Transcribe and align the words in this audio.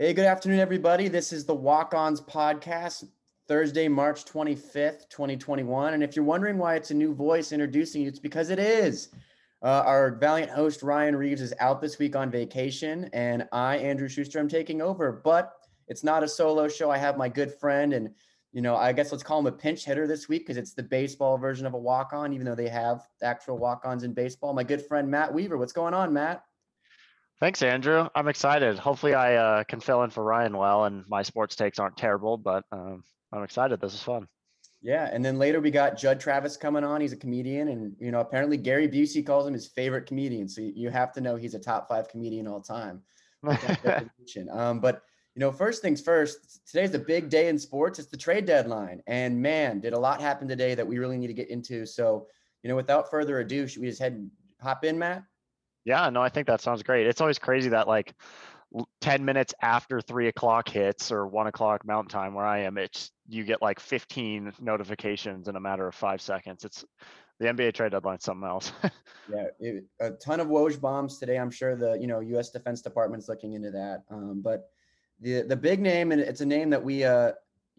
Hey, 0.00 0.14
good 0.14 0.26
afternoon, 0.26 0.60
everybody. 0.60 1.08
This 1.08 1.32
is 1.32 1.44
the 1.44 1.56
Walk 1.56 1.92
Ons 1.92 2.20
podcast, 2.20 3.02
Thursday, 3.48 3.88
March 3.88 4.24
25th, 4.24 5.08
2021. 5.08 5.94
And 5.94 6.04
if 6.04 6.14
you're 6.14 6.24
wondering 6.24 6.56
why 6.56 6.76
it's 6.76 6.92
a 6.92 6.94
new 6.94 7.12
voice 7.12 7.50
introducing 7.50 8.02
you, 8.02 8.08
it's 8.08 8.20
because 8.20 8.50
it 8.50 8.60
is. 8.60 9.08
Uh, 9.60 9.82
our 9.84 10.12
valiant 10.14 10.52
host, 10.52 10.84
Ryan 10.84 11.16
Reeves, 11.16 11.40
is 11.40 11.52
out 11.58 11.80
this 11.80 11.98
week 11.98 12.14
on 12.14 12.30
vacation, 12.30 13.10
and 13.12 13.48
I, 13.50 13.78
Andrew 13.78 14.08
Schuster, 14.08 14.38
am 14.38 14.46
taking 14.46 14.80
over. 14.80 15.20
But 15.24 15.52
it's 15.88 16.04
not 16.04 16.22
a 16.22 16.28
solo 16.28 16.68
show. 16.68 16.92
I 16.92 16.98
have 16.98 17.16
my 17.16 17.28
good 17.28 17.52
friend, 17.52 17.92
and, 17.92 18.14
you 18.52 18.62
know, 18.62 18.76
I 18.76 18.92
guess 18.92 19.10
let's 19.10 19.24
call 19.24 19.40
him 19.40 19.46
a 19.46 19.52
pinch 19.52 19.84
hitter 19.84 20.06
this 20.06 20.28
week 20.28 20.46
because 20.46 20.58
it's 20.58 20.74
the 20.74 20.82
baseball 20.84 21.38
version 21.38 21.66
of 21.66 21.74
a 21.74 21.76
walk 21.76 22.12
on, 22.12 22.32
even 22.32 22.46
though 22.46 22.54
they 22.54 22.68
have 22.68 23.02
actual 23.20 23.58
walk 23.58 23.82
ons 23.84 24.04
in 24.04 24.14
baseball. 24.14 24.54
My 24.54 24.62
good 24.62 24.86
friend, 24.86 25.10
Matt 25.10 25.34
Weaver. 25.34 25.58
What's 25.58 25.72
going 25.72 25.92
on, 25.92 26.12
Matt? 26.12 26.44
Thanks, 27.40 27.62
Andrew. 27.62 28.08
I'm 28.16 28.26
excited. 28.26 28.78
Hopefully, 28.78 29.14
I 29.14 29.36
uh, 29.36 29.64
can 29.64 29.78
fill 29.78 30.02
in 30.02 30.10
for 30.10 30.24
Ryan 30.24 30.56
well, 30.56 30.84
and 30.84 31.04
my 31.08 31.22
sports 31.22 31.54
takes 31.54 31.78
aren't 31.78 31.96
terrible, 31.96 32.36
but 32.36 32.64
um, 32.72 33.04
I'm 33.32 33.44
excited. 33.44 33.80
This 33.80 33.94
is 33.94 34.02
fun. 34.02 34.26
Yeah, 34.82 35.08
and 35.12 35.24
then 35.24 35.38
later 35.38 35.60
we 35.60 35.70
got 35.70 35.96
Jud 35.96 36.20
Travis 36.20 36.56
coming 36.56 36.84
on. 36.84 37.00
He's 37.00 37.12
a 37.12 37.16
comedian, 37.16 37.68
and 37.68 37.94
you 38.00 38.10
know 38.10 38.20
apparently 38.20 38.56
Gary 38.56 38.88
Busey 38.88 39.24
calls 39.24 39.46
him 39.46 39.52
his 39.52 39.68
favorite 39.68 40.06
comedian. 40.06 40.48
So 40.48 40.62
you 40.62 40.90
have 40.90 41.12
to 41.12 41.20
know 41.20 41.36
he's 41.36 41.54
a 41.54 41.58
top 41.60 41.88
five 41.88 42.08
comedian 42.08 42.48
all 42.48 42.60
time. 42.60 43.02
um, 44.50 44.80
but 44.80 45.02
you 45.34 45.40
know, 45.40 45.52
first 45.52 45.80
things 45.80 46.00
first. 46.00 46.66
Today's 46.66 46.94
a 46.94 46.98
big 46.98 47.28
day 47.28 47.48
in 47.48 47.58
sports. 47.58 48.00
It's 48.00 48.08
the 48.08 48.16
trade 48.16 48.46
deadline, 48.46 49.00
and 49.06 49.40
man, 49.40 49.78
did 49.78 49.92
a 49.92 49.98
lot 49.98 50.20
happen 50.20 50.48
today 50.48 50.74
that 50.74 50.86
we 50.86 50.98
really 50.98 51.18
need 51.18 51.28
to 51.28 51.34
get 51.34 51.50
into. 51.50 51.86
So 51.86 52.26
you 52.64 52.68
know, 52.68 52.76
without 52.76 53.10
further 53.10 53.38
ado, 53.38 53.68
should 53.68 53.82
we 53.82 53.88
just 53.88 54.00
head 54.00 54.14
and 54.14 54.30
hop 54.60 54.84
in, 54.84 54.98
Matt? 54.98 55.22
Yeah, 55.88 56.10
no, 56.10 56.20
I 56.20 56.28
think 56.28 56.46
that 56.48 56.60
sounds 56.60 56.82
great. 56.82 57.06
It's 57.06 57.22
always 57.22 57.38
crazy 57.38 57.70
that 57.70 57.88
like 57.88 58.12
10 59.00 59.24
minutes 59.24 59.54
after 59.62 60.02
three 60.02 60.28
o'clock 60.28 60.68
hits 60.68 61.10
or 61.10 61.26
one 61.26 61.46
o'clock 61.46 61.86
mountain 61.86 62.10
time 62.10 62.34
where 62.34 62.44
I 62.44 62.58
am, 62.58 62.76
it's 62.76 63.10
you 63.26 63.42
get 63.42 63.62
like 63.62 63.80
15 63.80 64.52
notifications 64.60 65.48
in 65.48 65.56
a 65.56 65.60
matter 65.60 65.88
of 65.88 65.94
five 65.94 66.20
seconds. 66.20 66.66
It's 66.66 66.84
the 67.40 67.46
NBA 67.46 67.72
trade 67.72 67.92
deadline, 67.92 68.20
something 68.20 68.46
else. 68.46 68.70
yeah, 69.32 69.46
it, 69.60 69.84
a 69.98 70.10
ton 70.10 70.40
of 70.40 70.48
Woj 70.48 70.78
bombs 70.78 71.18
today. 71.18 71.38
I'm 71.38 71.50
sure 71.50 71.74
the 71.74 71.94
you 71.94 72.06
know 72.06 72.20
U.S. 72.20 72.50
Defense 72.50 72.82
Department's 72.82 73.26
looking 73.26 73.54
into 73.54 73.70
that. 73.70 74.02
Um, 74.10 74.42
but 74.42 74.68
the 75.20 75.40
the 75.40 75.56
big 75.56 75.80
name, 75.80 76.12
and 76.12 76.20
it's 76.20 76.42
a 76.42 76.46
name 76.46 76.68
that 76.68 76.84
we 76.84 77.04
uh, 77.04 77.32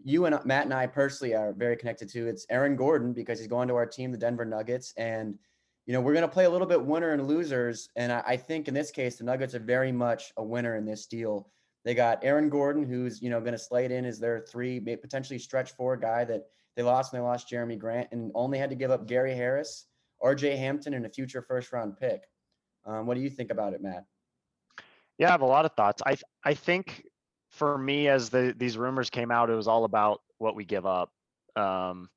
you 0.04 0.26
and 0.26 0.40
Matt 0.46 0.66
and 0.66 0.74
I 0.74 0.88
personally 0.88 1.36
are 1.36 1.54
very 1.54 1.76
connected 1.76 2.10
to. 2.10 2.28
It's 2.28 2.48
Aaron 2.50 2.76
Gordon 2.76 3.14
because 3.14 3.38
he's 3.38 3.50
going 3.50 3.68
to 3.68 3.76
our 3.76 3.86
team, 3.86 4.12
the 4.12 4.18
Denver 4.18 4.46
Nuggets, 4.46 4.94
and 4.98 5.38
you 5.90 5.94
know, 5.94 6.02
we're 6.02 6.14
going 6.14 6.22
to 6.22 6.28
play 6.28 6.46
a 6.46 6.50
little 6.52 6.68
bit 6.68 6.86
winner 6.86 7.14
and 7.14 7.28
losers. 7.28 7.90
And 7.96 8.12
I, 8.12 8.22
I, 8.28 8.38
think 8.38 8.68
in 8.68 8.76
this 8.76 8.92
case, 8.92 9.16
the 9.16 9.24
Nuggets 9.24 9.56
are 9.56 9.60
very 9.60 9.92
much 9.92 10.32
a 10.38 10.44
winner 10.44 10.76
in 10.76 10.86
this 10.86 11.08
deal. 11.08 11.50
They 11.84 11.96
got 11.96 12.24
Aaron 12.24 12.48
Gordon, 12.48 12.84
who's, 12.84 13.24
you 13.24 13.32
know, 13.32 13.40
going 13.40 13.54
to 13.54 13.58
slide 13.58 13.92
in 13.92 14.06
as 14.06 14.20
their 14.20 14.40
three, 14.40 14.80
potentially 14.80 15.40
stretch 15.40 15.72
four 15.72 15.98
guy 15.98 16.26
that 16.26 16.44
they 16.76 16.84
lost 16.84 17.12
and 17.12 17.20
they 17.20 17.26
lost 17.26 17.50
Jerami 17.50 17.80
Grant 17.80 18.08
and 18.12 18.32
only 18.36 18.60
had 18.60 18.70
to 18.70 18.76
give 18.76 18.92
up 18.92 19.08
Gary 19.08 19.34
Harris, 19.34 19.88
RJ 20.24 20.60
Hampton, 20.60 20.94
and 20.94 21.08
a 21.08 21.10
future 21.10 21.42
first 21.42 21.74
round 21.74 21.98
pick. 21.98 22.22
Um, 22.86 23.08
what 23.08 23.16
do 23.16 23.22
you 23.22 23.30
think 23.32 23.50
about 23.50 23.74
it, 23.74 23.82
Matt? 23.82 24.06
Yeah, 25.18 25.30
I 25.30 25.32
have 25.32 25.42
a 25.42 25.48
lot 25.48 25.66
of 25.66 25.72
thoughts. 25.76 26.04
I 26.06 26.18
I 26.44 26.54
think 26.54 27.04
for 27.50 27.80
me, 27.80 28.10
as 28.10 28.30
the 28.30 28.54
these 28.56 28.78
rumors 28.78 29.10
came 29.10 29.32
out, 29.32 29.50
it 29.50 29.56
was 29.56 29.68
all 29.68 29.86
about 29.86 30.22
what 30.38 30.56
we 30.56 30.66
give 30.66 30.86
up. 30.86 31.12
Um, 31.56 32.10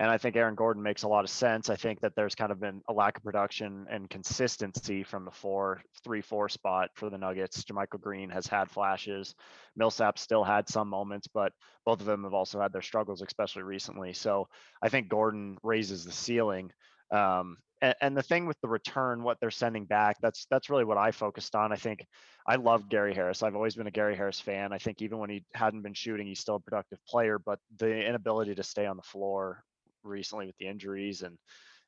and 0.00 0.10
I 0.10 0.16
think 0.16 0.36
Aaron 0.36 0.54
Gordon 0.54 0.82
makes 0.82 1.02
a 1.02 1.08
lot 1.08 1.24
of 1.24 1.30
sense. 1.30 1.68
I 1.68 1.76
think 1.76 2.00
that 2.00 2.14
there's 2.14 2.36
kind 2.36 2.52
of 2.52 2.60
been 2.60 2.82
a 2.88 2.92
lack 2.92 3.16
of 3.16 3.24
production 3.24 3.84
and 3.90 4.08
consistency 4.08 5.02
from 5.02 5.24
the 5.24 5.30
four, 5.32 5.82
three, 6.04 6.20
four 6.20 6.48
spot 6.48 6.90
for 6.94 7.10
the 7.10 7.18
Nuggets. 7.18 7.64
JaMychal 7.64 8.00
Green 8.00 8.30
has 8.30 8.46
had 8.46 8.70
flashes. 8.70 9.34
Millsap 9.76 10.16
still 10.16 10.44
had 10.44 10.68
some 10.68 10.88
moments, 10.88 11.26
but 11.26 11.52
both 11.84 12.00
of 12.00 12.06
them 12.06 12.22
have 12.22 12.34
also 12.34 12.60
had 12.60 12.72
their 12.72 12.82
struggles, 12.82 13.22
especially 13.22 13.64
recently. 13.64 14.12
So 14.12 14.46
I 14.80 14.88
think 14.88 15.08
Gordon 15.08 15.58
raises 15.64 16.04
the 16.04 16.12
ceiling. 16.12 16.70
Um, 17.10 17.56
and, 17.82 17.94
and, 18.00 18.16
the 18.16 18.22
thing 18.22 18.46
with 18.46 18.60
the 18.60 18.68
return, 18.68 19.22
what 19.22 19.38
they're 19.40 19.50
sending 19.50 19.84
back, 19.84 20.16
that's 20.20 20.46
that's 20.50 20.68
really 20.68 20.84
what 20.84 20.98
I 20.98 21.10
focused 21.10 21.54
on. 21.54 21.72
I 21.72 21.76
think 21.76 22.04
I 22.46 22.56
love 22.56 22.88
Gary 22.88 23.14
Harris. 23.14 23.42
I've 23.42 23.54
always 23.54 23.76
been 23.76 23.86
a 23.86 23.92
Gary 23.92 24.16
Harris 24.16 24.40
fan. 24.40 24.72
I 24.72 24.78
think 24.78 25.00
even 25.00 25.18
when 25.18 25.30
he 25.30 25.44
hadn't 25.54 25.82
been 25.82 25.94
shooting, 25.94 26.26
he's 26.26 26.40
still 26.40 26.56
a 26.56 26.60
productive 26.60 26.98
player. 27.08 27.38
But 27.38 27.60
the 27.78 28.04
inability 28.04 28.56
to 28.56 28.62
stay 28.62 28.84
on 28.84 28.96
the 28.96 29.02
floor 29.02 29.64
recently 30.04 30.46
with 30.46 30.56
the 30.58 30.66
injuries 30.66 31.22
and 31.22 31.36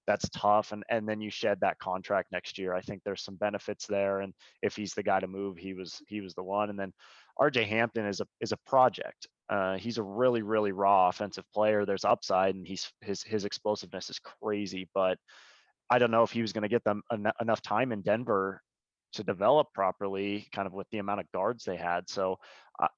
that's 0.07 0.29
tough 0.31 0.73
and 0.73 0.83
and 0.89 1.09
then 1.09 1.21
you 1.21 1.31
shed 1.31 1.59
that 1.61 1.79
contract 1.79 2.33
next 2.33 2.59
year. 2.59 2.75
I 2.75 2.81
think 2.81 3.03
there's 3.05 3.23
some 3.23 3.37
benefits 3.37 3.87
there 3.87 4.21
and 4.21 4.33
if 4.63 4.75
he's 4.75 4.95
the 4.95 5.03
guy 5.03 5.21
to 5.21 5.29
move 5.29 5.57
he 5.57 5.75
was 5.75 6.01
he 6.09 6.21
was 6.21 6.35
the 6.35 6.43
one 6.43 6.71
and 6.71 6.79
then 6.79 6.93
rj 7.41 7.65
hampton 7.67 8.07
is 8.07 8.21
a 8.21 8.27
is 8.41 8.53
a 8.53 8.57
project. 8.67 9.29
Uh, 9.49 9.77
he's 9.77 9.99
a 9.99 10.03
really 10.03 10.43
really 10.43 10.73
raw 10.73 11.09
offensive 11.09 11.45
player. 11.53 11.85
There's 11.85 12.05
upside 12.05 12.55
and 12.55 12.67
he's 12.67 12.91
his 13.01 13.23
his 13.23 13.45
explosiveness 13.45 14.11
is 14.11 14.19
crazy 14.19 14.89
but 14.95 15.19
i 15.91 15.99
don't 15.99 16.11
know 16.11 16.23
if 16.23 16.31
he 16.31 16.43
was 16.43 16.53
going 16.53 16.63
to 16.63 16.69
get 16.69 16.85
them 16.85 17.03
en- 17.13 17.33
enough 17.41 17.63
time 17.63 17.93
in 17.93 18.01
denver 18.01 18.63
to 19.13 19.25
develop 19.25 19.69
properly, 19.75 20.49
kind 20.53 20.67
of 20.67 20.73
with 20.73 20.89
the 20.91 20.99
amount 20.99 21.21
of 21.21 21.33
guards 21.33 21.65
they 21.65 21.77
had. 21.77 22.09
So 22.09 22.39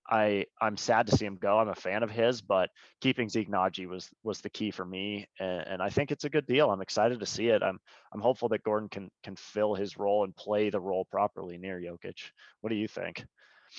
I, 0.08 0.46
I 0.60 0.66
am 0.66 0.76
sad 0.76 1.06
to 1.08 1.16
see 1.16 1.24
him 1.24 1.38
go. 1.40 1.58
I'm 1.58 1.68
a 1.68 1.74
fan 1.74 2.02
of 2.02 2.10
his, 2.10 2.40
but 2.40 2.70
keeping 3.00 3.28
Zeke 3.28 3.50
Nnaji 3.50 3.88
was 3.88 4.08
was 4.22 4.40
the 4.40 4.50
key 4.50 4.70
for 4.70 4.84
me, 4.84 5.26
and, 5.40 5.66
and 5.66 5.82
I 5.82 5.90
think 5.90 6.12
it's 6.12 6.24
a 6.24 6.30
good 6.30 6.46
deal. 6.46 6.70
I'm 6.70 6.82
excited 6.82 7.20
to 7.20 7.26
see 7.26 7.48
it. 7.48 7.62
I'm 7.62 7.78
I'm 8.12 8.20
hopeful 8.20 8.48
that 8.50 8.62
Gordon 8.62 8.88
can 8.88 9.10
can 9.22 9.36
fill 9.36 9.74
his 9.74 9.96
role 9.96 10.24
and 10.24 10.36
play 10.36 10.70
the 10.70 10.80
role 10.80 11.04
properly 11.04 11.58
near 11.58 11.80
Jokic. 11.80 12.30
What 12.60 12.70
do 12.70 12.76
you 12.76 12.88
think? 12.88 13.24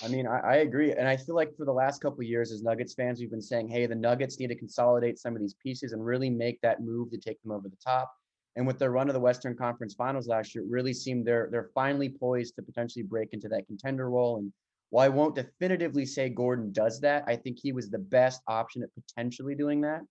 I 0.02 0.08
mean, 0.08 0.26
I, 0.26 0.40
I 0.40 0.54
agree, 0.56 0.92
and 0.92 1.06
I 1.06 1.16
feel 1.16 1.36
like 1.36 1.56
for 1.56 1.64
the 1.64 1.72
last 1.72 2.00
couple 2.00 2.22
years, 2.24 2.50
as 2.50 2.62
Nuggets 2.62 2.94
fans, 2.94 3.20
we've 3.20 3.30
been 3.30 3.40
saying, 3.40 3.68
"Hey, 3.68 3.86
the 3.86 3.94
Nuggets 3.94 4.38
need 4.38 4.48
to 4.48 4.56
consolidate 4.56 5.18
some 5.18 5.34
of 5.34 5.40
these 5.40 5.54
pieces 5.54 5.92
and 5.92 6.04
really 6.04 6.30
make 6.30 6.60
that 6.62 6.82
move 6.82 7.10
to 7.12 7.18
take 7.18 7.40
them 7.42 7.52
over 7.52 7.68
the 7.68 7.76
top." 7.76 8.12
And 8.56 8.66
with 8.66 8.78
their 8.78 8.92
run 8.92 9.08
of 9.08 9.14
the 9.14 9.20
Western 9.20 9.56
Conference 9.56 9.94
Finals 9.94 10.28
last 10.28 10.54
year, 10.54 10.64
it 10.64 10.70
really 10.70 10.92
seemed 10.92 11.26
they're 11.26 11.48
they're 11.50 11.70
finally 11.74 12.08
poised 12.08 12.54
to 12.56 12.62
potentially 12.62 13.02
break 13.02 13.30
into 13.32 13.48
that 13.48 13.66
contender 13.66 14.08
role. 14.10 14.38
And 14.38 14.52
while 14.90 15.04
I 15.04 15.08
won't 15.08 15.34
definitively 15.34 16.06
say 16.06 16.28
Gordon 16.28 16.72
does 16.72 17.00
that, 17.00 17.24
I 17.26 17.34
think 17.36 17.58
he 17.60 17.72
was 17.72 17.90
the 17.90 17.98
best 17.98 18.42
option 18.46 18.82
at 18.82 18.90
potentially 18.94 19.56
doing 19.56 19.80
that. 19.80 20.02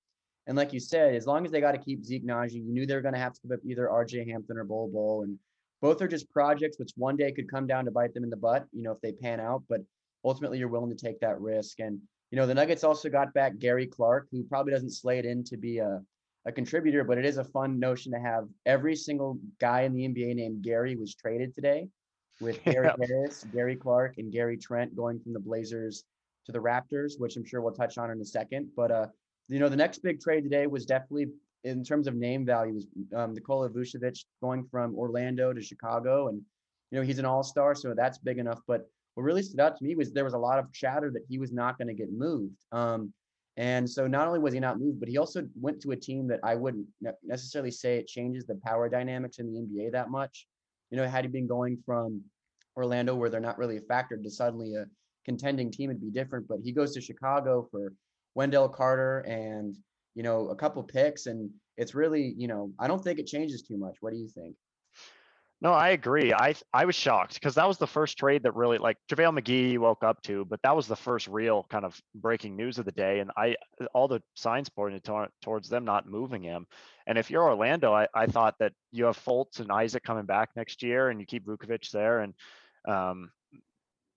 And 0.48 0.58
like 0.58 0.74
you 0.74 0.80
said, 0.80 1.16
as 1.16 1.26
long 1.26 1.46
as 1.46 1.52
they 1.52 1.62
got 1.62 1.72
to 1.72 1.78
keep 1.78 2.04
Zeke 2.04 2.26
Nnaji, 2.26 2.56
you 2.56 2.74
knew 2.74 2.86
they 2.86 2.96
were 2.96 3.02
going 3.02 3.14
to 3.14 3.20
have 3.20 3.34
to 3.34 3.40
give 3.44 3.52
up 3.52 3.60
either 3.66 3.88
RJ 3.88 4.30
Hampton 4.30 4.58
or 4.58 4.66
Bol 4.66 4.90
Bol. 4.90 5.24
And 5.24 5.40
both 5.82 6.02
are 6.02 6.08
just 6.08 6.30
projects 6.32 6.78
which 6.80 6.92
one 6.98 7.16
day 7.16 7.32
could 7.32 7.50
come 7.50 7.66
down 7.66 7.86
to 7.86 7.92
bite 7.92 8.14
them 8.14 8.26
in 8.26 8.30
the 8.30 8.36
butt, 8.36 8.66
you 8.74 8.84
know, 8.84 8.92
if 8.92 9.00
they 9.02 9.14
pan 9.14 9.40
out. 9.40 9.64
But 9.70 9.82
ultimately, 10.26 10.58
you're 10.58 10.68
willing 10.68 10.96
to 10.96 11.06
take 11.06 11.20
that 11.22 11.40
risk. 11.40 11.80
And, 11.80 12.00
you 12.32 12.38
know, 12.38 12.46
the 12.46 12.54
Nuggets 12.54 12.84
also 12.84 13.10
got 13.10 13.34
back 13.34 13.58
Gary 13.58 13.88
Clark, 13.88 14.28
who 14.32 14.44
probably 14.44 14.74
doesn't 14.74 14.92
slay 14.92 15.18
it 15.18 15.26
in 15.26 15.46
to 15.46 15.56
be 15.56 15.78
a 15.78 16.02
a 16.46 16.52
contributor, 16.52 17.04
but 17.04 17.18
it 17.18 17.26
is 17.26 17.38
a 17.38 17.44
fun 17.44 17.80
notion 17.80 18.12
to 18.12 18.20
have 18.20 18.48
every 18.66 18.96
single 18.96 19.40
guy 19.60 19.82
in 19.82 19.94
the 19.94 20.08
NBA 20.08 20.36
named 20.36 20.62
Gary 20.62 20.96
was 20.96 21.16
traded 21.16 21.56
today 21.56 21.88
with 22.42 22.64
Gary 22.66 22.88
yep. 22.88 23.00
Harris, 23.08 23.46
Gary 23.54 23.76
Clark, 23.76 24.16
and 24.18 24.32
Gary 24.32 24.58
Trent 24.58 24.96
going 24.96 25.20
from 25.20 25.34
the 25.34 25.40
Blazers 25.40 26.04
to 26.46 26.52
the 26.52 26.60
Raptors, 26.60 27.14
which 27.18 27.38
I'm 27.38 27.46
sure 27.46 27.62
we'll 27.62 27.74
touch 27.74 27.98
on 27.98 28.12
in 28.12 28.20
a 28.20 28.26
second. 28.26 28.70
But 28.76 28.92
uh, 28.92 29.08
you 29.48 29.60
know, 29.60 29.70
the 29.70 29.76
next 29.76 30.00
big 30.00 30.20
trade 30.20 30.44
today 30.44 30.68
was 30.68 30.86
definitely 30.86 31.28
in 31.64 31.84
terms 31.84 32.08
of 32.08 32.16
name 32.16 32.46
values, 32.46 32.88
um, 33.16 33.34
Nikola 33.34 33.70
Vucevic 33.70 34.26
going 34.42 34.66
from 34.70 34.96
Orlando 34.96 35.54
to 35.54 35.62
Chicago, 35.62 36.28
and 36.28 36.42
you 36.92 37.00
know 37.00 37.06
he's 37.06 37.20
an 37.20 37.26
All-Star, 37.26 37.74
so 37.74 37.94
that's 37.96 38.18
big 38.18 38.38
enough. 38.38 38.60
But 38.68 38.86
what 39.16 39.24
really 39.24 39.44
stood 39.44 39.62
out 39.62 39.78
to 39.78 39.84
me 39.84 39.96
was 39.96 40.12
there 40.12 40.26
was 40.26 40.34
a 40.34 40.38
lot 40.38 40.60
of 40.60 40.72
chatter 40.74 41.10
that 41.12 41.24
he 41.30 41.38
was 41.38 41.54
not 41.54 41.78
going 41.78 41.88
to 41.88 41.94
get 41.94 42.12
moved. 42.12 42.56
Um, 42.72 43.14
and 43.58 43.88
so 43.88 44.08
not 44.08 44.28
only 44.28 44.40
was 44.40 44.54
he 44.54 44.60
not 44.60 44.80
moved, 44.80 45.00
but 45.00 45.10
he 45.10 45.18
also 45.18 45.48
went 45.60 45.82
to 45.82 45.92
a 45.92 45.96
team 45.96 46.28
that 46.28 46.40
I 46.44 46.56
wouldn't 46.56 46.88
necessarily 47.24 47.72
say 47.72 47.98
it 47.98 48.08
changes 48.08 48.46
the 48.46 48.60
power 48.66 48.90
dynamics 48.90 49.38
in 49.38 49.48
the 49.48 49.60
NBA 49.60 49.92
that 49.92 50.10
much. 50.10 50.48
You 50.90 50.98
know, 50.98 51.08
had 51.08 51.24
he 51.24 51.30
been 51.30 51.48
going 51.48 51.78
from 51.86 52.24
Orlando 52.76 53.16
where 53.16 53.30
they're 53.30 53.40
not 53.40 53.60
really 53.60 53.78
a 53.78 53.82
factor 53.82 54.18
to 54.18 54.30
suddenly 54.30 54.74
a 54.76 54.86
contending 55.26 55.72
team, 55.72 55.92
it'd 55.92 56.02
be 56.02 56.10
different. 56.10 56.48
But 56.48 56.60
he 56.64 56.72
goes 56.72 56.94
to 56.94 57.02
Chicago 57.02 57.68
for 57.70 57.94
Wendell 58.34 58.70
Carter 58.70 59.20
and, 59.20 59.76
you 60.16 60.24
know, 60.24 60.50
a 60.50 60.56
couple 60.56 60.82
picks. 60.82 61.28
And 61.28 61.52
it's 61.78 61.94
really, 61.94 62.34
you 62.38 62.48
know, 62.48 62.72
I 62.80 62.88
don't 62.88 63.04
think 63.04 63.20
it 63.20 63.28
changes 63.28 63.62
too 63.62 63.78
much. 63.78 63.98
What 64.02 64.14
do 64.14 64.20
you 64.20 64.30
think? 64.30 64.56
No, 65.64 65.72
I 65.72 65.92
agree. 65.92 66.34
I 66.34 66.56
I 66.74 66.84
was 66.84 66.94
shocked 66.94 67.36
because 67.36 67.56
that 67.56 67.68
was 67.68 67.78
the 67.78 67.88
first 67.88 68.18
trade 68.18 68.44
that 68.44 68.54
really 68.54 68.80
like 68.80 68.98
JaVale 69.10 69.40
McGee 69.40 69.78
woke 69.78 70.04
up 70.04 70.22
to, 70.24 70.44
but 70.44 70.62
that 70.64 70.76
was 70.76 70.88
the 70.88 70.96
first 70.98 71.30
real 71.30 71.66
kind 71.70 71.86
of 71.86 71.98
breaking 72.14 72.58
news 72.58 72.80
of 72.80 72.86
the 72.86 72.92
day. 72.92 73.22
And 73.22 73.32
I 73.38 73.56
all 73.94 74.10
the 74.10 74.22
signs 74.36 74.68
pointed 74.68 75.06
to, 75.06 75.30
towards 75.42 75.70
them 75.70 75.86
not 75.86 76.06
moving 76.06 76.44
him. 76.44 76.68
And 77.08 77.18
if 77.18 77.32
you're 77.32 77.44
Orlando, 77.48 77.94
I, 77.94 78.08
I 78.14 78.26
thought 78.28 78.56
that 78.60 78.74
you 78.92 79.06
have 79.06 79.18
Fultz 79.18 79.62
and 79.62 79.72
Isaac 79.72 80.04
coming 80.04 80.26
back 80.26 80.50
next 80.58 80.84
year 80.84 81.10
and 81.10 81.20
you 81.22 81.26
keep 81.26 81.46
Vucevic 81.46 81.90
there 81.92 82.20
and 82.20 82.34
um, 82.86 83.32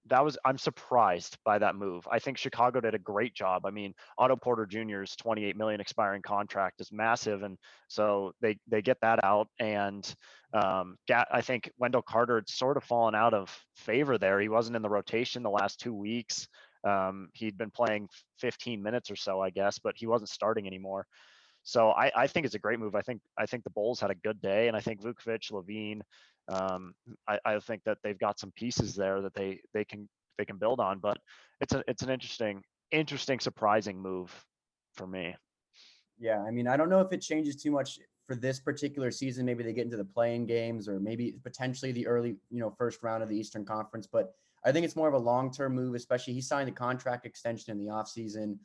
that 0.08 0.24
was, 0.24 0.38
I'm 0.44 0.58
surprised 0.58 1.36
by 1.44 1.58
that 1.58 1.74
move. 1.74 2.06
I 2.10 2.18
think 2.18 2.38
Chicago 2.38 2.80
did 2.80 2.94
a 2.94 2.98
great 2.98 3.34
job. 3.34 3.66
I 3.66 3.70
mean, 3.70 3.94
Otto 4.18 4.36
Porter 4.36 4.66
Jr.'s 4.66 5.16
28 5.16 5.56
million 5.56 5.80
expiring 5.80 6.22
contract 6.22 6.80
is 6.80 6.92
massive. 6.92 7.42
And 7.42 7.58
so 7.88 8.32
they, 8.40 8.58
they 8.68 8.82
get 8.82 8.98
that 9.02 9.22
out. 9.24 9.48
And 9.58 10.14
um, 10.54 10.96
I 11.30 11.40
think 11.40 11.70
Wendell 11.78 12.02
Carter 12.02 12.36
had 12.36 12.48
sort 12.48 12.76
of 12.76 12.84
fallen 12.84 13.14
out 13.14 13.34
of 13.34 13.56
favor 13.74 14.18
there. 14.18 14.40
He 14.40 14.48
wasn't 14.48 14.76
in 14.76 14.82
the 14.82 14.88
rotation 14.88 15.42
the 15.42 15.50
last 15.50 15.80
two 15.80 15.94
weeks. 15.94 16.48
Um, 16.84 17.28
he'd 17.32 17.58
been 17.58 17.70
playing 17.70 18.08
15 18.38 18.82
minutes 18.82 19.10
or 19.10 19.16
so, 19.16 19.40
I 19.40 19.50
guess, 19.50 19.78
but 19.78 19.94
he 19.96 20.06
wasn't 20.06 20.30
starting 20.30 20.66
anymore. 20.66 21.06
So 21.66 21.90
I, 21.90 22.12
I 22.14 22.26
think 22.28 22.46
it's 22.46 22.54
a 22.54 22.60
great 22.60 22.78
move. 22.78 22.94
I 22.94 23.00
think 23.02 23.20
I 23.36 23.44
think 23.44 23.64
the 23.64 23.70
Bulls 23.70 23.98
had 23.98 24.12
a 24.12 24.14
good 24.14 24.40
day, 24.40 24.68
and 24.68 24.76
I 24.76 24.80
think 24.80 25.02
Vukovic, 25.02 25.50
LaVine, 25.50 26.00
um, 26.48 26.94
I, 27.26 27.40
I 27.44 27.58
think 27.58 27.82
that 27.84 27.98
they've 28.04 28.18
got 28.18 28.38
some 28.38 28.52
pieces 28.52 28.94
there 28.94 29.20
that 29.20 29.34
they 29.34 29.60
they 29.74 29.84
can 29.84 30.08
they 30.38 30.44
can 30.44 30.58
build 30.58 30.78
on. 30.78 31.00
But 31.00 31.18
it's 31.60 31.74
a 31.74 31.82
it's 31.88 32.02
an 32.02 32.10
interesting 32.10 32.62
interesting 32.92 33.40
surprising 33.40 34.00
move 34.00 34.32
for 34.94 35.08
me. 35.08 35.34
Yeah, 36.20 36.40
I 36.40 36.52
mean, 36.52 36.68
I 36.68 36.76
don't 36.76 36.88
know 36.88 37.00
if 37.00 37.12
it 37.12 37.20
changes 37.20 37.56
too 37.56 37.72
much 37.72 37.98
for 38.28 38.36
this 38.36 38.60
particular 38.60 39.10
season. 39.10 39.44
Maybe 39.44 39.64
they 39.64 39.72
get 39.72 39.86
into 39.86 39.96
the 39.96 40.04
playing 40.04 40.46
games 40.46 40.88
or 40.88 41.00
maybe 41.00 41.34
potentially 41.42 41.90
the 41.90 42.06
early, 42.06 42.36
you 42.48 42.60
know, 42.60 42.70
first 42.78 43.02
round 43.02 43.24
of 43.24 43.28
the 43.28 43.36
Eastern 43.36 43.64
Conference. 43.64 44.06
But 44.06 44.34
I 44.64 44.70
think 44.70 44.84
it's 44.84 44.94
more 44.94 45.08
of 45.08 45.14
a 45.14 45.18
long-term 45.18 45.74
move, 45.74 45.96
especially 45.96 46.32
he 46.32 46.40
signed 46.40 46.68
a 46.68 46.72
contract 46.72 47.26
extension 47.26 47.72
in 47.72 47.84
the 47.84 47.90
offseason. 47.92 48.56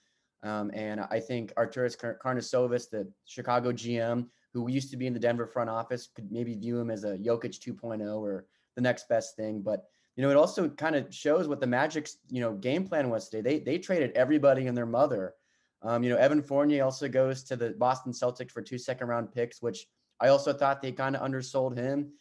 Um, 0.44 0.72
and 0.74 1.02
I 1.02 1.20
think 1.20 1.54
Arturas 1.56 1.96
Karnisovas, 1.98 2.90
the 2.90 3.08
Chicago 3.26 3.72
GM, 3.72 4.28
who 4.54 4.70
used 4.70 4.90
to 4.92 4.98
be 4.98 5.08
in 5.08 5.14
the 5.14 5.20
Denver 5.20 5.46
front 5.46 5.70
office, 5.70 6.10
could 6.14 6.32
maybe 6.32 6.56
view 6.56 6.80
him 6.80 6.90
as 6.90 7.04
a 7.04 7.18
Jokic 7.18 7.60
2.0 7.60 8.16
or 8.16 8.46
the 8.76 8.82
next 8.82 9.08
best 9.08 9.36
thing. 9.36 9.62
But 9.62 9.86
you 10.16 10.24
know, 10.24 10.30
it 10.30 10.38
also 10.38 10.68
kind 10.70 10.96
of 10.96 11.14
shows 11.14 11.48
what 11.48 11.60
the 11.60 11.68
Magic's 11.68 12.18
you 12.30 12.42
know 12.42 12.54
game 12.54 12.88
plan 12.88 13.10
was 13.10 13.30
today. 13.30 13.42
They 13.42 13.60
they 13.60 13.78
traded 13.78 14.12
everybody 14.12 14.68
and 14.68 14.76
their 14.76 14.86
mother. 14.86 15.36
Um, 15.84 16.04
you 16.04 16.10
know, 16.10 16.18
Evan 16.18 16.44
Fournier 16.44 16.84
also 16.84 17.08
goes 17.08 17.44
to 17.46 17.56
the 17.56 17.72
Boston 17.72 18.12
Celtics 18.12 18.52
for 18.52 18.62
two 18.62 18.78
second 18.78 19.08
round 19.08 19.32
picks, 19.32 19.62
which 19.62 19.88
I 20.20 20.28
also 20.28 20.54
thought 20.54 20.82
they 20.82 20.92
kind 20.92 21.16
of 21.16 21.22
undersold 21.22 21.76
him. 21.76 22.12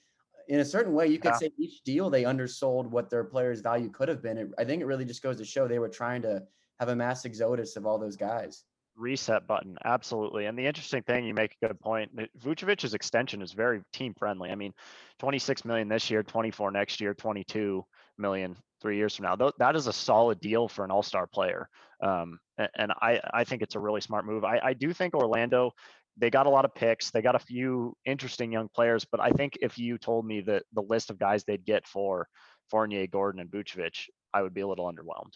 In 0.48 0.60
a 0.60 0.64
certain 0.64 0.94
way, 0.94 1.08
you 1.08 1.18
could 1.18 1.32
yeah. 1.32 1.38
say 1.38 1.50
each 1.58 1.82
deal 1.82 2.10
they 2.10 2.24
undersold 2.24 2.90
what 2.90 3.10
their 3.10 3.24
players' 3.24 3.60
value 3.60 3.90
could 3.90 4.08
have 4.08 4.22
been. 4.22 4.38
It, 4.38 4.48
I 4.58 4.64
think 4.64 4.82
it 4.82 4.86
really 4.86 5.04
just 5.04 5.22
goes 5.22 5.36
to 5.36 5.44
show 5.44 5.68
they 5.68 5.78
were 5.78 5.88
trying 5.88 6.22
to 6.22 6.42
have 6.80 6.88
a 6.88 6.96
mass 6.96 7.24
exodus 7.24 7.76
of 7.76 7.86
all 7.86 7.98
those 7.98 8.16
guys. 8.16 8.64
Reset 8.96 9.46
button, 9.46 9.76
absolutely. 9.84 10.46
And 10.46 10.58
the 10.58 10.66
interesting 10.66 11.02
thing, 11.02 11.24
you 11.24 11.34
make 11.34 11.56
a 11.62 11.68
good 11.68 11.80
point. 11.80 12.10
Vucevic's 12.42 12.92
extension 12.94 13.40
is 13.40 13.52
very 13.52 13.82
team 13.92 14.14
friendly. 14.18 14.50
I 14.50 14.54
mean, 14.54 14.72
26 15.20 15.64
million 15.64 15.88
this 15.88 16.10
year, 16.10 16.22
24 16.22 16.70
next 16.70 17.00
year, 17.00 17.14
22 17.14 17.84
million 18.18 18.56
three 18.82 18.96
years 18.96 19.14
from 19.14 19.26
now. 19.26 19.52
That 19.58 19.76
is 19.76 19.86
a 19.86 19.92
solid 19.92 20.40
deal 20.40 20.68
for 20.68 20.84
an 20.84 20.90
all-star 20.90 21.26
player. 21.26 21.68
Um, 22.02 22.38
and 22.74 22.92
I, 23.00 23.20
I 23.32 23.44
think 23.44 23.62
it's 23.62 23.74
a 23.74 23.80
really 23.80 24.00
smart 24.00 24.26
move. 24.26 24.44
I, 24.44 24.58
I 24.62 24.72
do 24.72 24.92
think 24.92 25.14
Orlando, 25.14 25.72
they 26.16 26.30
got 26.30 26.46
a 26.46 26.50
lot 26.50 26.64
of 26.64 26.74
picks. 26.74 27.10
They 27.10 27.22
got 27.22 27.34
a 27.34 27.40
few 27.40 27.94
interesting 28.04 28.52
young 28.52 28.68
players, 28.74 29.06
but 29.10 29.20
I 29.20 29.30
think 29.30 29.58
if 29.60 29.78
you 29.78 29.98
told 29.98 30.26
me 30.26 30.40
that 30.42 30.64
the 30.72 30.82
list 30.82 31.10
of 31.10 31.18
guys 31.18 31.44
they'd 31.44 31.64
get 31.64 31.86
for 31.86 32.26
Fournier, 32.70 33.06
Gordon, 33.06 33.40
and 33.40 33.50
Vucevic, 33.50 34.08
I 34.32 34.42
would 34.42 34.54
be 34.54 34.60
a 34.60 34.68
little 34.68 34.90
underwhelmed. 34.90 35.34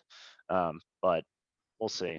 Um, 0.50 0.80
but 1.02 1.24
we'll 1.80 1.88
see. 1.88 2.18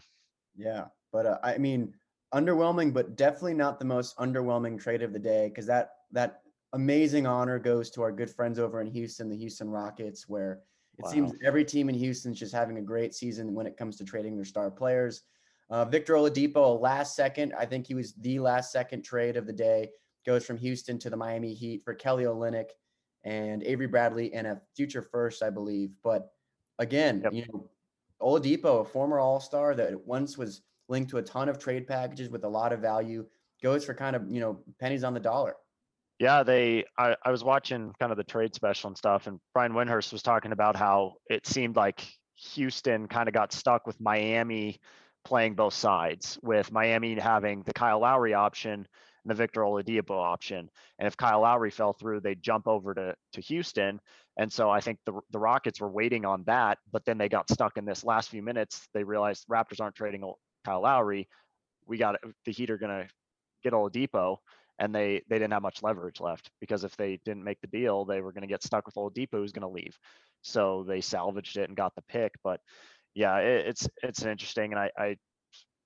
Yeah, 0.55 0.85
but 1.11 1.25
uh, 1.25 1.37
I 1.43 1.57
mean, 1.57 1.93
underwhelming, 2.33 2.93
but 2.93 3.15
definitely 3.15 3.53
not 3.53 3.79
the 3.79 3.85
most 3.85 4.17
underwhelming 4.17 4.79
trade 4.79 5.01
of 5.01 5.13
the 5.13 5.19
day 5.19 5.49
because 5.49 5.65
that 5.67 5.91
that 6.11 6.41
amazing 6.73 7.25
honor 7.25 7.59
goes 7.59 7.89
to 7.91 8.01
our 8.01 8.11
good 8.11 8.29
friends 8.29 8.59
over 8.59 8.81
in 8.81 8.87
Houston, 8.87 9.29
the 9.29 9.37
Houston 9.37 9.69
Rockets, 9.69 10.27
where 10.27 10.61
it 10.97 11.05
wow. 11.05 11.11
seems 11.11 11.33
every 11.45 11.65
team 11.65 11.89
in 11.89 11.95
Houston's 11.95 12.39
just 12.39 12.53
having 12.53 12.77
a 12.77 12.81
great 12.81 13.13
season 13.13 13.53
when 13.53 13.67
it 13.67 13.77
comes 13.77 13.97
to 13.97 14.05
trading 14.05 14.35
their 14.35 14.45
star 14.45 14.69
players. 14.71 15.23
Uh, 15.69 15.85
Victor 15.85 16.13
Oladipo, 16.13 16.79
last 16.79 17.15
second, 17.15 17.53
I 17.57 17.65
think 17.65 17.87
he 17.87 17.95
was 17.95 18.13
the 18.13 18.39
last 18.39 18.71
second 18.71 19.03
trade 19.03 19.35
of 19.35 19.47
the 19.47 19.53
day, 19.53 19.89
goes 20.25 20.45
from 20.45 20.57
Houston 20.57 20.99
to 20.99 21.09
the 21.09 21.17
Miami 21.17 21.53
Heat 21.53 21.83
for 21.83 21.93
Kelly 21.93 22.25
Olynyk 22.25 22.69
and 23.23 23.63
Avery 23.63 23.87
Bradley 23.87 24.33
and 24.33 24.45
a 24.45 24.61
future 24.75 25.01
first, 25.01 25.41
I 25.41 25.49
believe. 25.49 25.91
But 26.03 26.29
again, 26.77 27.21
yep. 27.23 27.33
you 27.33 27.45
know, 27.51 27.69
Oladipo, 28.25 28.81
a 28.81 28.85
former 28.85 29.19
All 29.19 29.39
Star 29.39 29.75
that 29.75 30.05
once 30.05 30.37
was 30.37 30.61
linked 30.89 31.11
to 31.11 31.17
a 31.17 31.21
ton 31.21 31.47
of 31.47 31.59
trade 31.59 31.87
packages 31.87 32.29
with 32.29 32.43
a 32.43 32.49
lot 32.49 32.73
of 32.73 32.79
value, 32.79 33.25
goes 33.61 33.85
for 33.85 33.93
kind 33.93 34.15
of 34.15 34.29
you 34.29 34.39
know 34.39 34.59
pennies 34.79 35.03
on 35.03 35.13
the 35.13 35.19
dollar. 35.19 35.55
Yeah, 36.19 36.43
they. 36.43 36.85
I, 36.97 37.15
I 37.23 37.31
was 37.31 37.43
watching 37.43 37.93
kind 37.99 38.11
of 38.11 38.17
the 38.17 38.23
trade 38.23 38.55
special 38.55 38.87
and 38.87 38.97
stuff, 38.97 39.27
and 39.27 39.39
Brian 39.53 39.73
Windhorst 39.73 40.11
was 40.11 40.23
talking 40.23 40.51
about 40.51 40.75
how 40.75 41.13
it 41.29 41.45
seemed 41.45 41.75
like 41.75 42.07
Houston 42.53 43.07
kind 43.07 43.27
of 43.27 43.33
got 43.33 43.53
stuck 43.53 43.85
with 43.85 43.99
Miami 44.01 44.79
playing 45.23 45.55
both 45.55 45.73
sides, 45.73 46.39
with 46.41 46.71
Miami 46.71 47.15
having 47.19 47.63
the 47.63 47.73
Kyle 47.73 47.99
Lowry 47.99 48.33
option 48.33 48.87
and 49.25 49.31
the 49.31 49.35
Victor 49.35 49.61
Oladipo 49.61 50.11
option. 50.11 50.69
And 50.99 51.07
if 51.07 51.17
Kyle 51.17 51.41
Lowry 51.41 51.71
fell 51.71 51.93
through, 51.93 52.19
they'd 52.21 52.41
jump 52.41 52.67
over 52.67 52.93
to 52.93 53.15
to 53.33 53.41
Houston. 53.41 53.99
And 54.37 54.51
so 54.51 54.69
I 54.69 54.81
think 54.81 54.99
the 55.05 55.19
the 55.31 55.39
Rockets 55.39 55.81
were 55.81 55.89
waiting 55.89 56.25
on 56.25 56.43
that, 56.45 56.77
but 56.91 57.03
then 57.05 57.17
they 57.17 57.29
got 57.29 57.49
stuck 57.49 57.77
in 57.77 57.85
this 57.85 58.03
last 58.03 58.29
few 58.29 58.43
minutes. 58.43 58.87
They 58.93 59.03
realized 59.03 59.47
Raptors 59.49 59.81
aren't 59.81 59.95
trading 59.95 60.23
Kyle 60.63 60.81
Lowry. 60.81 61.27
We 61.87 61.97
got 61.97 62.15
uh, 62.15 62.29
the 62.45 62.51
Heat 62.51 62.69
are 62.69 62.77
going 62.77 63.01
to 63.01 63.07
get 63.63 63.73
Oladipo 63.73 64.37
and 64.79 64.93
they 64.93 65.21
they 65.29 65.37
didn't 65.39 65.53
have 65.53 65.61
much 65.61 65.81
leverage 65.81 66.19
left 66.19 66.51
because 66.59 66.83
if 66.83 66.95
they 66.97 67.19
didn't 67.25 67.43
make 67.43 67.59
the 67.61 67.67
deal, 67.67 68.05
they 68.05 68.21
were 68.21 68.31
going 68.31 68.41
to 68.41 68.47
get 68.47 68.63
stuck 68.63 68.85
with 68.85 68.95
Oladipo 68.95 69.33
who's 69.33 69.53
going 69.53 69.61
to 69.61 69.67
leave. 69.67 69.97
So 70.41 70.85
they 70.87 71.01
salvaged 71.01 71.57
it 71.57 71.69
and 71.69 71.77
got 71.77 71.95
the 71.95 72.03
pick. 72.03 72.33
But 72.43 72.59
yeah, 73.15 73.37
it, 73.37 73.67
it's 73.67 73.89
it's 74.03 74.23
interesting, 74.25 74.73
and 74.73 74.79
I, 74.79 74.91
I 74.97 75.17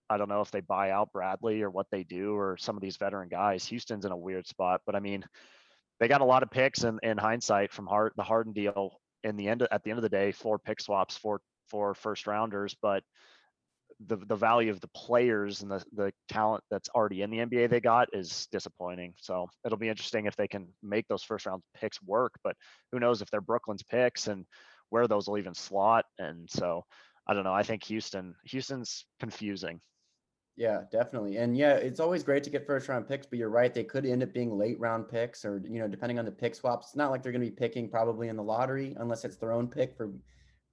I 0.09 0.17
don't 0.17 0.29
know 0.29 0.41
if 0.41 0.51
they 0.51 0.61
buy 0.61 0.91
out 0.91 1.11
Bradley 1.13 1.61
or 1.61 1.69
what 1.69 1.87
they 1.91 2.03
do 2.03 2.35
or 2.35 2.57
some 2.57 2.75
of 2.75 2.81
these 2.81 2.97
veteran 2.97 3.29
guys. 3.29 3.65
Houston's 3.65 4.05
in 4.05 4.11
a 4.11 4.17
weird 4.17 4.47
spot, 4.47 4.81
but 4.85 4.95
I 4.95 4.99
mean, 4.99 5.23
they 5.99 6.07
got 6.07 6.21
a 6.21 6.25
lot 6.25 6.43
of 6.43 6.51
picks 6.51 6.83
in, 6.83 6.99
in 7.03 7.17
hindsight 7.17 7.71
from 7.71 7.87
Hart 7.87 8.13
the 8.15 8.23
Harden 8.23 8.53
deal. 8.53 8.99
In 9.23 9.35
the 9.35 9.49
end, 9.49 9.67
at 9.69 9.83
the 9.83 9.89
end 9.89 9.99
of 9.99 10.03
the 10.03 10.09
day, 10.09 10.31
four 10.31 10.57
pick 10.57 10.79
swaps, 10.81 11.17
four 11.17 11.41
four 11.67 11.93
first 11.93 12.25
rounders, 12.25 12.75
but 12.81 13.03
the 14.07 14.15
the 14.15 14.35
value 14.35 14.71
of 14.71 14.79
the 14.79 14.87
players 14.89 15.61
and 15.61 15.69
the 15.69 15.83
the 15.93 16.11
talent 16.29 16.63
that's 16.71 16.89
already 16.89 17.21
in 17.21 17.29
the 17.29 17.39
NBA 17.39 17.69
they 17.69 17.81
got 17.81 18.07
is 18.13 18.47
disappointing. 18.51 19.13
So 19.17 19.49
it'll 19.65 19.77
be 19.77 19.89
interesting 19.89 20.25
if 20.25 20.35
they 20.37 20.47
can 20.47 20.67
make 20.81 21.07
those 21.07 21.23
first 21.23 21.45
round 21.45 21.61
picks 21.75 22.01
work. 22.01 22.33
But 22.43 22.55
who 22.91 22.99
knows 22.99 23.21
if 23.21 23.29
they're 23.29 23.41
Brooklyn's 23.41 23.83
picks 23.83 24.27
and 24.27 24.45
where 24.89 25.07
those 25.07 25.27
will 25.27 25.37
even 25.37 25.53
slot. 25.53 26.05
And 26.17 26.49
so 26.49 26.85
I 27.27 27.33
don't 27.33 27.43
know. 27.43 27.53
I 27.53 27.63
think 27.63 27.83
Houston 27.85 28.35
Houston's 28.45 29.05
confusing. 29.19 29.81
Yeah, 30.59 30.81
definitely. 30.91 31.37
And 31.37 31.55
yeah, 31.55 31.75
it's 31.75 32.01
always 32.01 32.21
great 32.21 32.43
to 32.43 32.49
get 32.49 32.67
first 32.67 32.89
round 32.89 33.07
picks, 33.07 33.25
but 33.25 33.39
you're 33.39 33.49
right. 33.49 33.73
They 33.73 33.85
could 33.85 34.05
end 34.05 34.21
up 34.21 34.33
being 34.33 34.57
late 34.57 34.77
round 34.77 35.07
picks 35.07 35.45
or, 35.45 35.61
you 35.63 35.79
know, 35.79 35.87
depending 35.87 36.19
on 36.19 36.25
the 36.25 36.33
pick 36.33 36.53
swaps. 36.53 36.87
It's 36.87 36.95
not 36.97 37.11
like 37.11 37.23
they're 37.23 37.31
going 37.31 37.45
to 37.45 37.49
be 37.49 37.55
picking 37.55 37.89
probably 37.89 38.27
in 38.27 38.35
the 38.35 38.43
lottery 38.43 38.93
unless 38.99 39.23
it's 39.23 39.37
their 39.37 39.53
own 39.53 39.69
pick 39.69 39.95
for, 39.95 40.11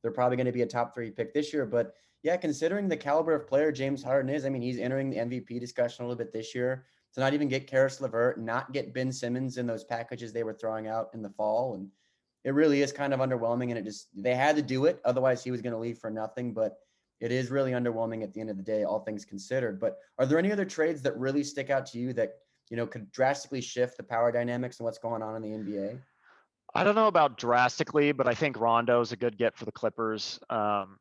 they're 0.03 0.11
probably 0.11 0.37
going 0.37 0.47
to 0.47 0.53
be 0.53 0.63
a 0.63 0.67
top 0.67 0.93
three 0.93 1.13
pick 1.13 1.33
this 1.33 1.53
year. 1.53 1.65
But 1.67 1.95
yeah, 2.25 2.37
considering 2.37 2.89
the 2.89 2.97
caliber 2.97 3.33
of 3.33 3.47
player 3.47 3.71
James 3.71 4.03
Harden 4.03 4.29
is, 4.29 4.45
I 4.45 4.49
mean, 4.49 4.61
he's 4.61 4.81
entering 4.81 5.09
the 5.09 5.19
MVP 5.19 5.61
discussion 5.61 6.05
a 6.05 6.09
little 6.09 6.19
bit 6.19 6.33
this 6.33 6.53
year. 6.53 6.87
To 7.15 7.21
not 7.21 7.33
even 7.33 7.47
get 7.47 7.69
Caris 7.69 8.01
LeVert, 8.01 8.41
not 8.41 8.73
get 8.73 8.93
Ben 8.93 9.13
Simmons 9.13 9.57
in 9.57 9.69
those 9.69 9.85
packages 9.85 10.33
they 10.33 10.43
were 10.43 10.53
throwing 10.53 10.89
out 10.89 11.11
in 11.15 11.23
the 11.23 11.31
fall. 11.31 11.77
And 11.77 11.89
it 12.43 12.55
really 12.55 12.83
is 12.83 12.93
kind 12.93 13.15
of 13.15 13.21
underwhelming. 13.21 13.69
And 13.69 13.79
it 13.79 13.85
just, 13.85 14.09
they 14.21 14.35
had 14.35 14.57
to 14.57 14.63
do 14.63 14.87
it. 14.87 15.01
Otherwise, 15.05 15.45
he 15.45 15.53
was 15.53 15.63
going 15.63 15.73
to 15.75 15.79
leave 15.79 15.99
for 15.99 16.11
nothing. 16.11 16.53
But 16.53 16.77
it 17.21 17.33
is 17.33 17.51
really 17.51 17.73
underwhelming 17.73 18.23
at 18.23 18.33
the 18.33 18.41
end 18.41 18.51
of 18.51 18.57
the 18.57 18.63
day, 18.63 18.85
all 18.85 19.01
things 19.01 19.25
considered. 19.25 19.81
But 19.81 19.99
are 20.19 20.27
there 20.27 20.39
any 20.39 20.53
other 20.53 20.65
trades 20.65 21.03
that 21.03 21.17
really 21.19 21.43
stick 21.43 21.71
out 21.71 21.87
to 21.87 21.99
you 21.99 22.13
that, 22.15 22.35
you 22.71 22.77
know, 22.77 22.87
could 22.87 23.11
drastically 23.11 23.61
shift 23.61 23.97
the 23.97 24.03
power 24.03 24.31
dynamics 24.31 24.79
and 24.79 24.85
what's 24.85 24.99
going 24.99 25.23
on 25.23 25.37
in 25.37 25.43
the 25.43 25.73
NBA? 25.73 25.99
I 26.75 26.85
don't 26.85 26.95
know 26.95 27.07
about 27.07 27.39
drastically, 27.39 28.13
but 28.13 28.29
I 28.29 28.35
think 28.35 28.61
Rondo 28.61 29.01
is 29.01 29.13
a 29.13 29.17
good 29.17 29.39
get 29.39 29.57
for 29.57 29.65
the 29.65 29.73
Clippers. 29.73 30.39
Um, 30.51 30.99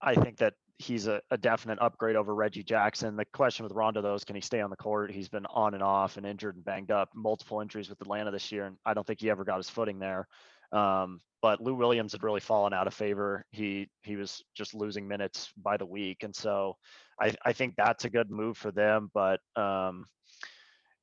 I 0.00 0.14
think 0.14 0.36
that 0.38 0.54
he's 0.78 1.08
a, 1.08 1.20
a, 1.32 1.36
definite 1.36 1.80
upgrade 1.80 2.14
over 2.14 2.34
Reggie 2.34 2.62
Jackson. 2.62 3.16
The 3.16 3.24
question 3.24 3.64
with 3.64 3.72
Rondo 3.72 4.00
though 4.00 4.14
is 4.14 4.24
can 4.24 4.36
he 4.36 4.40
stay 4.40 4.60
on 4.60 4.70
the 4.70 4.76
court? 4.76 5.10
He's 5.10 5.28
been 5.28 5.46
on 5.46 5.74
and 5.74 5.82
off 5.82 6.18
and 6.18 6.24
injured 6.24 6.54
and 6.54 6.64
banged 6.64 6.92
up, 6.92 7.08
multiple 7.16 7.60
injuries 7.60 7.88
with 7.88 8.00
Atlanta 8.00 8.30
this 8.30 8.52
year, 8.52 8.66
and 8.66 8.76
I 8.86 8.94
don't 8.94 9.04
think 9.04 9.20
he 9.20 9.28
ever 9.28 9.44
got 9.44 9.56
his 9.56 9.68
footing 9.68 9.98
there. 9.98 10.28
Um, 10.72 11.20
but 11.40 11.60
Lou 11.60 11.74
Williams 11.74 12.12
had 12.12 12.24
really 12.24 12.40
fallen 12.40 12.72
out 12.72 12.86
of 12.86 12.94
favor. 12.94 13.44
He 13.50 13.88
he 14.02 14.16
was 14.16 14.42
just 14.56 14.74
losing 14.74 15.06
minutes 15.06 15.50
by 15.56 15.76
the 15.76 15.86
week, 15.86 16.24
and 16.24 16.34
so 16.34 16.76
I, 17.20 17.34
I 17.44 17.52
think 17.52 17.74
that's 17.76 18.04
a 18.04 18.10
good 18.10 18.30
move 18.30 18.56
for 18.56 18.72
them. 18.72 19.10
But 19.14 19.40
um, 19.56 20.04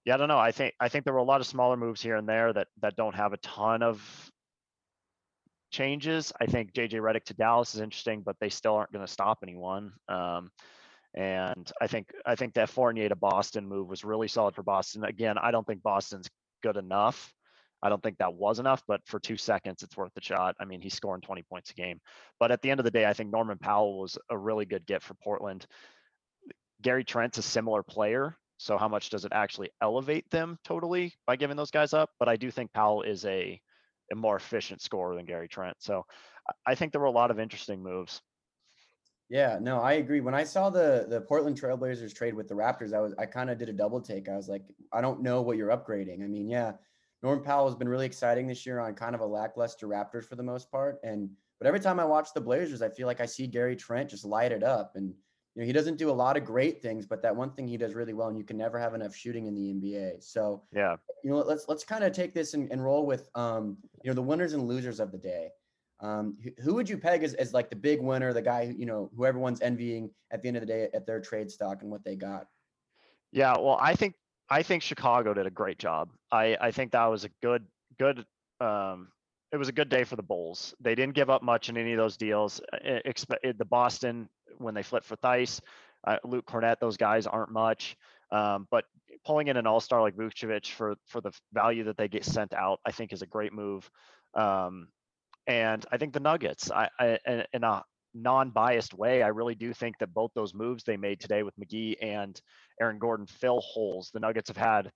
yeah, 0.03 0.15
I 0.15 0.17
don't 0.17 0.27
know. 0.27 0.37
I 0.37 0.51
think 0.51 0.73
I 0.79 0.89
think 0.89 1.05
there 1.05 1.13
were 1.13 1.19
a 1.19 1.23
lot 1.23 1.41
of 1.41 1.47
smaller 1.47 1.77
moves 1.77 2.01
here 2.01 2.15
and 2.17 2.27
there 2.27 2.51
that 2.51 2.67
that 2.81 2.95
don't 2.95 3.15
have 3.15 3.33
a 3.33 3.37
ton 3.37 3.81
of 3.81 4.01
changes. 5.71 6.33
I 6.39 6.45
think 6.45 6.73
JJ 6.73 6.93
Redick 7.01 7.23
to 7.25 7.33
Dallas 7.33 7.73
is 7.75 7.81
interesting, 7.81 8.21
but 8.21 8.35
they 8.39 8.49
still 8.49 8.75
aren't 8.75 8.91
going 8.91 9.05
to 9.05 9.11
stop 9.11 9.39
anyone. 9.41 9.93
Um, 10.09 10.51
and 11.13 11.71
I 11.81 11.87
think 11.87 12.11
I 12.25 12.35
think 12.35 12.53
that 12.55 12.69
Fournier 12.69 13.07
to 13.07 13.15
Boston 13.15 13.65
move 13.65 13.87
was 13.87 14.03
really 14.03 14.27
solid 14.27 14.53
for 14.53 14.63
Boston. 14.63 15.05
Again, 15.05 15.37
I 15.37 15.51
don't 15.51 15.65
think 15.65 15.81
Boston's 15.81 16.29
good 16.61 16.75
enough 16.75 17.33
I 17.83 17.89
don't 17.89 18.01
think 18.01 18.17
that 18.17 18.33
was 18.33 18.59
enough, 18.59 18.83
but 18.87 19.01
for 19.05 19.19
two 19.19 19.37
seconds, 19.37 19.83
it's 19.83 19.97
worth 19.97 20.13
the 20.15 20.21
shot. 20.21 20.55
I 20.59 20.65
mean, 20.65 20.81
he's 20.81 20.93
scoring 20.93 21.21
20 21.21 21.43
points 21.43 21.71
a 21.71 21.73
game. 21.73 21.99
But 22.39 22.51
at 22.51 22.61
the 22.61 22.71
end 22.71 22.79
of 22.79 22.83
the 22.83 22.91
day, 22.91 23.05
I 23.05 23.13
think 23.13 23.31
Norman 23.31 23.57
Powell 23.57 23.99
was 23.99 24.17
a 24.29 24.37
really 24.37 24.65
good 24.65 24.85
get 24.85 25.03
for 25.03 25.13
Portland. 25.15 25.67
Gary 26.81 27.03
Trent's 27.03 27.37
a 27.37 27.41
similar 27.43 27.83
player. 27.83 28.37
So 28.57 28.77
how 28.77 28.87
much 28.87 29.09
does 29.09 29.25
it 29.25 29.33
actually 29.33 29.69
elevate 29.81 30.29
them 30.29 30.57
totally 30.63 31.13
by 31.27 31.35
giving 31.35 31.57
those 31.57 31.71
guys 31.71 31.93
up? 31.93 32.09
But 32.19 32.29
I 32.29 32.37
do 32.37 32.49
think 32.51 32.71
Powell 32.73 33.01
is 33.01 33.25
a, 33.25 33.59
a 34.11 34.15
more 34.15 34.35
efficient 34.35 34.81
scorer 34.81 35.15
than 35.15 35.25
Gary 35.25 35.47
Trent. 35.47 35.75
So 35.79 36.05
I- 36.65 36.75
think 36.75 36.91
there 36.91 37.01
were 37.01 37.07
a 37.07 37.11
lot 37.11 37.31
of 37.31 37.39
interesting 37.39 37.83
moves. 37.83 38.21
Yeah, 39.29 39.57
no, 39.59 39.81
I 39.81 39.93
agree. 39.93 40.21
When 40.21 40.35
I 40.35 40.43
saw 40.43 40.69
the 40.69 41.07
the 41.09 41.21
Portland 41.21 41.59
Trailblazers 41.59 42.13
trade 42.13 42.35
with 42.35 42.47
the 42.47 42.53
Raptors, 42.53 42.93
I 42.93 42.99
was 42.99 43.15
I 43.17 43.25
kind 43.25 43.49
of 43.49 43.57
did 43.57 43.69
a 43.69 43.73
double 43.73 43.99
take. 43.99 44.29
I 44.29 44.35
was 44.35 44.47
like, 44.47 44.61
I 44.93 45.01
don't 45.01 45.23
know 45.23 45.41
what 45.41 45.57
you're 45.57 45.75
upgrading. 45.75 46.23
I 46.23 46.27
mean, 46.27 46.47
yeah, 46.47 46.73
Norm 47.23 47.43
Powell 47.43 47.65
has 47.65 47.75
been 47.75 47.89
really 47.89 48.05
exciting 48.05 48.47
this 48.47 48.65
year 48.65 48.79
on 48.79 48.93
kind 48.93 49.15
of 49.15 49.21
a 49.21 49.25
lackluster 49.25 49.87
Raptors 49.87 50.25
for 50.25 50.35
the 50.35 50.43
most 50.43 50.71
part. 50.71 50.99
And 51.03 51.29
but 51.59 51.67
every 51.67 51.79
time 51.79 51.99
I 51.99 52.05
watch 52.05 52.29
the 52.33 52.41
Blazers, 52.41 52.81
I 52.81 52.89
feel 52.89 53.07
like 53.07 53.21
I 53.21 53.25
see 53.25 53.47
Gary 53.47 53.75
Trent 53.75 54.09
just 54.09 54.25
light 54.25 54.51
it 54.51 54.63
up. 54.63 54.93
And 54.95 55.13
you 55.55 55.61
know, 55.61 55.65
he 55.65 55.71
doesn't 55.71 55.97
do 55.97 56.09
a 56.09 56.11
lot 56.11 56.35
of 56.35 56.43
great 56.43 56.81
things, 56.81 57.05
but 57.05 57.21
that 57.21 57.35
one 57.35 57.51
thing 57.51 57.67
he 57.67 57.77
does 57.77 57.93
really 57.93 58.13
well, 58.13 58.27
and 58.27 58.37
you 58.37 58.43
can 58.43 58.57
never 58.57 58.77
have 58.77 58.93
enough 58.93 59.15
shooting 59.15 59.47
in 59.47 59.55
the 59.55 59.73
NBA. 59.73 60.21
So 60.23 60.63
Yeah. 60.73 60.97
you 61.23 61.31
know, 61.31 61.37
let's 61.37 61.67
let's 61.67 61.85
kind 61.85 62.03
of 62.03 62.11
take 62.11 62.33
this 62.33 62.53
and, 62.53 62.69
and 62.71 62.83
roll 62.83 63.05
with 63.05 63.29
um, 63.35 63.77
you 64.03 64.09
know, 64.09 64.15
the 64.15 64.21
winners 64.21 64.53
and 64.53 64.67
losers 64.67 64.99
of 64.99 65.11
the 65.11 65.17
day. 65.17 65.49
Um, 66.01 66.37
who, 66.43 66.51
who 66.61 66.73
would 66.75 66.89
you 66.89 66.97
peg 66.97 67.23
as, 67.23 67.35
as 67.35 67.53
like 67.53 67.69
the 67.69 67.75
big 67.75 68.01
winner, 68.01 68.33
the 68.33 68.41
guy 68.41 68.65
who, 68.65 68.73
you 68.73 68.85
know, 68.85 69.09
who 69.15 69.25
everyone's 69.25 69.61
envying 69.61 70.11
at 70.29 70.41
the 70.41 70.49
end 70.49 70.57
of 70.57 70.61
the 70.61 70.67
day 70.67 70.89
at 70.93 71.07
their 71.07 71.21
trade 71.21 71.49
stock 71.49 71.81
and 71.81 71.89
what 71.89 72.03
they 72.03 72.17
got? 72.17 72.47
Yeah, 73.31 73.53
well, 73.57 73.77
I 73.81 73.95
think 73.95 74.15
I 74.49 74.63
think 74.63 74.83
Chicago 74.83 75.33
did 75.33 75.47
a 75.47 75.51
great 75.51 75.79
job. 75.79 76.09
I 76.31 76.57
I 76.59 76.71
think 76.71 76.91
that 76.91 77.05
was 77.05 77.23
a 77.25 77.29
good 77.41 77.65
good 77.97 78.25
um 78.59 79.11
it 79.51 79.57
was 79.57 79.69
a 79.69 79.73
good 79.73 79.89
day 79.89 80.03
for 80.03 80.15
the 80.15 80.23
Bulls. 80.23 80.73
They 80.79 80.95
didn't 80.95 81.15
give 81.15 81.29
up 81.29 81.41
much 81.41 81.69
in 81.69 81.77
any 81.77 81.93
of 81.93 81.97
those 81.97 82.17
deals. 82.17 82.59
Uh, 82.73 82.99
Expect 83.05 83.45
the 83.57 83.65
Boston 83.65 84.29
when 84.57 84.73
they 84.73 84.83
flipped 84.83 85.05
for 85.05 85.15
Theis, 85.17 85.61
uh, 86.05 86.17
Luke 86.23 86.45
Kornet, 86.45 86.79
those 86.79 86.97
guys 86.97 87.25
aren't 87.27 87.51
much. 87.51 87.95
Um, 88.31 88.67
but 88.71 88.85
pulling 89.25 89.47
in 89.47 89.57
an 89.57 89.67
all-star 89.67 90.01
like 90.01 90.15
Vucevic 90.15 90.67
for 90.67 90.95
for 91.07 91.21
the 91.21 91.31
value 91.53 91.85
that 91.85 91.97
they 91.97 92.07
get 92.07 92.25
sent 92.25 92.53
out, 92.53 92.79
I 92.85 92.91
think 92.91 93.13
is 93.13 93.21
a 93.21 93.27
great 93.27 93.53
move. 93.53 93.89
Um, 94.33 94.89
and 95.47 95.85
I 95.91 95.97
think 95.97 96.13
the 96.13 96.19
Nuggets, 96.19 96.71
I, 96.71 96.89
I 96.99 97.19
in- 97.27 97.45
in 97.53 97.63
a 97.63 97.83
non-biased 98.15 98.93
way, 98.93 99.21
I 99.21 99.27
really 99.27 99.55
do 99.55 99.73
think 99.73 99.97
that 99.99 100.13
both 100.13 100.31
those 100.33 100.53
moves 100.53 100.83
they 100.83 100.97
made 100.97 101.19
today 101.19 101.43
with 101.43 101.53
McGee 101.57 101.97
and 102.01 102.39
Aaron 102.81 102.97
Gordon 102.97 103.27
fill 103.27 103.59
holes. 103.61 104.09
The 104.13 104.19
Nuggets 104.19 104.49
have 104.49 104.57
had 104.57 104.91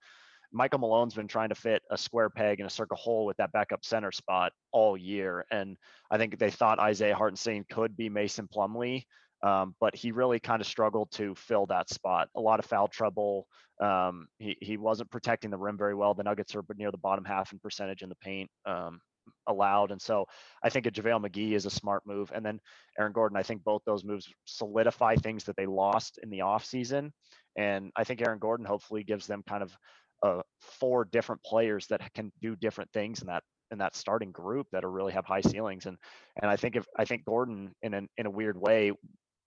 Michael 0.52 0.80
Malone's 0.80 1.14
been 1.14 1.28
trying 1.28 1.50
to 1.50 1.56
fit 1.56 1.84
a 1.92 1.98
square 1.98 2.30
peg 2.30 2.60
in 2.60 2.66
a 2.66 2.70
circle 2.70 2.98
hole 2.98 3.26
with 3.26 3.38
that 3.38 3.52
backup 3.52 3.86
center 3.86 4.12
spot 4.12 4.52
all 4.72 4.98
year, 4.98 5.46
and 5.52 5.78
I 6.10 6.18
think 6.18 6.40
they 6.40 6.50
thought 6.50 6.80
Isaiah 6.80 7.16
Hartenstein 7.16 7.66
could 7.70 7.96
be 7.96 8.10
Mason 8.10 8.48
Plumlee, 8.48 9.04
um, 9.44 9.76
but 9.80 9.96
he 9.96 10.12
really 10.12 10.40
kind 10.40 10.62
of 10.62 10.68
struggled 10.68 11.12
to 11.12 11.36
fill 11.36 11.68
that 11.68 11.90
spot. 11.90 12.30
A 12.36 12.42
lot 12.42 12.60
of 12.60 12.66
foul 12.66 12.88
trouble. 12.88 13.48
Um, 13.80 14.28
he 14.40 14.58
he 14.60 14.78
wasn't 14.78 15.12
protecting 15.12 15.52
the 15.52 15.58
rim 15.58 15.78
very 15.78 15.96
well. 15.96 16.14
The 16.14 16.24
Nuggets 16.24 16.56
are 16.56 16.64
near 16.76 16.92
the 16.92 16.98
bottom 16.98 17.26
half 17.26 17.54
in 17.54 17.60
percentage 17.60 18.02
in 18.02 18.10
the 18.10 18.16
paint. 18.16 18.50
Um, 18.66 19.00
allowed 19.48 19.92
and 19.92 20.02
so 20.02 20.26
i 20.64 20.70
think 20.70 20.86
a 20.86 20.92
javale 20.92 21.24
mcgee 21.24 21.54
is 21.54 21.66
a 21.66 21.70
smart 21.70 22.04
move 22.06 22.32
and 22.34 22.46
then 22.46 22.60
aaron 23.00 23.14
gordon 23.14 23.38
i 23.38 23.44
think 23.44 23.64
both 23.64 23.82
those 23.86 24.04
moves 24.04 24.28
solidify 24.46 25.16
things 25.16 25.44
that 25.44 25.56
they 25.56 25.66
lost 25.66 26.20
in 26.24 26.30
the 26.30 26.40
offseason 26.40 27.12
and 27.58 27.92
i 27.96 28.04
think 28.04 28.22
aaron 28.22 28.40
gordon 28.40 28.66
hopefully 28.66 29.04
gives 29.04 29.28
them 29.28 29.44
kind 29.48 29.64
of 29.64 29.76
uh, 30.24 30.42
four 30.60 31.06
different 31.06 31.42
players 31.44 31.88
that 31.88 32.02
can 32.14 32.32
do 32.42 32.56
different 32.56 32.92
things 32.92 33.22
in 33.22 33.28
that 33.28 33.44
in 33.72 33.78
that 33.78 33.96
starting 33.96 34.32
group 34.32 34.68
that 34.72 34.84
are 34.84 34.92
really 34.92 35.14
have 35.14 35.26
high 35.26 35.42
ceilings 35.42 35.86
and 35.86 35.98
and 36.42 36.50
I 36.50 36.56
think 36.56 36.76
if 36.76 36.86
I 36.98 37.06
think 37.06 37.26
Gordon 37.26 37.72
in 37.82 37.94
an 37.94 38.08
in 38.18 38.26
a 38.26 38.32
weird 38.32 38.60
way 38.60 38.92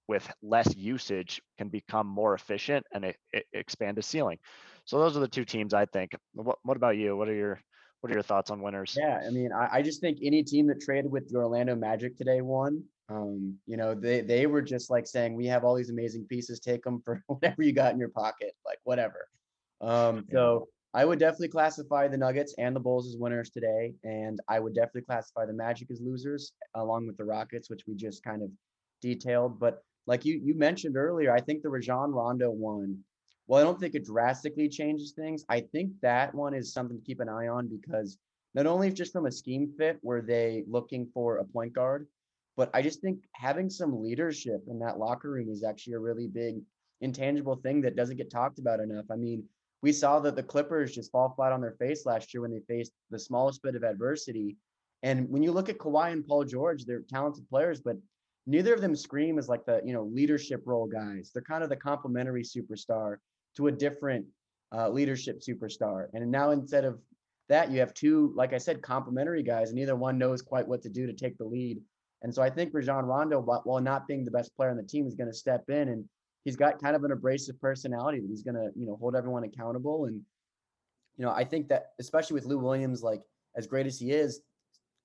with 0.09 0.31
less 0.43 0.75
usage 0.77 1.41
can 1.59 1.69
become 1.69 2.07
more 2.07 2.35
efficient 2.35 2.85
and 2.93 3.05
it, 3.05 3.17
it 3.33 3.45
expand 3.53 3.97
his 3.97 4.07
ceiling. 4.07 4.39
So 4.85 4.99
those 4.99 5.17
are 5.17 5.21
the 5.21 5.29
two 5.29 5.45
teams 5.45 5.75
I 5.75 5.87
think. 5.87 6.13
What 6.35 6.59
what 6.63 6.77
about 6.77 6.97
you? 6.97 7.17
What 7.17 7.29
are 7.29 7.35
your 7.35 7.61
what 8.03 8.11
are 8.11 8.15
your 8.15 8.23
thoughts 8.25 8.51
on 8.51 8.61
winners? 8.61 8.97
Yeah, 8.99 9.23
I 9.25 9.31
mean, 9.31 9.53
I, 9.53 9.69
I 9.75 9.83
just 9.83 10.01
think 10.01 10.19
any 10.23 10.43
team 10.43 10.67
that 10.67 10.81
traded 10.81 11.11
with 11.11 11.31
the 11.31 11.39
Orlando 11.39 11.77
Magic 11.77 12.17
today 12.17 12.41
won. 12.41 12.83
Um, 13.09 13.59
you 13.67 13.77
know, 13.77 13.95
they 13.95 14.21
they 14.23 14.47
were 14.47 14.61
just 14.63 14.91
like 14.91 15.07
saying, 15.07 15.35
we 15.35 15.47
have 15.47 15.63
all 15.65 15.77
these 15.77 15.91
amazing 15.91 16.25
pieces, 16.27 16.59
take 16.59 16.83
them 16.83 17.01
for 17.05 17.23
whatever 17.29 17.63
you 17.63 17.73
got 17.73 17.93
in 17.93 18.01
your 18.01 18.09
pocket, 18.09 18.55
like 18.67 18.79
whatever. 18.83 19.29
Um, 19.81 20.25
Yeah. 20.29 20.33
so 20.35 20.69
I 20.95 21.05
would 21.05 21.21
definitely 21.21 21.49
classify 21.49 22.09
the 22.09 22.17
Nuggets 22.19 22.55
and 22.59 22.75
the 22.75 22.81
Bulls 22.81 23.07
as 23.07 23.17
winners 23.17 23.51
today, 23.51 23.95
and 24.03 24.41
I 24.49 24.59
would 24.59 24.75
definitely 24.75 25.03
classify 25.03 25.47
the 25.47 25.53
Magic 25.55 25.89
as 25.93 26.01
losers, 26.01 26.53
along 26.75 27.07
with 27.07 27.17
the 27.17 27.25
Rockets, 27.25 27.71
which 27.71 27.83
we 27.87 27.95
just 27.95 28.25
kind 28.25 28.43
of 28.43 28.51
detailed. 29.01 29.61
But 29.61 29.83
like 30.09 30.25
you 30.25 30.41
you 30.43 30.55
mentioned 30.57 30.97
earlier, 30.97 31.33
I 31.33 31.41
think 31.41 31.63
the 31.63 31.69
Rajon 31.71 32.11
Rondo 32.11 32.51
one. 32.51 32.99
Well, 33.47 33.61
I 33.61 33.65
don't 33.65 33.79
think 33.79 33.95
it 33.95 34.05
drastically 34.05 34.69
changes 34.69 35.13
things. 35.13 35.45
I 35.49 35.61
think 35.61 35.93
that 36.01 36.35
one 36.35 36.55
is 36.55 36.73
something 36.73 36.99
to 36.99 37.05
keep 37.05 37.21
an 37.21 37.29
eye 37.29 37.49
on 37.49 37.69
because 37.69 38.19
not 38.55 38.67
only 38.67 38.93
just 38.93 39.13
from 39.13 39.27
a 39.27 39.33
scheme 39.33 39.73
fit, 39.77 39.99
were 40.03 40.23
they 40.23 40.65
looking 40.69 41.09
for 41.13 41.39
a 41.39 41.45
point 41.45 41.73
guard, 41.73 42.07
but 42.57 42.71
I 42.75 42.83
just 42.83 43.01
think 43.01 43.25
having 43.35 43.71
some 43.71 44.03
leadership 44.03 44.63
in 44.69 44.79
that 44.81 44.99
locker 44.99 45.31
room 45.31 45.51
is 45.51 45.65
actually 45.65 45.95
a 45.95 46.01
really 46.01 46.29
big 46.29 46.61
intangible 47.01 47.57
thing 47.57 47.81
that 47.83 47.97
doesn't 47.97 48.17
get 48.17 48.31
talked 48.31 48.59
about 48.59 48.81
enough. 48.81 49.07
I 49.11 49.17
mean, 49.17 49.45
we 49.83 49.91
saw 49.91 50.21
that 50.21 50.37
the 50.37 50.43
Clippers 50.43 50.95
just 50.95 51.11
fall 51.11 51.33
flat 51.35 51.53
on 51.53 51.61
their 51.61 51.73
face 51.73 52.07
last 52.07 52.33
year 52.33 52.43
when 52.43 52.53
they 52.53 52.61
faced 52.69 52.93
the 53.11 53.19
smallest 53.19 53.63
bit 53.63 53.75
of 53.75 53.83
adversity. 53.83 54.57
And 55.03 55.29
when 55.29 55.43
you 55.43 55.51
look 55.51 55.69
at 55.69 55.79
Kawhi 55.79 56.13
and 56.13 56.25
Paul 56.25 56.45
George, 56.45 56.85
they're 56.85 57.03
talented 57.11 57.49
players, 57.49 57.81
but 57.81 57.97
neither 58.47 58.75
of 58.75 58.81
them 58.81 58.95
scream 58.95 59.39
as 59.39 59.49
like 59.49 59.65
the 59.65 59.81
you 59.85 59.93
know 59.93 60.05
leadership 60.05 60.63
role 60.67 60.87
guys. 60.87 61.31
They're 61.33 61.43
kind 61.43 61.65
of 61.65 61.69
the 61.69 61.77
complementary 61.77 62.43
superstar 62.45 63.17
to 63.57 63.69
a 63.69 63.73
different 63.73 64.27
uh, 64.75 64.89
leadership 64.89 65.41
superstar. 65.41 66.07
And 66.15 66.31
now 66.31 66.51
instead 66.51 66.85
of 66.85 66.99
that, 67.49 67.71
you 67.71 67.81
have 67.81 67.95
two, 67.95 68.33
like 68.35 68.53
I 68.53 68.59
said, 68.59 68.83
complementary 68.83 69.43
guys, 69.43 69.69
and 69.69 69.79
neither 69.79 69.97
one 69.97 70.19
knows 70.19 70.43
quite 70.43 70.67
what 70.67 70.83
to 70.83 70.89
do 70.89 71.07
to 71.07 71.13
take 71.13 71.37
the 71.39 71.45
lead. 71.45 71.79
And 72.23 72.35
so 72.35 72.43
I 72.43 72.51
think 72.51 72.73
Rajon 72.73 73.05
Rondo, 73.05 73.41
while 73.41 73.81
not 73.81 74.07
being 74.07 74.25
the 74.25 74.31
best 74.31 74.57
player 74.57 74.71
on 74.71 74.77
the 74.77 74.83
team, 74.83 75.07
is 75.07 75.17
going 75.17 75.31
to 75.31 75.37
step 75.37 75.65
in 75.69 75.89
and 75.89 76.05
he's 76.45 76.57
got 76.57 76.81
kind 76.81 76.97
of 76.97 77.05
an 77.05 77.13
abrasive 77.13 77.61
personality 77.61 78.21
that 78.21 78.29
he's 78.29 78.43
going 78.43 78.55
to, 78.55 78.71
you 78.77 78.87
know, 78.87 78.97
hold 78.97 79.17
everyone 79.17 79.45
accountable. 79.45 80.07
And, 80.07 80.21
you 81.17 81.25
know, 81.25 81.33
I 81.33 81.45
think 81.45 81.69
that 81.69 81.93
especially 82.01 82.35
with 82.35 82.47
Lou 82.47 82.59
Williams, 82.59 83.03
like 83.03 83.23
as 83.57 83.67
great 83.67 83.87
as 83.87 83.99
he 83.99 84.13
is, 84.13 84.41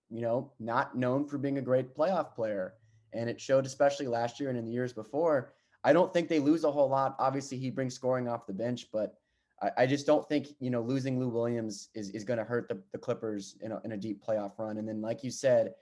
you 0.09 0.21
know, 0.21 0.53
not 0.59 0.95
known 0.95 1.27
for 1.27 1.37
being 1.37 1.57
a 1.57 1.61
great 1.61 1.95
playoff 1.95 2.33
player. 2.33 2.73
And 3.13 3.29
it 3.29 3.41
showed 3.41 3.65
especially 3.65 4.07
last 4.07 4.39
year 4.39 4.49
and 4.49 4.57
in 4.57 4.65
the 4.65 4.71
years 4.71 4.93
before. 4.93 5.53
I 5.83 5.93
don't 5.93 6.11
think 6.11 6.27
they 6.27 6.39
lose 6.39 6.63
a 6.63 6.71
whole 6.71 6.89
lot. 6.89 7.15
Obviously, 7.19 7.57
he 7.57 7.69
brings 7.69 7.93
scoring 7.93 8.27
off 8.27 8.47
the 8.47 8.53
bench, 8.53 8.87
but 8.91 9.15
I, 9.61 9.71
I 9.77 9.85
just 9.85 10.05
don't 10.05 10.27
think, 10.27 10.47
you 10.59 10.69
know, 10.69 10.81
losing 10.81 11.19
Lou 11.19 11.29
Williams 11.29 11.89
is, 11.93 12.09
is 12.11 12.23
going 12.23 12.39
to 12.39 12.43
hurt 12.43 12.67
the, 12.67 12.81
the 12.91 12.97
Clippers 12.97 13.55
in 13.61 13.71
a, 13.71 13.81
in 13.85 13.91
a 13.93 13.97
deep 13.97 14.25
playoff 14.25 14.57
run. 14.57 14.77
And 14.77 14.87
then, 14.87 15.01
like 15.01 15.23
you 15.23 15.31
said, 15.31 15.73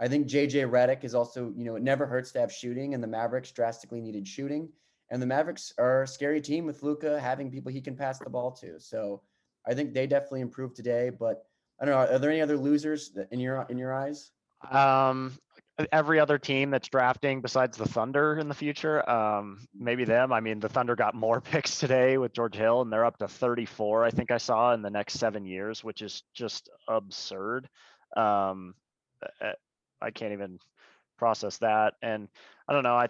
I 0.00 0.08
think 0.08 0.26
JJ 0.26 0.68
Redick 0.70 1.04
is 1.04 1.14
also, 1.14 1.52
you 1.56 1.64
know, 1.64 1.76
it 1.76 1.82
never 1.82 2.06
hurts 2.06 2.32
to 2.32 2.40
have 2.40 2.52
shooting, 2.52 2.94
and 2.94 3.02
the 3.02 3.08
Mavericks 3.08 3.52
drastically 3.52 4.00
needed 4.00 4.26
shooting. 4.26 4.68
And 5.10 5.22
the 5.22 5.26
Mavericks 5.26 5.72
are 5.78 6.02
a 6.02 6.08
scary 6.08 6.40
team 6.40 6.66
with 6.66 6.82
Luka 6.82 7.20
having 7.20 7.50
people 7.50 7.70
he 7.70 7.80
can 7.80 7.94
pass 7.94 8.18
the 8.18 8.30
ball 8.30 8.50
to. 8.52 8.80
So 8.80 9.22
I 9.66 9.74
think 9.74 9.92
they 9.92 10.06
definitely 10.06 10.40
improved 10.40 10.74
today. 10.76 11.10
But 11.10 11.46
I 11.80 11.84
don't 11.84 11.94
know. 11.94 12.14
Are 12.14 12.18
there 12.18 12.30
any 12.30 12.40
other 12.40 12.56
losers 12.56 13.16
in 13.30 13.38
your 13.38 13.66
in 13.68 13.78
your 13.78 13.92
eyes? 13.92 14.32
Um, 14.70 15.38
every 15.92 16.20
other 16.20 16.38
team 16.38 16.70
that's 16.70 16.88
drafting 16.88 17.40
besides 17.40 17.76
the 17.76 17.88
Thunder 17.88 18.38
in 18.38 18.48
the 18.48 18.54
future, 18.54 19.08
um, 19.08 19.66
maybe 19.74 20.04
them. 20.04 20.32
I 20.32 20.40
mean, 20.40 20.60
the 20.60 20.68
Thunder 20.68 20.94
got 20.94 21.14
more 21.14 21.40
picks 21.40 21.78
today 21.78 22.18
with 22.18 22.32
George 22.32 22.54
Hill, 22.54 22.82
and 22.82 22.92
they're 22.92 23.04
up 23.04 23.18
to 23.18 23.28
34. 23.28 24.04
I 24.04 24.10
think 24.10 24.30
I 24.30 24.38
saw 24.38 24.72
in 24.74 24.82
the 24.82 24.90
next 24.90 25.14
seven 25.14 25.44
years, 25.44 25.82
which 25.82 26.02
is 26.02 26.22
just 26.32 26.68
absurd. 26.88 27.68
Um, 28.16 28.74
I 30.00 30.10
can't 30.10 30.32
even 30.32 30.58
process 31.18 31.58
that, 31.58 31.94
and 32.02 32.28
I 32.68 32.72
don't 32.72 32.82
know. 32.82 32.96
I 32.96 33.08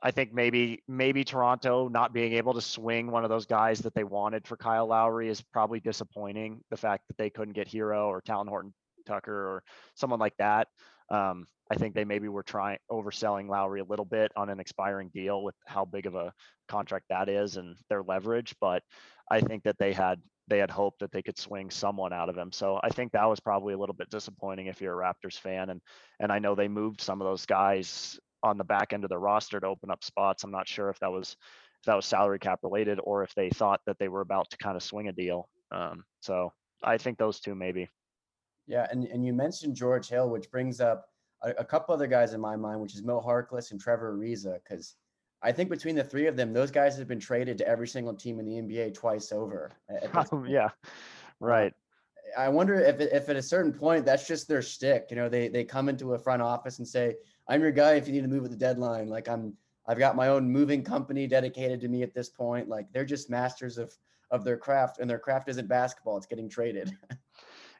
I 0.00 0.12
think 0.12 0.32
maybe 0.32 0.82
maybe 0.86 1.24
Toronto 1.24 1.88
not 1.88 2.12
being 2.12 2.34
able 2.34 2.54
to 2.54 2.60
swing 2.60 3.10
one 3.10 3.24
of 3.24 3.30
those 3.30 3.46
guys 3.46 3.80
that 3.80 3.94
they 3.94 4.04
wanted 4.04 4.46
for 4.46 4.56
Kyle 4.56 4.86
Lowry 4.86 5.28
is 5.28 5.42
probably 5.42 5.80
disappointing. 5.80 6.60
The 6.70 6.76
fact 6.76 7.08
that 7.08 7.16
they 7.16 7.30
couldn't 7.30 7.54
get 7.54 7.68
Herro 7.68 8.06
or 8.06 8.22
Talen 8.22 8.48
Horton 8.48 8.72
Tucker 9.06 9.34
or 9.34 9.64
someone 9.94 10.20
like 10.20 10.36
that. 10.38 10.68
Um, 11.10 11.46
I 11.70 11.76
think 11.76 11.94
they 11.94 12.04
maybe 12.04 12.28
were 12.28 12.42
trying 12.42 12.78
overselling 12.90 13.48
Lowry 13.48 13.80
a 13.80 13.84
little 13.84 14.04
bit 14.04 14.32
on 14.36 14.48
an 14.48 14.60
expiring 14.60 15.10
deal 15.12 15.42
with 15.42 15.54
how 15.66 15.84
big 15.84 16.06
of 16.06 16.14
a 16.14 16.32
contract 16.68 17.06
that 17.10 17.28
is 17.28 17.56
and 17.56 17.76
their 17.88 18.02
leverage. 18.02 18.54
But 18.60 18.82
I 19.30 19.40
think 19.40 19.64
that 19.64 19.78
they 19.78 19.92
had 19.92 20.20
they 20.48 20.58
had 20.58 20.70
hoped 20.70 21.00
that 21.00 21.12
they 21.12 21.22
could 21.22 21.38
swing 21.38 21.70
someone 21.70 22.12
out 22.12 22.30
of 22.30 22.36
him. 22.36 22.50
So 22.52 22.80
I 22.82 22.88
think 22.88 23.12
that 23.12 23.28
was 23.28 23.38
probably 23.38 23.74
a 23.74 23.78
little 23.78 23.94
bit 23.94 24.08
disappointing 24.08 24.66
if 24.66 24.80
you're 24.80 24.98
a 25.00 25.04
Raptors 25.04 25.38
fan. 25.38 25.70
And 25.70 25.80
and 26.20 26.32
I 26.32 26.38
know 26.38 26.54
they 26.54 26.68
moved 26.68 27.00
some 27.00 27.20
of 27.20 27.26
those 27.26 27.46
guys 27.46 28.18
on 28.42 28.56
the 28.56 28.64
back 28.64 28.92
end 28.92 29.04
of 29.04 29.10
the 29.10 29.18
roster 29.18 29.60
to 29.60 29.66
open 29.66 29.90
up 29.90 30.04
spots. 30.04 30.44
I'm 30.44 30.50
not 30.50 30.68
sure 30.68 30.88
if 30.88 30.98
that 31.00 31.12
was 31.12 31.36
if 31.80 31.86
that 31.86 31.96
was 31.96 32.06
salary 32.06 32.38
cap 32.38 32.60
related 32.62 32.98
or 33.02 33.22
if 33.22 33.34
they 33.34 33.50
thought 33.50 33.80
that 33.86 33.98
they 33.98 34.08
were 34.08 34.22
about 34.22 34.50
to 34.50 34.56
kind 34.56 34.76
of 34.76 34.82
swing 34.82 35.08
a 35.08 35.12
deal. 35.12 35.48
Um, 35.70 36.04
so 36.20 36.52
I 36.82 36.96
think 36.96 37.18
those 37.18 37.40
two 37.40 37.54
maybe. 37.54 37.88
Yeah, 38.68 38.86
and, 38.90 39.04
and 39.04 39.24
you 39.24 39.32
mentioned 39.32 39.74
George 39.74 40.08
Hill, 40.08 40.28
which 40.28 40.50
brings 40.50 40.80
up 40.80 41.08
a, 41.42 41.50
a 41.58 41.64
couple 41.64 41.94
other 41.94 42.06
guys 42.06 42.34
in 42.34 42.40
my 42.40 42.54
mind, 42.54 42.80
which 42.80 42.94
is 42.94 43.02
Mo 43.02 43.20
Harkless 43.20 43.70
and 43.70 43.80
Trevor 43.80 44.16
Ariza, 44.16 44.58
because 44.62 44.94
I 45.42 45.52
think 45.52 45.70
between 45.70 45.96
the 45.96 46.04
three 46.04 46.26
of 46.26 46.36
them, 46.36 46.52
those 46.52 46.70
guys 46.70 46.98
have 46.98 47.08
been 47.08 47.18
traded 47.18 47.56
to 47.58 47.66
every 47.66 47.88
single 47.88 48.14
team 48.14 48.38
in 48.38 48.44
the 48.44 48.52
NBA 48.52 48.94
twice 48.94 49.32
over. 49.32 49.72
Yeah, 50.48 50.68
right. 51.40 51.72
I 52.36 52.48
wonder 52.50 52.74
if, 52.74 53.00
if 53.00 53.30
at 53.30 53.36
a 53.36 53.42
certain 53.42 53.72
point 53.72 54.04
that's 54.04 54.28
just 54.28 54.48
their 54.48 54.60
shtick. 54.60 55.06
You 55.08 55.16
know, 55.16 55.30
they 55.30 55.48
they 55.48 55.64
come 55.64 55.88
into 55.88 56.12
a 56.12 56.18
front 56.18 56.42
office 56.42 56.78
and 56.78 56.86
say, 56.86 57.16
"I'm 57.48 57.62
your 57.62 57.72
guy 57.72 57.94
if 57.94 58.06
you 58.06 58.12
need 58.12 58.22
to 58.22 58.28
move 58.28 58.44
at 58.44 58.50
the 58.50 58.56
deadline." 58.56 59.08
Like 59.08 59.28
I'm, 59.28 59.54
I've 59.86 59.98
got 59.98 60.14
my 60.14 60.28
own 60.28 60.50
moving 60.50 60.84
company 60.84 61.26
dedicated 61.26 61.80
to 61.80 61.88
me 61.88 62.02
at 62.02 62.12
this 62.12 62.28
point. 62.28 62.68
Like 62.68 62.92
they're 62.92 63.06
just 63.06 63.30
masters 63.30 63.78
of 63.78 63.96
of 64.30 64.44
their 64.44 64.58
craft, 64.58 64.98
and 64.98 65.08
their 65.08 65.18
craft 65.18 65.48
isn't 65.48 65.68
basketball; 65.68 66.18
it's 66.18 66.26
getting 66.26 66.50
traded. 66.50 66.94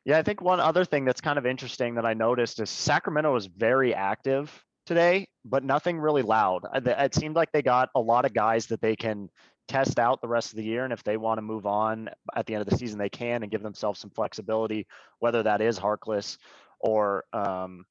Yeah, 0.04 0.18
I 0.18 0.22
think 0.22 0.40
one 0.40 0.60
other 0.60 0.84
thing 0.84 1.04
that's 1.04 1.20
kind 1.20 1.38
of 1.38 1.46
interesting 1.46 1.94
that 1.96 2.06
I 2.06 2.14
noticed 2.14 2.60
is 2.60 2.70
Sacramento 2.70 3.32
was 3.32 3.46
very 3.46 3.94
active 3.94 4.64
today, 4.86 5.28
but 5.44 5.64
nothing 5.64 5.98
really 5.98 6.22
loud. 6.22 6.62
It 6.74 7.14
seemed 7.14 7.36
like 7.36 7.52
they 7.52 7.62
got 7.62 7.90
a 7.94 8.00
lot 8.00 8.24
of 8.24 8.32
guys 8.32 8.66
that 8.68 8.80
they 8.80 8.96
can 8.96 9.28
test 9.66 9.98
out 9.98 10.20
the 10.22 10.28
rest 10.28 10.52
of 10.52 10.56
the 10.56 10.64
year. 10.64 10.84
And 10.84 10.92
if 10.92 11.04
they 11.04 11.18
want 11.18 11.38
to 11.38 11.42
move 11.42 11.66
on 11.66 12.08
at 12.34 12.46
the 12.46 12.54
end 12.54 12.62
of 12.62 12.68
the 12.68 12.76
season, 12.76 12.98
they 12.98 13.10
can 13.10 13.42
and 13.42 13.52
give 13.52 13.62
themselves 13.62 14.00
some 14.00 14.10
flexibility, 14.10 14.86
whether 15.18 15.42
that 15.42 15.60
is 15.60 15.78
Harkless 15.78 16.38
or 16.80 17.24
um, 17.34 17.84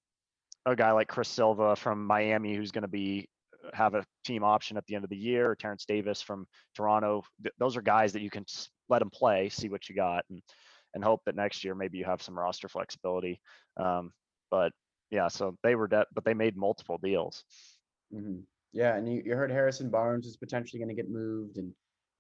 a 0.66 0.76
guy 0.76 0.92
like 0.92 1.08
Chris 1.08 1.30
Silva 1.30 1.76
from 1.76 2.06
Miami, 2.06 2.56
who's 2.56 2.72
going 2.72 2.82
to 2.82 2.88
be 2.88 3.30
have 3.74 3.96
a 3.96 4.06
team 4.24 4.44
option 4.44 4.78
at 4.78 4.86
the 4.86 4.96
end 4.96 5.04
of 5.04 5.10
the 5.10 5.18
year, 5.18 5.52
or 5.52 5.56
Terence 5.56 5.86
Davis 5.86 6.22
from 6.22 6.48
Toronto. 6.74 7.24
Th- 7.44 7.54
Those 7.60 7.76
are 7.76 7.82
guys 7.82 8.14
that 8.14 8.22
you 8.22 8.30
can 8.30 8.46
let 8.90 9.00
them 9.00 9.10
play, 9.10 9.50
see 9.50 9.70
what 9.70 9.90
you 9.90 9.96
got, 9.96 10.24
and 10.30 10.42
and 10.94 11.04
hope 11.04 11.22
that 11.26 11.36
next 11.36 11.64
year 11.64 11.76
maybe 11.76 11.98
you 11.98 12.06
have 12.06 12.22
some 12.22 12.38
roster 12.38 12.68
flexibility. 12.68 13.40
Um, 13.78 14.12
but 14.50 14.72
yeah, 15.12 15.28
so 15.28 15.56
they 15.64 15.76
were 15.76 15.88
debt, 15.88 16.08
but 16.14 16.26
they 16.26 16.34
made 16.34 16.58
multiple 16.58 16.98
deals. 16.98 17.44
Mhm. 18.14 18.44
Yeah, 18.74 18.96
and 18.96 19.12
you, 19.12 19.22
you 19.26 19.36
heard 19.36 19.52
Harrison 19.52 19.90
Barnes 19.90 20.28
is 20.28 20.38
potentially 20.38 20.80
going 20.80 20.90
to 20.90 21.02
get 21.02 21.10
moved, 21.10 21.58
and 21.58 21.74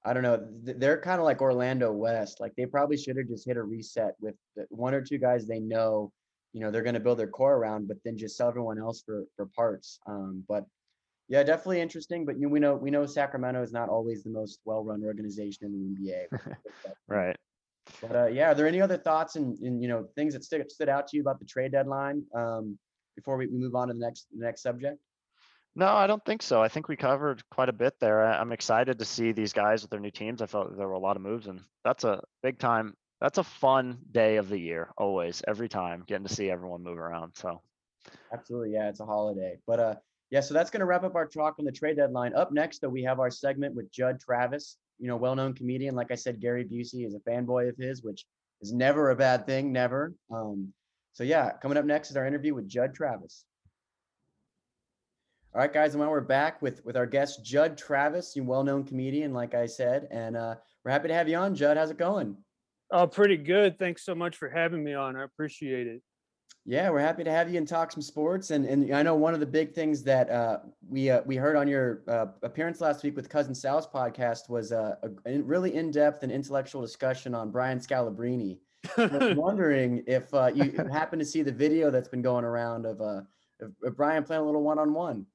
I 0.05 0.13
don't 0.13 0.23
know. 0.23 0.47
They're 0.63 1.01
kind 1.01 1.19
of 1.19 1.25
like 1.25 1.41
Orlando 1.41 1.91
West. 1.91 2.39
Like 2.39 2.55
they 2.55 2.65
probably 2.65 2.97
should 2.97 3.17
have 3.17 3.27
just 3.27 3.45
hit 3.45 3.57
a 3.57 3.63
reset 3.63 4.15
with 4.19 4.35
the 4.55 4.65
one 4.69 4.93
or 4.93 5.01
two 5.01 5.17
guys 5.17 5.45
they 5.45 5.59
know. 5.59 6.11
You 6.53 6.61
know 6.61 6.71
they're 6.71 6.83
going 6.83 6.93
to 6.93 6.99
build 7.01 7.19
their 7.19 7.27
core 7.27 7.55
around, 7.57 7.87
but 7.87 7.97
then 8.05 8.17
just 8.17 8.37
sell 8.37 8.47
everyone 8.47 8.79
else 8.79 9.03
for 9.05 9.25
for 9.35 9.47
parts. 9.47 9.99
Um, 10.07 10.43
but 10.47 10.65
yeah, 11.27 11.43
definitely 11.43 11.81
interesting. 11.81 12.25
But 12.25 12.39
you 12.39 12.47
we 12.49 12.59
know 12.59 12.75
we 12.75 12.89
know 12.89 13.05
Sacramento 13.05 13.61
is 13.61 13.73
not 13.73 13.89
always 13.89 14.23
the 14.23 14.29
most 14.29 14.59
well-run 14.65 15.03
organization 15.03 15.65
in 15.65 15.95
the 15.95 16.11
NBA. 16.11 16.55
Right. 17.07 17.37
But 18.01 18.15
uh, 18.15 18.27
yeah, 18.27 18.51
are 18.51 18.55
there 18.55 18.67
any 18.67 18.81
other 18.81 18.97
thoughts 18.97 19.35
and, 19.35 19.57
and 19.59 19.81
you 19.81 19.87
know 19.87 20.07
things 20.15 20.33
that 20.33 20.43
stood 20.43 20.69
stood 20.71 20.89
out 20.89 21.07
to 21.07 21.17
you 21.17 21.21
about 21.21 21.39
the 21.39 21.45
trade 21.45 21.71
deadline 21.71 22.23
um, 22.35 22.77
before 23.15 23.37
we, 23.37 23.47
we 23.47 23.57
move 23.57 23.75
on 23.75 23.87
to 23.87 23.93
the 23.93 23.99
next 23.99 24.27
the 24.31 24.45
next 24.45 24.61
subject? 24.61 24.99
No, 25.75 25.87
I 25.87 26.07
don't 26.07 26.25
think 26.25 26.41
so. 26.41 26.61
I 26.61 26.69
think 26.69 26.87
we 26.87 26.95
covered 26.95 27.47
quite 27.51 27.69
a 27.69 27.73
bit 27.73 27.99
there. 27.99 28.23
I'm 28.23 28.51
excited 28.51 28.97
to 28.97 29.05
see 29.05 29.31
these 29.31 29.53
guys 29.53 29.83
with 29.83 29.91
their 29.91 29.99
new 29.99 30.09
teams. 30.09 30.41
I 30.41 30.47
felt 30.47 30.75
there 30.75 30.87
were 30.87 30.93
a 30.93 30.99
lot 30.99 31.17
of 31.17 31.21
moves, 31.21 31.45
and 31.45 31.61
that's 31.83 32.03
a 32.03 32.23
big 32.41 32.57
time. 32.57 32.95
That's 33.21 33.37
a 33.37 33.43
fun 33.43 33.99
day 34.11 34.37
of 34.37 34.49
the 34.49 34.57
year, 34.57 34.89
always, 34.97 35.43
every 35.47 35.69
time, 35.69 36.03
getting 36.07 36.25
to 36.25 36.33
see 36.33 36.49
everyone 36.49 36.83
move 36.83 36.97
around. 36.97 37.33
So, 37.35 37.61
Absolutely, 38.33 38.73
yeah, 38.73 38.89
it's 38.89 39.01
a 39.01 39.05
holiday. 39.05 39.57
But 39.67 39.79
uh, 39.79 39.95
yeah, 40.31 40.41
so 40.41 40.53
that's 40.53 40.69
going 40.69 40.79
to 40.81 40.85
wrap 40.85 41.03
up 41.03 41.15
our 41.15 41.27
talk 41.27 41.57
on 41.59 41.65
the 41.65 41.71
trade 41.71 41.97
deadline. 41.97 42.33
Up 42.33 42.51
next, 42.51 42.79
though, 42.79 42.89
we 42.89 43.03
have 43.03 43.19
our 43.19 43.29
segment 43.31 43.75
with 43.75 43.91
Jud 43.91 44.19
Travis, 44.19 44.77
you 44.99 45.07
know, 45.07 45.17
well-known 45.17 45.53
comedian. 45.53 45.95
Like 45.95 46.11
I 46.11 46.15
said, 46.15 46.39
Gary 46.39 46.65
Busey 46.65 47.05
is 47.05 47.15
a 47.15 47.29
fanboy 47.29 47.69
of 47.69 47.77
his, 47.77 48.03
which 48.03 48.25
is 48.61 48.73
never 48.73 49.11
a 49.11 49.15
bad 49.15 49.45
thing, 49.45 49.71
never. 49.71 50.13
Um, 50.31 50.73
so 51.13 51.23
yeah, 51.23 51.51
coming 51.61 51.77
up 51.77 51.85
next 51.85 52.09
is 52.11 52.17
our 52.17 52.25
interview 52.25 52.53
with 52.53 52.67
Jud 52.67 52.93
Travis. 52.93 53.45
All 55.53 55.61
right, 55.61 55.73
guys, 55.73 55.95
and 55.95 56.03
now 56.03 56.11
we're 56.11 56.21
back 56.21 56.61
with 56.61 56.85
with 56.85 56.97
our 56.97 57.07
guest 57.07 57.43
Jud 57.43 57.77
Travis, 57.77 58.35
you 58.35 58.43
well-known 58.43 58.83
comedian, 58.83 59.33
like 59.33 59.55
I 59.55 59.65
said, 59.65 60.07
and 60.11 60.37
uh, 60.37 60.55
we're 60.83 60.91
happy 60.91 61.07
to 61.07 61.13
have 61.13 61.27
you 61.27 61.37
on, 61.37 61.55
Jud. 61.55 61.77
How's 61.77 61.89
it 61.89 61.97
going? 61.97 62.37
Oh, 62.91 63.07
pretty 63.07 63.37
good. 63.37 63.79
Thanks 63.79 64.05
so 64.05 64.15
much 64.15 64.37
for 64.37 64.49
having 64.49 64.83
me 64.83 64.93
on. 64.93 65.15
I 65.15 65.23
appreciate 65.23 65.87
it. 65.87 66.01
Yeah, 66.69 66.89
we're 66.89 66.99
happy 66.99 67.23
to 67.23 67.31
have 67.31 67.49
you 67.49 67.57
and 67.57 67.65
talk 67.65 67.93
some 67.93 68.01
sports. 68.01 68.51
And 68.51 68.65
and 68.65 68.93
I 68.93 69.01
know 69.01 69.15
one 69.15 69.33
of 69.33 69.39
the 69.39 69.45
big 69.45 69.73
things 69.73 70.03
that 70.03 70.29
uh, 70.29 70.59
we 70.89 71.09
uh, 71.09 71.21
we 71.25 71.37
heard 71.37 71.55
on 71.55 71.65
your 71.65 72.01
uh, 72.09 72.25
appearance 72.43 72.81
last 72.81 73.05
week 73.05 73.15
with 73.15 73.29
Cousin 73.29 73.55
Sal's 73.55 73.87
podcast 73.87 74.49
was 74.49 74.73
uh, 74.73 74.95
a, 75.01 75.37
a 75.37 75.41
really 75.43 75.75
in 75.75 75.91
depth 75.91 76.23
and 76.23 76.31
intellectual 76.31 76.81
discussion 76.81 77.33
on 77.33 77.51
Brian 77.51 77.79
Scalabrine. 77.79 78.57
I 78.97 79.05
was 79.05 79.35
wondering 79.37 80.03
if 80.07 80.33
uh, 80.33 80.51
you 80.53 80.73
happen 80.91 81.19
to 81.19 81.25
see 81.25 81.41
the 81.41 81.53
video 81.53 81.89
that's 81.89 82.09
been 82.09 82.21
going 82.21 82.43
around 82.43 82.85
of 82.85 82.99
uh 82.99 83.21
of, 83.61 83.71
of 83.85 83.95
Brian 83.95 84.25
playing 84.25 84.43
a 84.43 84.45
little 84.45 84.61
one 84.61 84.77
on 84.77 84.93
one. 84.93 85.25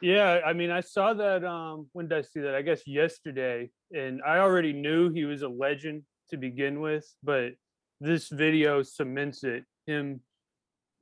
yeah, 0.00 0.40
I 0.46 0.54
mean, 0.54 0.70
I 0.70 0.80
saw 0.80 1.12
that. 1.12 1.44
Um, 1.44 1.88
when 1.92 2.08
did 2.08 2.16
I 2.16 2.22
see 2.22 2.40
that? 2.40 2.54
I 2.54 2.62
guess 2.62 2.86
yesterday, 2.86 3.68
and 3.92 4.22
I 4.26 4.38
already 4.38 4.72
knew 4.72 5.10
he 5.10 5.26
was 5.26 5.42
a 5.42 5.48
legend 5.48 6.04
to 6.30 6.38
begin 6.38 6.80
with, 6.80 7.06
but 7.22 7.52
this 8.00 8.30
video 8.30 8.82
cements 8.82 9.44
it. 9.44 9.64
Him 9.86 10.22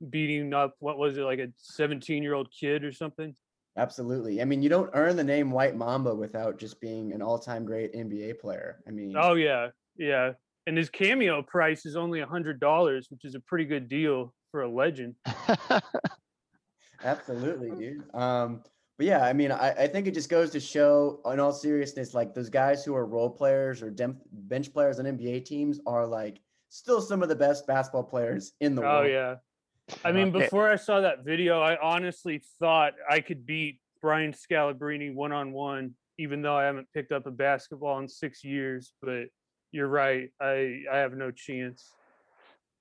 beating 0.09 0.53
up 0.53 0.75
what 0.79 0.97
was 0.97 1.17
it 1.17 1.21
like 1.21 1.39
a 1.39 1.47
17 1.57 2.23
year 2.23 2.33
old 2.33 2.49
kid 2.57 2.83
or 2.83 2.91
something? 2.91 3.35
Absolutely. 3.77 4.41
I 4.41 4.45
mean, 4.45 4.61
you 4.61 4.69
don't 4.69 4.91
earn 4.93 5.15
the 5.15 5.23
name 5.23 5.49
White 5.49 5.75
Mamba 5.75 6.13
without 6.13 6.59
just 6.59 6.79
being 6.79 7.11
an 7.11 7.21
all 7.21 7.39
time 7.39 7.65
great 7.65 7.93
NBA 7.93 8.39
player. 8.39 8.83
I 8.87 8.91
mean, 8.91 9.15
Oh 9.17 9.33
yeah, 9.33 9.69
yeah. 9.97 10.33
And 10.67 10.77
his 10.77 10.89
cameo 10.89 11.41
price 11.41 11.85
is 11.85 11.95
only 11.95 12.21
a 12.21 12.25
hundred 12.25 12.59
dollars, 12.59 13.07
which 13.09 13.25
is 13.25 13.35
a 13.35 13.39
pretty 13.41 13.65
good 13.65 13.89
deal 13.89 14.33
for 14.51 14.61
a 14.61 14.69
legend. 14.69 15.15
Absolutely, 17.03 17.71
dude. 17.71 18.03
Um, 18.13 18.63
but 18.97 19.07
yeah, 19.07 19.25
I 19.25 19.33
mean, 19.33 19.51
I, 19.51 19.71
I 19.71 19.87
think 19.87 20.07
it 20.07 20.13
just 20.13 20.29
goes 20.29 20.51
to 20.51 20.59
show, 20.59 21.19
in 21.25 21.39
all 21.39 21.51
seriousness, 21.51 22.13
like 22.13 22.33
those 22.33 22.49
guys 22.49 22.85
who 22.85 22.95
are 22.95 23.05
role 23.05 23.29
players 23.29 23.81
or 23.81 23.89
dem- 23.89 24.21
bench 24.31 24.71
players 24.71 24.99
on 24.99 25.05
NBA 25.05 25.45
teams 25.45 25.81
are 25.87 26.05
like 26.05 26.39
still 26.69 27.01
some 27.01 27.23
of 27.23 27.29
the 27.29 27.35
best 27.35 27.65
basketball 27.65 28.03
players 28.03 28.53
in 28.61 28.75
the 28.75 28.83
Oh 28.83 28.85
world. 28.85 29.05
Oh 29.05 29.07
yeah. 29.07 29.35
I 30.05 30.11
mean, 30.11 30.29
Okay. 30.29 30.39
before 30.45 30.69
I 30.69 30.75
saw 30.75 31.01
that 31.01 31.23
video, 31.23 31.61
I 31.61 31.77
honestly 31.81 32.41
thought 32.59 32.93
I 33.09 33.19
could 33.19 33.45
beat 33.45 33.79
Brian 34.01 34.33
Scalabrine 34.33 35.13
one 35.13 35.31
on 35.31 35.51
one, 35.53 35.95
even 36.17 36.41
though 36.41 36.55
I 36.55 36.63
haven't 36.65 36.87
picked 36.93 37.11
up 37.11 37.25
a 37.25 37.31
basketball 37.31 37.99
in 37.99 38.07
six 38.07 38.43
years. 38.43 38.93
But 39.01 39.25
you're 39.71 39.87
right, 39.87 40.29
I 40.41 40.83
I 40.91 40.97
have 40.97 41.13
no 41.13 41.31
chance. 41.31 41.95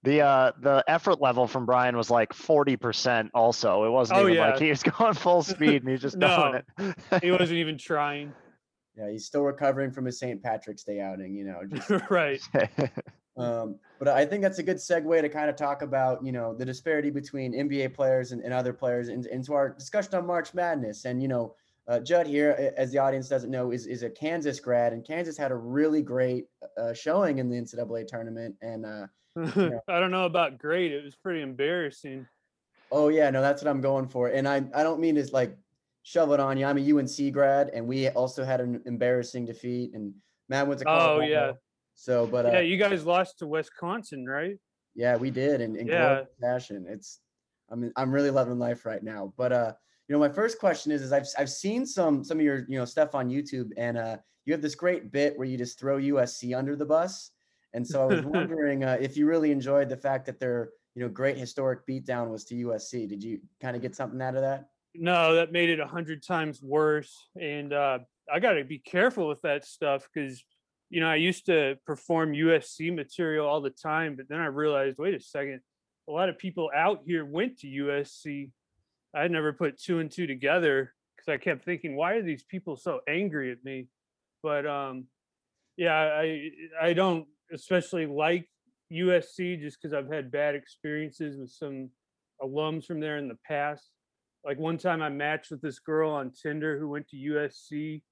the 0.03 0.21
uh, 0.21 0.53
the 0.61 0.85
effort 0.89 1.21
level 1.21 1.47
from 1.47 1.65
Brian 1.65 1.97
was 1.97 2.11
like 2.11 2.31
40% 2.33 3.31
also. 3.35 3.85
It 3.85 3.91
wasn't 3.91 4.19
Oh, 4.19 4.23
even 4.23 4.35
yeah. 4.35 4.51
like 4.51 4.59
he 4.59 4.71
was 4.71 4.83
going 4.99 5.15
full 5.15 5.43
speed 5.43 5.83
and 5.83 5.91
he's 5.91 6.01
just 6.03 6.19
doing 6.21 6.61
it. 6.79 6.97
He 7.23 7.31
wasn't 7.39 7.59
even 7.59 7.79
trying. 7.79 8.33
Yeah, 8.97 9.11
he's 9.11 9.25
still 9.27 9.43
recovering 9.43 9.91
from 9.91 10.05
his 10.05 10.19
St. 10.19 10.43
Patrick's 10.43 10.83
Day 10.85 11.01
outing, 11.01 11.35
you 11.35 11.45
know. 11.45 11.61
Just, 11.73 12.11
right. 12.11 12.41
Um, 13.37 13.77
but 13.99 14.09
I 14.09 14.27
think 14.27 14.43
that's 14.43 14.59
a 14.59 14.63
good 14.63 14.77
segue 14.77 15.21
to 15.21 15.29
kind 15.29 15.49
of 15.49 15.57
talk 15.57 15.83
about, 15.83 16.25
you 16.25 16.33
know, 16.33 16.55
the 16.55 16.65
disparity 16.65 17.11
between 17.11 17.55
NBA 17.55 17.95
players 17.95 18.33
and, 18.33 18.43
and 18.43 18.53
other 18.53 18.73
players 18.73 19.09
in, 19.09 19.27
into 19.29 19.55
our 19.55 19.71
discussion 19.71 20.15
on 20.15 20.27
March 20.27 20.53
Madness. 20.55 21.05
And, 21.05 21.23
you 21.23 21.29
know, 21.29 21.55
uh, 21.89 21.99
Jud 22.01 22.27
here, 22.27 22.73
as 22.77 22.93
the 22.93 22.99
audience 22.99 23.29
doesn't 23.29 23.51
know, 23.51 23.73
is, 23.73 23.87
is 23.87 24.03
a 24.03 24.11
Kansas 24.11 24.61
grad, 24.61 24.93
and 24.93 25.05
Kansas 25.05 25.37
had 25.37 25.51
a 25.51 25.57
really 25.57 26.03
great 26.03 26.47
uh, 26.77 26.93
showing 26.93 27.39
in 27.39 27.49
the 27.49 27.57
NCAA 27.57 28.07
tournament. 28.07 28.55
And, 28.61 28.87
uh, 28.87 29.07
I 29.89 29.99
don't 29.99 30.11
know 30.11 30.27
about 30.27 30.59
great. 30.59 30.93
It 30.93 31.03
was 31.03 31.17
pretty 31.17 31.41
embarrassing. 31.41 32.27
Oh 32.91 33.09
yeah, 33.09 33.31
no, 33.31 33.41
that's 33.41 33.63
what 33.63 33.71
I'm 33.71 33.81
going 33.81 34.07
for. 34.07 34.29
And 34.29 34.47
I 34.47 34.57
I 34.75 34.83
don't 34.83 35.01
mean 35.01 35.15
to 35.15 35.27
like 35.33 35.57
shove 36.03 36.31
it 36.33 36.41
on 36.41 36.59
you. 36.59 36.67
I'm 36.67 36.77
a 36.77 36.99
UNC 36.99 37.33
grad, 37.33 37.71
and 37.73 37.87
we 37.87 38.11
also 38.11 38.45
had 38.45 38.61
an 38.61 38.83
embarrassing 38.85 39.47
defeat. 39.47 39.95
And 39.95 40.13
Matt 40.51 40.67
went 40.67 40.81
to 40.81 40.85
college. 40.85 41.25
Oh, 41.25 41.27
yeah. 41.27 41.53
So, 41.95 42.27
but 42.27 42.47
uh, 42.47 42.53
yeah, 42.53 42.61
you 42.61 42.77
guys 42.77 43.05
lost 43.05 43.39
to 43.39 43.47
Wisconsin, 43.47 44.27
right? 44.27 44.57
Yeah, 44.95 45.17
we 45.17 45.31
did 45.31 45.61
in, 45.61 45.77
in 45.77 45.89
Yeah. 45.89 46.25
fashion. 46.41 46.87
It's 46.89 47.21
I 47.71 47.75
mean 47.75 47.93
I'm 47.97 48.13
really 48.13 48.31
loving 48.31 48.59
life 48.59 48.85
right 48.85 49.03
now. 49.03 49.33
But 49.37 49.53
uh, 49.53 49.73
you 50.09 50.13
know, 50.15 50.19
my 50.19 50.29
first 50.29 50.59
question 50.59 50.93
is 50.93 51.03
is 51.03 51.13
I've 51.13 51.27
I've 51.39 51.51
seen 51.51 51.87
some 51.87 52.25
some 52.25 52.39
of 52.39 52.45
your 52.45 52.65
you 52.69 52.79
know 52.79 52.85
stuff 52.85 53.15
on 53.15 53.31
YouTube, 53.31 53.71
and 53.77 53.97
uh, 53.97 54.17
you 54.45 54.53
have 54.53 54.63
this 54.63 54.75
great 54.75 55.13
bit 55.13 55.37
where 55.39 55.47
you 55.47 55.57
just 55.57 55.79
throw 55.79 55.99
USC 55.99 56.57
under 56.57 56.77
the 56.77 56.87
bus. 56.87 57.31
And 57.75 57.87
so 57.87 58.03
I 58.03 58.07
was 58.07 58.23
wondering 58.25 58.85
uh, 58.85 58.99
if 59.01 59.17
you 59.17 59.27
really 59.27 59.51
enjoyed 59.51 59.89
the 59.89 59.97
fact 59.97 60.27
that 60.27 60.39
their 60.41 60.71
you 60.95 61.03
know 61.03 61.09
great 61.09 61.39
historic 61.39 61.87
beatdown 61.87 62.31
was 62.31 62.45
to 62.47 62.55
USC. 62.55 63.09
Did 63.09 63.23
you 63.23 63.41
kind 63.61 63.77
of 63.77 63.83
get 63.83 63.95
something 63.95 64.21
out 64.21 64.35
of 64.35 64.43
that? 64.43 64.69
No, 64.95 65.37
that 65.37 65.53
made 65.53 65.71
it 65.71 65.81
a 65.81 65.87
hundred 65.87 66.23
times 66.23 66.61
worse. 66.63 67.17
And 67.41 67.73
uh, 67.73 68.01
I 68.31 68.41
got 68.41 68.53
to 68.55 68.65
be 68.65 68.79
careful 68.79 69.27
with 69.27 69.41
that 69.43 69.65
stuff 69.65 70.07
because, 70.13 70.45
you 70.93 71.01
know, 71.01 71.09
I 71.09 71.17
used 71.17 71.47
to 71.47 71.79
perform 71.87 72.35
USC 72.35 72.95
material 72.95 73.49
all 73.49 73.63
the 73.63 73.71
time, 73.71 74.15
but 74.15 74.29
then 74.29 74.41
I 74.41 74.47
realized, 74.47 74.99
wait 74.99 75.15
a 75.15 75.21
second, 75.21 75.61
a 76.07 76.13
lot 76.13 76.29
of 76.29 76.37
people 76.37 76.71
out 76.77 77.01
here 77.07 77.25
went 77.25 77.61
to 77.61 77.67
USC. 77.67 78.51
I 79.15 79.27
never 79.29 79.55
put 79.55 79.81
two 79.81 80.01
and 80.01 80.11
two 80.11 80.27
together 80.27 80.93
because 81.17 81.33
I 81.33 81.43
kept 81.43 81.65
thinking, 81.65 81.97
why 81.97 82.13
are 82.13 82.23
these 82.23 82.45
people 82.45 82.77
so 82.77 83.01
angry 83.09 83.51
at 83.51 83.65
me? 83.65 83.87
But 84.43 84.67
um, 84.67 85.07
yeah, 85.79 85.95
I 85.95 86.51
I 86.79 86.93
don't 86.93 87.27
especially 87.51 88.05
like 88.05 88.47
USC 88.93 89.63
just 89.63 89.81
because 89.81 89.95
I've 89.95 90.13
had 90.13 90.31
bad 90.31 90.55
experiences 90.55 91.39
with 91.39 91.53
some 91.53 91.89
alums 92.43 92.85
from 92.85 93.01
there 93.01 93.17
in 93.17 93.29
the 93.29 93.39
past. 93.49 93.93
Like 94.45 94.59
one 94.59 94.77
time 94.77 95.01
I 95.01 95.09
matched 95.09 95.53
with 95.53 95.63
this 95.63 95.79
girl 95.79 96.11
on 96.11 96.33
Tinder 96.33 96.79
who 96.79 96.91
went 96.91 97.09
to 97.09 97.17
USC 97.17 98.03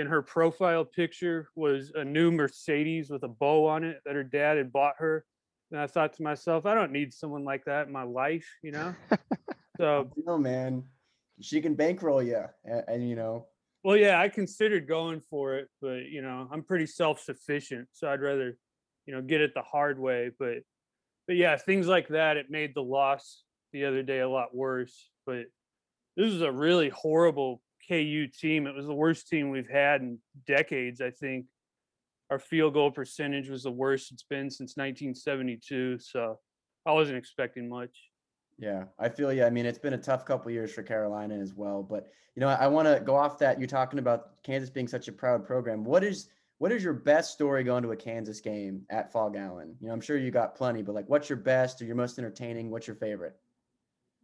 and 0.00 0.08
her 0.08 0.22
profile 0.22 0.84
picture 0.84 1.48
was 1.54 1.92
a 1.94 2.04
new 2.04 2.32
Mercedes 2.32 3.10
with 3.10 3.22
a 3.22 3.28
bow 3.28 3.66
on 3.66 3.84
it 3.84 4.00
that 4.04 4.14
her 4.14 4.24
dad 4.24 4.56
had 4.56 4.72
bought 4.72 4.94
her. 4.98 5.24
And 5.70 5.80
I 5.80 5.86
thought 5.86 6.14
to 6.14 6.22
myself, 6.22 6.66
I 6.66 6.74
don't 6.74 6.90
need 6.90 7.12
someone 7.12 7.44
like 7.44 7.64
that 7.66 7.86
in 7.86 7.92
my 7.92 8.02
life, 8.02 8.46
you 8.62 8.72
know? 8.72 8.94
so, 9.78 10.10
No, 10.26 10.38
man, 10.38 10.82
she 11.40 11.60
can 11.60 11.74
bankroll 11.74 12.22
you, 12.22 12.44
and, 12.64 12.82
and 12.88 13.08
you 13.08 13.14
know, 13.14 13.46
well, 13.82 13.96
yeah, 13.96 14.20
I 14.20 14.28
considered 14.28 14.86
going 14.86 15.20
for 15.20 15.56
it, 15.56 15.68
but 15.80 16.06
you 16.06 16.20
know, 16.20 16.48
I'm 16.52 16.62
pretty 16.62 16.86
self-sufficient, 16.86 17.88
so 17.92 18.08
I'd 18.08 18.20
rather, 18.20 18.58
you 19.06 19.14
know, 19.14 19.22
get 19.22 19.40
it 19.40 19.54
the 19.54 19.62
hard 19.62 19.98
way. 19.98 20.30
But, 20.38 20.58
but 21.26 21.36
yeah, 21.36 21.56
things 21.56 21.86
like 21.86 22.08
that, 22.08 22.36
it 22.36 22.50
made 22.50 22.74
the 22.74 22.82
loss 22.82 23.42
the 23.72 23.86
other 23.86 24.02
day 24.02 24.20
a 24.20 24.28
lot 24.28 24.54
worse. 24.54 25.08
But 25.24 25.44
this 26.16 26.30
is 26.30 26.42
a 26.42 26.52
really 26.52 26.90
horrible 26.90 27.62
KU 27.90 28.28
team. 28.28 28.66
It 28.66 28.74
was 28.74 28.86
the 28.86 28.94
worst 28.94 29.28
team 29.28 29.50
we've 29.50 29.68
had 29.68 30.00
in 30.00 30.18
decades, 30.46 31.00
I 31.00 31.10
think. 31.10 31.46
Our 32.30 32.38
field 32.38 32.74
goal 32.74 32.92
percentage 32.92 33.48
was 33.48 33.64
the 33.64 33.72
worst 33.72 34.12
it's 34.12 34.22
been 34.22 34.48
since 34.50 34.76
1972. 34.76 35.98
So 35.98 36.38
I 36.86 36.92
wasn't 36.92 37.18
expecting 37.18 37.68
much. 37.68 37.90
Yeah, 38.58 38.84
I 38.98 39.08
feel 39.08 39.32
you. 39.32 39.44
I 39.44 39.50
mean, 39.50 39.66
it's 39.66 39.78
been 39.78 39.94
a 39.94 39.98
tough 39.98 40.24
couple 40.24 40.52
years 40.52 40.72
for 40.72 40.82
Carolina 40.82 41.38
as 41.38 41.54
well. 41.54 41.82
But 41.82 42.08
you 42.36 42.40
know, 42.40 42.48
I, 42.48 42.68
want 42.68 42.86
to 42.86 43.02
go 43.04 43.16
off 43.16 43.38
that. 43.38 43.58
You're 43.58 43.66
talking 43.66 43.98
about 43.98 44.42
Kansas 44.44 44.70
being 44.70 44.86
such 44.86 45.08
a 45.08 45.12
proud 45.12 45.44
program. 45.44 45.82
What 45.82 46.04
is 46.04 46.28
what 46.58 46.70
is 46.70 46.84
your 46.84 46.92
best 46.92 47.32
story 47.32 47.64
going 47.64 47.82
to 47.82 47.92
a 47.92 47.96
Kansas 47.96 48.40
game 48.40 48.82
at 48.90 49.10
Phog 49.10 49.34
Allen? 49.34 49.74
You 49.80 49.88
know, 49.88 49.94
I'm 49.94 50.00
sure 50.00 50.18
you 50.18 50.30
got 50.30 50.54
plenty, 50.54 50.82
but 50.82 50.94
like, 50.94 51.08
what's 51.08 51.28
your 51.28 51.38
best 51.38 51.80
or 51.80 51.86
your 51.86 51.96
most 51.96 52.18
entertaining? 52.18 52.70
What's 52.70 52.86
your 52.86 52.96
favorite? 52.96 53.34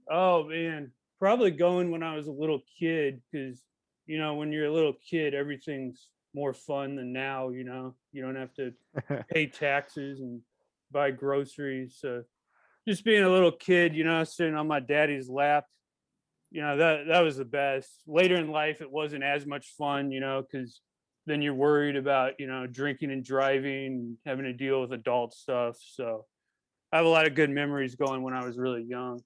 Oh 0.08 0.44
man, 0.44 0.92
probably 1.18 1.50
going 1.50 1.90
when 1.90 2.02
I 2.02 2.16
was 2.16 2.26
a 2.26 2.32
little 2.32 2.60
kid 2.78 3.20
because 3.30 3.62
you 4.06 4.18
know 4.18 4.34
when 4.34 4.52
you're 4.52 4.66
a 4.66 4.72
little 4.72 4.94
kid, 5.08 5.34
everything's 5.34 6.08
more 6.34 6.54
fun 6.54 6.96
than 6.96 7.12
now. 7.12 7.48
You 7.48 7.64
know, 7.64 7.94
you 8.12 8.22
don't 8.22 8.36
have 8.36 8.54
to 8.54 8.72
pay 9.32 9.46
taxes 9.46 10.20
and 10.20 10.40
buy 10.92 11.10
groceries. 11.10 11.96
So 12.00 12.22
just 12.86 13.04
being 13.04 13.24
a 13.24 13.30
little 13.30 13.52
kid, 13.52 13.96
you 13.96 14.04
know, 14.04 14.22
sitting 14.24 14.54
on 14.54 14.68
my 14.68 14.80
daddy's 14.80 15.28
lap, 15.28 15.64
you 16.50 16.62
know, 16.62 16.76
that 16.76 17.08
that 17.08 17.20
was 17.20 17.36
the 17.36 17.44
best. 17.44 17.90
Later 18.06 18.36
in 18.36 18.50
life, 18.50 18.80
it 18.80 18.90
wasn't 18.90 19.24
as 19.24 19.46
much 19.46 19.74
fun, 19.76 20.12
you 20.12 20.20
know, 20.20 20.42
because 20.42 20.80
then 21.26 21.42
you're 21.42 21.54
worried 21.54 21.96
about, 21.96 22.34
you 22.38 22.46
know, 22.46 22.66
drinking 22.66 23.10
and 23.10 23.24
driving, 23.24 24.16
having 24.24 24.44
to 24.44 24.52
deal 24.52 24.80
with 24.80 24.92
adult 24.92 25.34
stuff. 25.34 25.76
So 25.80 26.24
I 26.92 26.98
have 26.98 27.06
a 27.06 27.10
lot 27.10 27.26
of 27.26 27.34
good 27.34 27.50
memories 27.50 27.96
going 27.96 28.22
when 28.22 28.34
I 28.34 28.44
was 28.44 28.56
really 28.56 28.84
young. 28.84 29.20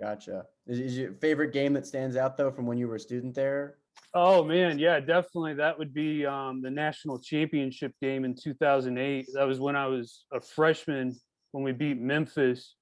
Gotcha. 0.00 0.46
Is, 0.66 0.80
is 0.80 0.98
your 0.98 1.12
favorite 1.14 1.52
game 1.52 1.72
that 1.74 1.86
stands 1.86 2.16
out 2.16 2.36
though 2.36 2.50
from 2.50 2.66
when 2.66 2.78
you 2.78 2.88
were 2.88 2.96
a 2.96 3.00
student 3.00 3.34
there? 3.34 3.76
Oh 4.12 4.44
man, 4.44 4.78
yeah, 4.78 5.00
definitely. 5.00 5.54
That 5.54 5.78
would 5.78 5.92
be 5.92 6.24
um, 6.26 6.62
the 6.62 6.70
national 6.70 7.18
championship 7.18 7.92
game 8.00 8.24
in 8.24 8.34
2008. 8.34 9.28
That 9.34 9.44
was 9.44 9.60
when 9.60 9.76
I 9.76 9.86
was 9.86 10.24
a 10.32 10.40
freshman 10.40 11.16
when 11.52 11.64
we 11.64 11.72
beat 11.72 12.00
Memphis. 12.00 12.74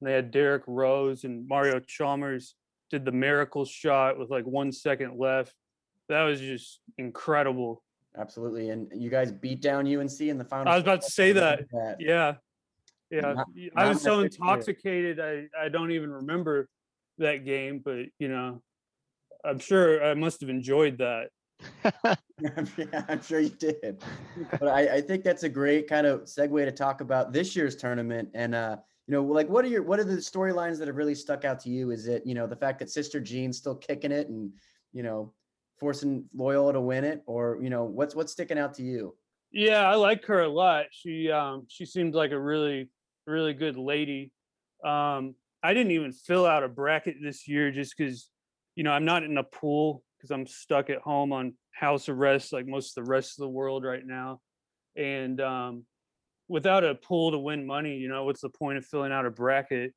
And 0.00 0.08
They 0.08 0.14
had 0.14 0.30
Derrick 0.30 0.62
Rose 0.66 1.24
and 1.24 1.46
Mario 1.48 1.80
Chalmers 1.80 2.54
did 2.90 3.04
the 3.04 3.12
miracle 3.12 3.64
shot 3.64 4.18
with 4.18 4.30
like 4.30 4.44
one 4.44 4.72
second 4.72 5.18
left. 5.18 5.54
That 6.08 6.22
was 6.22 6.40
just 6.40 6.80
incredible. 6.96 7.82
Absolutely. 8.16 8.70
And 8.70 8.90
you 8.94 9.10
guys 9.10 9.30
beat 9.30 9.60
down 9.60 9.86
UNC 9.86 10.20
in 10.20 10.38
the 10.38 10.44
final. 10.44 10.72
I 10.72 10.76
was 10.76 10.82
about 10.82 11.02
to 11.02 11.10
say 11.10 11.32
that. 11.32 11.60
that. 11.72 11.96
Yeah. 12.00 12.34
Yeah. 13.10 13.32
Not- 13.32 13.46
y- 13.54 13.70
I 13.76 13.84
not 13.84 13.88
was 13.90 14.02
so 14.02 14.20
intoxicated 14.20 15.20
I, 15.20 15.46
I 15.58 15.68
don't 15.68 15.92
even 15.92 16.10
remember 16.10 16.68
that 17.18 17.44
game, 17.44 17.80
but 17.84 18.06
you 18.18 18.28
know, 18.28 18.62
I'm 19.44 19.58
sure 19.58 20.04
I 20.04 20.14
must 20.14 20.40
have 20.40 20.50
enjoyed 20.50 20.98
that. 20.98 21.28
yeah, 22.40 23.04
I'm 23.08 23.22
sure 23.22 23.40
you 23.40 23.48
did. 23.48 24.02
But 24.50 24.68
I, 24.68 24.96
I 24.96 25.00
think 25.00 25.24
that's 25.24 25.42
a 25.42 25.48
great 25.48 25.88
kind 25.88 26.06
of 26.06 26.22
segue 26.22 26.64
to 26.64 26.72
talk 26.72 27.00
about 27.00 27.32
this 27.32 27.56
year's 27.56 27.76
tournament. 27.76 28.28
And 28.34 28.54
uh, 28.54 28.76
you 29.06 29.12
know, 29.14 29.22
like 29.22 29.48
what 29.48 29.64
are 29.64 29.68
your 29.68 29.82
what 29.82 29.98
are 29.98 30.04
the 30.04 30.16
storylines 30.16 30.78
that 30.78 30.88
have 30.88 30.96
really 30.96 31.14
stuck 31.14 31.44
out 31.44 31.60
to 31.60 31.70
you? 31.70 31.90
Is 31.90 32.06
it, 32.06 32.22
you 32.24 32.34
know, 32.34 32.46
the 32.46 32.56
fact 32.56 32.78
that 32.80 32.90
Sister 32.90 33.20
Jean's 33.20 33.58
still 33.58 33.74
kicking 33.74 34.12
it 34.12 34.28
and, 34.28 34.52
you 34.92 35.02
know, 35.02 35.32
forcing 35.78 36.24
Loyola 36.34 36.74
to 36.74 36.80
win 36.80 37.04
it? 37.04 37.22
Or, 37.26 37.58
you 37.60 37.70
know, 37.70 37.84
what's 37.84 38.14
what's 38.14 38.32
sticking 38.32 38.58
out 38.58 38.74
to 38.74 38.82
you? 38.82 39.16
Yeah, 39.50 39.88
I 39.88 39.94
like 39.94 40.24
her 40.26 40.42
a 40.42 40.48
lot. 40.48 40.86
She 40.90 41.30
um 41.30 41.66
she 41.68 41.86
seems 41.86 42.14
like 42.14 42.32
a 42.32 42.38
really 42.38 42.90
really 43.28 43.54
good 43.54 43.76
lady. 43.76 44.32
Um 44.84 45.34
I 45.62 45.74
didn't 45.74 45.92
even 45.92 46.12
fill 46.12 46.46
out 46.46 46.62
a 46.62 46.68
bracket 46.68 47.16
this 47.22 47.48
year 47.48 47.70
just 47.70 47.96
cuz 47.96 48.30
you 48.76 48.84
know, 48.84 48.92
I'm 48.92 49.04
not 49.04 49.24
in 49.24 49.36
a 49.38 49.44
pool 49.44 50.02
cuz 50.20 50.30
I'm 50.30 50.46
stuck 50.46 50.90
at 50.90 50.98
home 51.00 51.32
on 51.32 51.54
house 51.72 52.08
arrest 52.08 52.52
like 52.52 52.66
most 52.66 52.96
of 52.96 53.04
the 53.04 53.10
rest 53.10 53.38
of 53.38 53.42
the 53.42 53.48
world 53.48 53.84
right 53.84 54.04
now. 54.04 54.40
And 54.96 55.40
um 55.40 55.84
without 56.48 56.84
a 56.84 56.94
pool 56.94 57.30
to 57.32 57.38
win 57.38 57.66
money, 57.66 57.96
you 57.96 58.08
know, 58.08 58.24
what's 58.24 58.40
the 58.40 58.48
point 58.50 58.78
of 58.78 58.86
filling 58.86 59.12
out 59.12 59.26
a 59.26 59.30
bracket? 59.30 59.94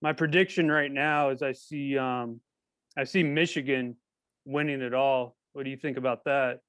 My 0.00 0.12
prediction 0.12 0.70
right 0.70 0.90
now 0.92 1.30
is 1.30 1.42
I 1.42 1.52
see 1.52 1.98
um 1.98 2.40
I 2.96 3.04
see 3.04 3.22
Michigan 3.22 3.96
winning 4.44 4.82
it 4.82 4.94
all. 4.94 5.36
What 5.52 5.64
do 5.64 5.70
you 5.70 5.76
think 5.76 5.96
about 5.96 6.24
that? 6.24 6.60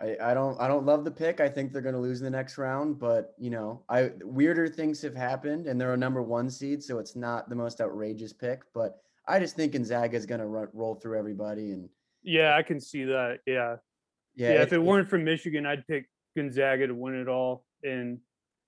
I, 0.00 0.16
I 0.20 0.34
don't 0.34 0.60
I 0.60 0.66
don't 0.66 0.84
love 0.84 1.04
the 1.04 1.10
pick. 1.10 1.40
I 1.40 1.48
think 1.48 1.72
they're 1.72 1.82
going 1.82 1.94
to 1.94 2.00
lose 2.00 2.20
in 2.20 2.24
the 2.24 2.30
next 2.30 2.58
round, 2.58 2.98
but 2.98 3.34
you 3.38 3.50
know, 3.50 3.82
I 3.88 4.10
weirder 4.22 4.68
things 4.68 5.00
have 5.02 5.14
happened, 5.14 5.66
and 5.66 5.80
they're 5.80 5.94
a 5.94 5.96
number 5.96 6.22
one 6.22 6.50
seed, 6.50 6.82
so 6.82 6.98
it's 6.98 7.14
not 7.14 7.48
the 7.48 7.54
most 7.54 7.80
outrageous 7.80 8.32
pick. 8.32 8.62
But 8.74 9.00
I 9.28 9.38
just 9.38 9.56
think 9.56 9.72
Gonzaga 9.72 10.16
is 10.16 10.26
going 10.26 10.40
to 10.40 10.46
roll 10.46 10.96
through 10.96 11.18
everybody, 11.18 11.70
and 11.70 11.88
Yeah, 12.22 12.56
I 12.56 12.62
can 12.62 12.80
see 12.80 13.04
that. 13.04 13.38
Yeah. 13.46 13.76
yeah, 14.34 14.54
Yeah, 14.54 14.62
if 14.62 14.72
it 14.72 14.78
weren't 14.78 15.08
for 15.08 15.18
Michigan, 15.18 15.64
I'd 15.64 15.86
pick 15.86 16.08
Gonzaga 16.36 16.88
to 16.88 16.94
win 16.94 17.14
it 17.14 17.28
all. 17.28 17.64
And 17.84 18.18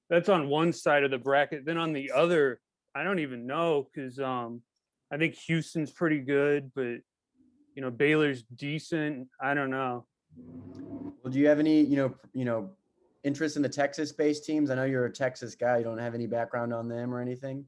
that's 0.08 0.28
on 0.28 0.48
one 0.48 0.72
side 0.72 1.02
of 1.02 1.10
the 1.10 1.18
bracket. 1.18 1.64
Then 1.64 1.78
on 1.78 1.92
the 1.92 2.12
other, 2.12 2.60
I 2.94 3.02
don't 3.02 3.18
even 3.18 3.46
know 3.46 3.88
because 3.92 4.18
um 4.20 4.62
I 5.12 5.16
think 5.16 5.34
Houston's 5.46 5.92
pretty 5.92 6.20
good, 6.20 6.70
but 6.74 6.98
you 7.74 7.82
know, 7.82 7.90
Baylor's 7.90 8.42
decent. 8.42 9.28
I 9.42 9.54
don't 9.54 9.70
know. 9.70 10.06
Well, 11.26 11.32
do 11.32 11.40
you 11.40 11.48
have 11.48 11.58
any, 11.58 11.80
you 11.82 11.96
know, 11.96 12.14
you 12.34 12.44
know, 12.44 12.70
interest 13.24 13.56
in 13.56 13.62
the 13.62 13.68
Texas-based 13.68 14.44
teams? 14.44 14.70
I 14.70 14.76
know 14.76 14.84
you're 14.84 15.06
a 15.06 15.12
Texas 15.12 15.56
guy. 15.56 15.78
You 15.78 15.82
don't 15.82 15.98
have 15.98 16.14
any 16.14 16.28
background 16.28 16.72
on 16.72 16.86
them 16.86 17.12
or 17.12 17.20
anything. 17.20 17.64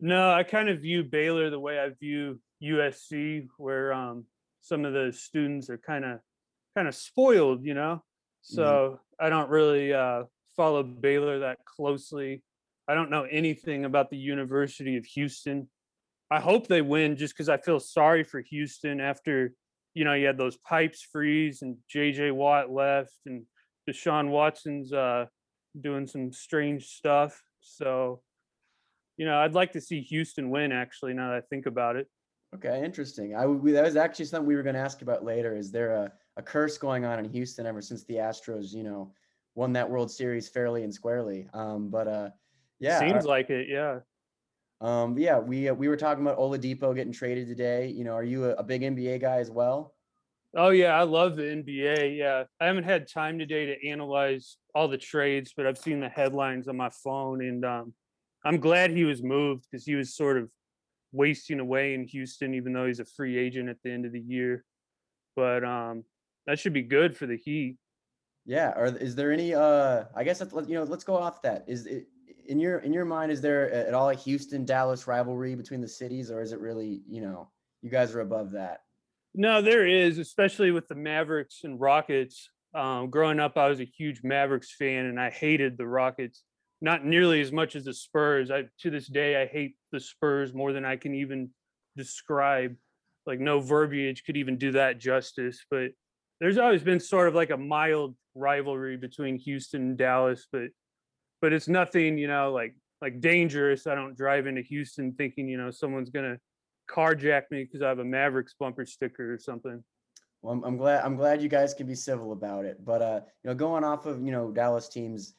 No, 0.00 0.32
I 0.32 0.42
kind 0.42 0.68
of 0.68 0.80
view 0.80 1.04
Baylor 1.04 1.50
the 1.50 1.60
way 1.60 1.78
I 1.78 1.90
view 1.90 2.40
USC, 2.60 3.46
where 3.58 3.92
um 3.92 4.24
some 4.60 4.84
of 4.84 4.92
the 4.92 5.12
students 5.12 5.70
are 5.70 5.78
kind 5.78 6.04
of 6.04 6.18
kind 6.74 6.88
of 6.88 6.96
spoiled, 6.96 7.64
you 7.64 7.74
know. 7.74 8.02
So 8.42 8.98
I 9.20 9.28
don't 9.28 9.50
really 9.50 9.94
uh, 9.94 10.24
follow 10.56 10.82
Baylor 10.82 11.38
that 11.38 11.64
closely. 11.64 12.42
I 12.88 12.94
don't 12.94 13.10
know 13.10 13.22
anything 13.22 13.84
about 13.84 14.10
the 14.10 14.18
University 14.18 14.96
of 14.96 15.04
Houston. 15.04 15.68
I 16.28 16.40
hope 16.40 16.66
they 16.66 16.82
win 16.82 17.16
just 17.16 17.34
because 17.34 17.48
I 17.48 17.58
feel 17.58 17.78
sorry 17.78 18.24
for 18.24 18.40
Houston 18.40 19.00
after, 19.00 19.54
you 19.94 20.04
know, 20.04 20.14
you 20.14 20.26
had 20.26 20.38
those 20.38 20.56
pipes 20.58 21.06
freeze 21.10 21.62
and 21.62 21.76
JJ 21.94 22.32
Watt 22.32 22.70
left 22.70 23.16
and 23.26 23.44
Deshaun 23.88 24.28
Watson's 24.28 24.92
uh, 24.92 25.26
doing 25.80 26.06
some 26.06 26.32
strange 26.32 26.86
stuff. 26.86 27.40
So, 27.60 28.22
you 29.16 29.26
know, 29.26 29.38
I'd 29.38 29.54
like 29.54 29.72
to 29.72 29.80
see 29.80 30.00
Houston 30.02 30.50
win 30.50 30.72
actually, 30.72 31.14
now 31.14 31.30
that 31.30 31.36
I 31.36 31.40
think 31.42 31.66
about 31.66 31.96
it. 31.96 32.08
Okay, 32.54 32.84
interesting. 32.84 33.36
I 33.36 33.46
we, 33.46 33.72
that 33.72 33.84
was 33.84 33.96
actually 33.96 34.24
something 34.24 34.46
we 34.46 34.56
were 34.56 34.62
going 34.62 34.74
to 34.74 34.80
ask 34.80 35.02
about 35.02 35.24
later. 35.24 35.56
Is 35.56 35.70
there 35.70 35.92
a, 35.92 36.12
a 36.36 36.42
curse 36.42 36.78
going 36.78 37.04
on 37.04 37.18
in 37.20 37.30
Houston 37.30 37.64
ever 37.66 37.80
since 37.80 38.04
the 38.04 38.14
Astros, 38.14 38.72
you 38.72 38.82
know, 38.82 39.12
won 39.54 39.72
that 39.74 39.88
World 39.88 40.10
Series 40.10 40.48
fairly 40.48 40.82
and 40.82 40.92
squarely? 40.92 41.48
Um, 41.54 41.90
but 41.90 42.08
uh, 42.08 42.30
yeah, 42.80 42.98
Seems 42.98 43.24
like 43.24 43.50
it, 43.50 43.68
yeah. 43.68 44.00
Um, 44.80 45.18
yeah, 45.18 45.38
we 45.38 45.68
uh, 45.68 45.74
we 45.74 45.88
were 45.88 45.96
talking 45.96 46.22
about 46.22 46.38
Oladipo 46.38 46.94
getting 46.94 47.12
traded 47.12 47.48
today. 47.48 47.88
You 47.88 48.04
know, 48.04 48.12
are 48.12 48.24
you 48.24 48.46
a, 48.46 48.54
a 48.54 48.62
big 48.62 48.82
NBA 48.82 49.20
guy 49.20 49.36
as 49.36 49.50
well? 49.50 49.94
Oh 50.56 50.70
yeah, 50.70 50.98
I 50.98 51.02
love 51.02 51.36
the 51.36 51.42
NBA. 51.42 52.16
Yeah, 52.16 52.44
I 52.60 52.66
haven't 52.66 52.84
had 52.84 53.08
time 53.08 53.38
today 53.38 53.66
to 53.66 53.88
analyze 53.88 54.56
all 54.74 54.88
the 54.88 54.98
trades, 54.98 55.52
but 55.56 55.66
I've 55.66 55.78
seen 55.78 56.00
the 56.00 56.08
headlines 56.08 56.66
on 56.66 56.76
my 56.76 56.90
phone, 57.04 57.42
and 57.42 57.64
um, 57.64 57.94
I'm 58.44 58.58
glad 58.58 58.90
he 58.90 59.04
was 59.04 59.22
moved 59.22 59.66
because 59.70 59.84
he 59.84 59.94
was 59.94 60.14
sort 60.14 60.38
of 60.38 60.48
wasting 61.12 61.60
away 61.60 61.94
in 61.94 62.04
Houston, 62.04 62.54
even 62.54 62.72
though 62.72 62.86
he's 62.86 63.00
a 63.00 63.04
free 63.04 63.38
agent 63.38 63.68
at 63.68 63.76
the 63.84 63.90
end 63.90 64.06
of 64.06 64.12
the 64.12 64.20
year. 64.20 64.64
But 65.36 65.62
um, 65.64 66.04
that 66.46 66.58
should 66.58 66.72
be 66.72 66.82
good 66.82 67.16
for 67.16 67.26
the 67.26 67.36
Heat. 67.36 67.76
Yeah. 68.46 68.72
Or 68.76 68.86
is 68.86 69.14
there 69.14 69.32
any? 69.32 69.54
Uh, 69.54 70.04
I 70.16 70.24
guess 70.24 70.40
you 70.40 70.74
know. 70.74 70.84
Let's 70.84 71.04
go 71.04 71.16
off 71.16 71.42
that. 71.42 71.64
Is 71.68 71.86
it 71.86 72.06
in 72.50 72.58
your 72.58 72.80
in 72.80 72.92
your 72.92 73.04
mind? 73.04 73.30
Is 73.30 73.40
there 73.40 73.70
at 73.72 73.94
all 73.94 74.10
a 74.10 74.14
Houston 74.14 74.64
Dallas 74.64 75.06
rivalry 75.06 75.54
between 75.54 75.80
the 75.80 75.88
cities, 75.88 76.30
or 76.30 76.42
is 76.42 76.52
it 76.52 76.60
really 76.60 77.00
you 77.08 77.22
know 77.22 77.48
you 77.80 77.90
guys 77.90 78.14
are 78.14 78.20
above 78.20 78.50
that? 78.50 78.80
No, 79.34 79.62
there 79.62 79.86
is, 79.86 80.18
especially 80.18 80.72
with 80.72 80.88
the 80.88 80.96
Mavericks 80.96 81.60
and 81.62 81.80
Rockets. 81.80 82.50
Um, 82.74 83.08
growing 83.08 83.38
up, 83.38 83.56
I 83.56 83.68
was 83.68 83.80
a 83.80 83.84
huge 83.84 84.22
Mavericks 84.24 84.74
fan, 84.74 85.06
and 85.06 85.18
I 85.18 85.30
hated 85.30 85.78
the 85.78 85.86
Rockets. 85.86 86.42
not 86.80 87.04
nearly 87.04 87.40
as 87.40 87.52
much 87.52 87.76
as 87.76 87.84
the 87.84 87.94
Spurs. 87.94 88.50
I 88.50 88.64
to 88.80 88.90
this 88.90 89.06
day 89.06 89.40
I 89.40 89.46
hate 89.46 89.76
the 89.92 90.00
Spurs 90.00 90.52
more 90.52 90.72
than 90.72 90.84
I 90.84 90.96
can 90.96 91.14
even 91.14 91.50
describe. 91.96 92.76
Like 93.26 93.38
no 93.38 93.60
verbiage 93.60 94.24
could 94.24 94.36
even 94.36 94.58
do 94.58 94.72
that 94.72 94.98
justice. 94.98 95.64
But 95.70 95.92
there's 96.40 96.58
always 96.58 96.82
been 96.82 97.00
sort 97.00 97.28
of 97.28 97.34
like 97.34 97.50
a 97.50 97.56
mild 97.56 98.16
rivalry 98.34 98.96
between 98.96 99.38
Houston 99.38 99.82
and 99.82 99.98
Dallas, 99.98 100.46
but 100.50 100.70
but 101.40 101.52
it's 101.52 101.68
nothing, 101.68 102.18
you 102.18 102.28
know, 102.28 102.52
like 102.52 102.74
like 103.00 103.20
dangerous. 103.20 103.86
I 103.86 103.94
don't 103.94 104.16
drive 104.16 104.46
into 104.46 104.62
Houston 104.62 105.12
thinking, 105.12 105.48
you 105.48 105.56
know, 105.56 105.70
someone's 105.70 106.10
gonna 106.10 106.38
carjack 106.88 107.44
me 107.50 107.64
because 107.64 107.82
I 107.82 107.88
have 107.88 107.98
a 107.98 108.04
Mavericks 108.04 108.54
bumper 108.58 108.84
sticker 108.84 109.32
or 109.32 109.38
something. 109.38 109.82
Well, 110.42 110.54
I'm, 110.54 110.64
I'm 110.64 110.76
glad 110.76 111.04
I'm 111.04 111.16
glad 111.16 111.42
you 111.42 111.48
guys 111.48 111.74
can 111.74 111.86
be 111.86 111.94
civil 111.94 112.32
about 112.32 112.64
it. 112.64 112.84
But 112.84 113.02
uh, 113.02 113.20
you 113.42 113.50
know, 113.50 113.54
going 113.54 113.84
off 113.84 114.06
of 114.06 114.24
you 114.24 114.32
know 114.32 114.50
Dallas 114.50 114.88
teams, 114.88 115.34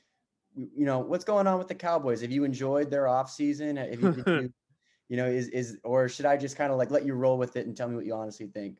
you 0.56 0.86
know 0.86 1.00
what's 1.00 1.26
going 1.26 1.48
on 1.48 1.58
with 1.58 1.68
the 1.68 1.76
Cowboys? 1.76 2.22
Have 2.22 2.32
you 2.32 2.44
enjoyed 2.44 2.90
their 2.90 3.08
off 3.08 3.30
season? 3.32 3.78
Have 3.78 4.02
you, 4.02 4.24
you, 4.26 4.54
you 5.10 5.18
know, 5.18 5.26
is 5.26 5.48
is 5.50 5.78
or 5.84 6.08
should 6.08 6.26
I 6.26 6.38
just 6.38 6.56
kind 6.56 6.72
of 6.72 6.78
like 6.78 6.92
let 6.92 7.06
you 7.06 7.14
roll 7.14 7.38
with 7.38 7.56
it 7.58 7.66
and 7.66 7.76
tell 7.76 7.88
me 7.88 7.96
what 7.96 8.06
you 8.06 8.14
honestly 8.14 8.48
think? 8.48 8.78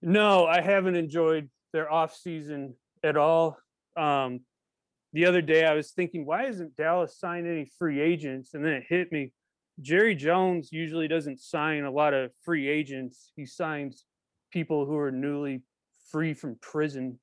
No, 0.00 0.46
I 0.46 0.60
haven't 0.60 0.94
enjoyed 0.94 1.50
their 1.72 1.90
off 1.90 2.14
season 2.14 2.74
at 3.02 3.16
all. 3.16 3.58
Um, 3.96 4.40
the 5.12 5.26
other 5.26 5.40
day 5.40 5.64
I 5.64 5.74
was 5.74 5.90
thinking, 5.90 6.26
why 6.26 6.46
isn't 6.46 6.76
Dallas 6.76 7.18
signing 7.18 7.50
any 7.50 7.70
free 7.78 8.00
agents? 8.00 8.54
And 8.54 8.64
then 8.64 8.72
it 8.72 8.84
hit 8.88 9.10
me. 9.10 9.32
Jerry 9.80 10.14
Jones 10.14 10.70
usually 10.72 11.08
doesn't 11.08 11.40
sign 11.40 11.84
a 11.84 11.90
lot 11.90 12.12
of 12.12 12.32
free 12.44 12.68
agents. 12.68 13.32
He 13.36 13.46
signs 13.46 14.04
people 14.52 14.86
who 14.86 14.96
are 14.98 15.10
newly 15.10 15.62
free 16.10 16.34
from 16.34 16.56
prison. 16.60 17.18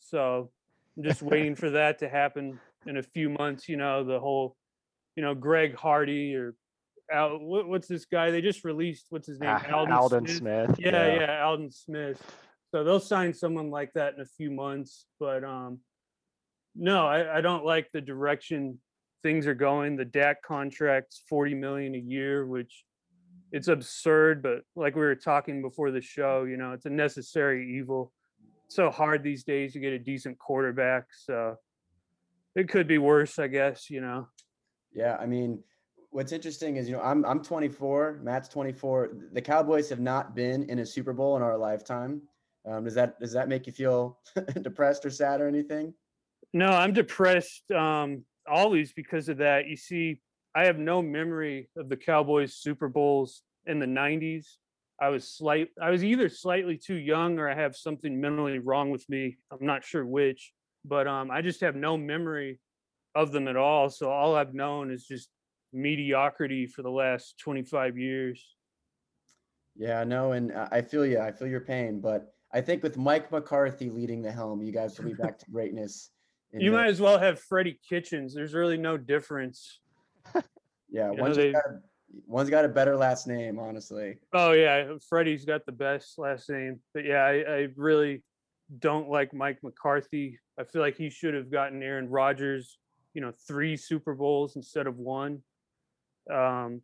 So 0.00 0.50
I'm 0.96 1.04
just 1.04 1.22
waiting 1.22 1.54
for 1.54 1.70
that 1.70 1.98
to 2.00 2.08
happen 2.08 2.60
in 2.86 2.98
a 2.98 3.02
few 3.02 3.30
months. 3.30 3.68
You 3.68 3.76
know, 3.76 4.04
the 4.04 4.20
whole, 4.20 4.56
you 5.16 5.22
know, 5.22 5.34
Greg 5.34 5.74
Hardy 5.74 6.34
or 6.34 6.54
Al, 7.10 7.38
what, 7.38 7.68
what's 7.68 7.88
this 7.88 8.04
guy? 8.04 8.30
They 8.30 8.40
just 8.40 8.64
released 8.64 9.06
what's 9.10 9.26
his 9.26 9.40
name? 9.40 9.50
Ah, 9.50 10.00
Aldon 10.00 10.26
Smith. 10.26 10.76
Yeah, 10.78 11.14
yeah, 11.14 11.44
Aldon 11.46 11.70
Smith. 11.70 12.20
So 12.72 12.84
they'll 12.84 13.00
sign 13.00 13.32
someone 13.32 13.70
like 13.70 13.92
that 13.94 14.14
in 14.14 14.20
a 14.20 14.26
few 14.26 14.50
months. 14.50 15.06
But 15.18 15.44
um 15.44 15.78
no, 16.76 17.06
I, 17.06 17.38
I 17.38 17.40
don't 17.40 17.64
like 17.64 17.88
the 17.92 18.00
direction 18.00 18.78
things 19.22 19.46
are 19.46 19.54
going. 19.54 19.96
The 19.96 20.04
Dak 20.04 20.42
contract's 20.42 21.22
40 21.28 21.54
million 21.54 21.94
a 21.94 21.98
year, 21.98 22.46
which 22.46 22.84
it's 23.52 23.68
absurd, 23.68 24.42
but 24.42 24.62
like 24.74 24.94
we 24.94 25.02
were 25.02 25.14
talking 25.14 25.62
before 25.62 25.90
the 25.90 26.00
show, 26.00 26.44
you 26.44 26.56
know, 26.56 26.72
it's 26.72 26.86
a 26.86 26.90
necessary 26.90 27.76
evil. 27.76 28.12
It's 28.66 28.76
so 28.76 28.90
hard 28.90 29.22
these 29.22 29.44
days 29.44 29.72
to 29.72 29.80
get 29.80 29.92
a 29.92 29.98
decent 29.98 30.38
quarterback. 30.38 31.06
So 31.10 31.56
it 32.54 32.68
could 32.68 32.88
be 32.88 32.98
worse, 32.98 33.38
I 33.38 33.46
guess, 33.48 33.90
you 33.90 34.00
know. 34.00 34.28
Yeah, 34.92 35.16
I 35.20 35.26
mean, 35.26 35.62
what's 36.10 36.32
interesting 36.32 36.76
is 36.76 36.88
you 36.88 36.96
know 36.96 37.02
I'm 37.02 37.24
I'm 37.26 37.42
24, 37.42 38.20
Matt's 38.22 38.48
24. 38.48 39.10
The 39.32 39.42
Cowboys 39.42 39.88
have 39.90 40.00
not 40.00 40.34
been 40.34 40.68
in 40.70 40.78
a 40.78 40.86
Super 40.86 41.12
Bowl 41.12 41.36
in 41.36 41.42
our 41.42 41.58
lifetime. 41.58 42.22
Um, 42.66 42.84
does 42.84 42.94
that 42.94 43.20
does 43.20 43.32
that 43.32 43.48
make 43.48 43.66
you 43.66 43.72
feel 43.72 44.18
depressed 44.62 45.04
or 45.04 45.10
sad 45.10 45.40
or 45.40 45.48
anything? 45.48 45.92
No, 46.56 46.68
I'm 46.68 46.94
depressed 46.94 47.70
um, 47.70 48.24
always 48.50 48.94
because 48.94 49.28
of 49.28 49.36
that. 49.36 49.66
You 49.66 49.76
see, 49.76 50.22
I 50.54 50.64
have 50.64 50.78
no 50.78 51.02
memory 51.02 51.68
of 51.76 51.90
the 51.90 51.98
Cowboys 51.98 52.54
Super 52.54 52.88
Bowls 52.88 53.42
in 53.66 53.78
the 53.78 53.84
90s. 53.84 54.46
I 54.98 55.10
was 55.10 55.28
slight 55.28 55.68
I 55.78 55.90
was 55.90 56.02
either 56.02 56.30
slightly 56.30 56.78
too 56.78 56.94
young 56.94 57.38
or 57.38 57.50
I 57.50 57.54
have 57.54 57.76
something 57.76 58.18
mentally 58.18 58.58
wrong 58.58 58.88
with 58.88 59.06
me. 59.10 59.36
I'm 59.52 59.66
not 59.66 59.84
sure 59.84 60.06
which, 60.06 60.54
but 60.82 61.06
um, 61.06 61.30
I 61.30 61.42
just 61.42 61.60
have 61.60 61.76
no 61.76 61.98
memory 61.98 62.58
of 63.14 63.32
them 63.32 63.48
at 63.48 63.56
all. 63.58 63.90
So 63.90 64.10
all 64.10 64.34
I've 64.34 64.54
known 64.54 64.90
is 64.90 65.04
just 65.04 65.28
mediocrity 65.74 66.66
for 66.66 66.80
the 66.80 66.90
last 66.90 67.38
25 67.38 67.98
years. 67.98 68.42
Yeah, 69.74 70.04
no, 70.04 70.32
and 70.32 70.52
I 70.54 70.68
I 70.72 70.80
feel 70.80 71.04
you. 71.04 71.18
I 71.18 71.32
feel 71.32 71.48
your 71.48 71.60
pain, 71.60 72.00
but 72.00 72.32
I 72.54 72.62
think 72.62 72.82
with 72.82 72.96
Mike 72.96 73.30
McCarthy 73.30 73.90
leading 73.90 74.22
the 74.22 74.32
helm, 74.32 74.62
you 74.62 74.72
guys 74.72 74.98
will 74.98 75.10
be 75.10 75.14
back 75.14 75.38
to 75.40 75.50
greatness. 75.50 76.12
You 76.52 76.70
the- 76.70 76.76
might 76.76 76.88
as 76.88 77.00
well 77.00 77.18
have 77.18 77.40
Freddie 77.40 77.78
Kitchens. 77.88 78.34
There's 78.34 78.54
really 78.54 78.76
no 78.76 78.96
difference. 78.96 79.80
yeah, 80.34 81.10
you 81.10 81.16
know, 81.16 81.22
one's 81.22 81.36
they- 81.36 81.52
got 81.52 81.64
a, 81.66 81.80
one's 82.26 82.50
got 82.50 82.64
a 82.64 82.68
better 82.68 82.96
last 82.96 83.26
name, 83.26 83.58
honestly. 83.58 84.18
Oh 84.32 84.52
yeah, 84.52 84.92
Freddie's 85.08 85.44
got 85.44 85.66
the 85.66 85.72
best 85.72 86.18
last 86.18 86.48
name. 86.48 86.80
But 86.94 87.04
yeah, 87.04 87.22
I, 87.22 87.32
I 87.40 87.68
really 87.76 88.22
don't 88.78 89.08
like 89.08 89.32
Mike 89.34 89.58
McCarthy. 89.62 90.38
I 90.58 90.64
feel 90.64 90.82
like 90.82 90.96
he 90.96 91.10
should 91.10 91.34
have 91.34 91.50
gotten 91.50 91.82
Aaron 91.82 92.08
Rodgers, 92.08 92.78
you 93.14 93.20
know, 93.20 93.32
three 93.46 93.76
Super 93.76 94.14
Bowls 94.14 94.56
instead 94.56 94.86
of 94.86 94.96
one. 94.96 95.42
Um, 96.30 96.80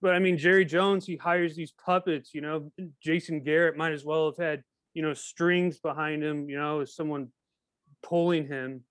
but 0.00 0.14
I 0.14 0.18
mean, 0.20 0.38
Jerry 0.38 0.64
Jones, 0.64 1.06
he 1.06 1.16
hires 1.16 1.56
these 1.56 1.72
puppets. 1.72 2.32
You 2.32 2.40
know, 2.40 2.72
Jason 3.02 3.42
Garrett 3.42 3.76
might 3.76 3.92
as 3.92 4.04
well 4.04 4.26
have 4.26 4.36
had 4.36 4.62
you 4.94 5.02
know 5.02 5.14
strings 5.14 5.78
behind 5.78 6.22
him. 6.22 6.48
You 6.48 6.58
know, 6.58 6.80
as 6.80 6.94
someone 6.94 7.28
pulling 8.02 8.46
him. 8.46 8.84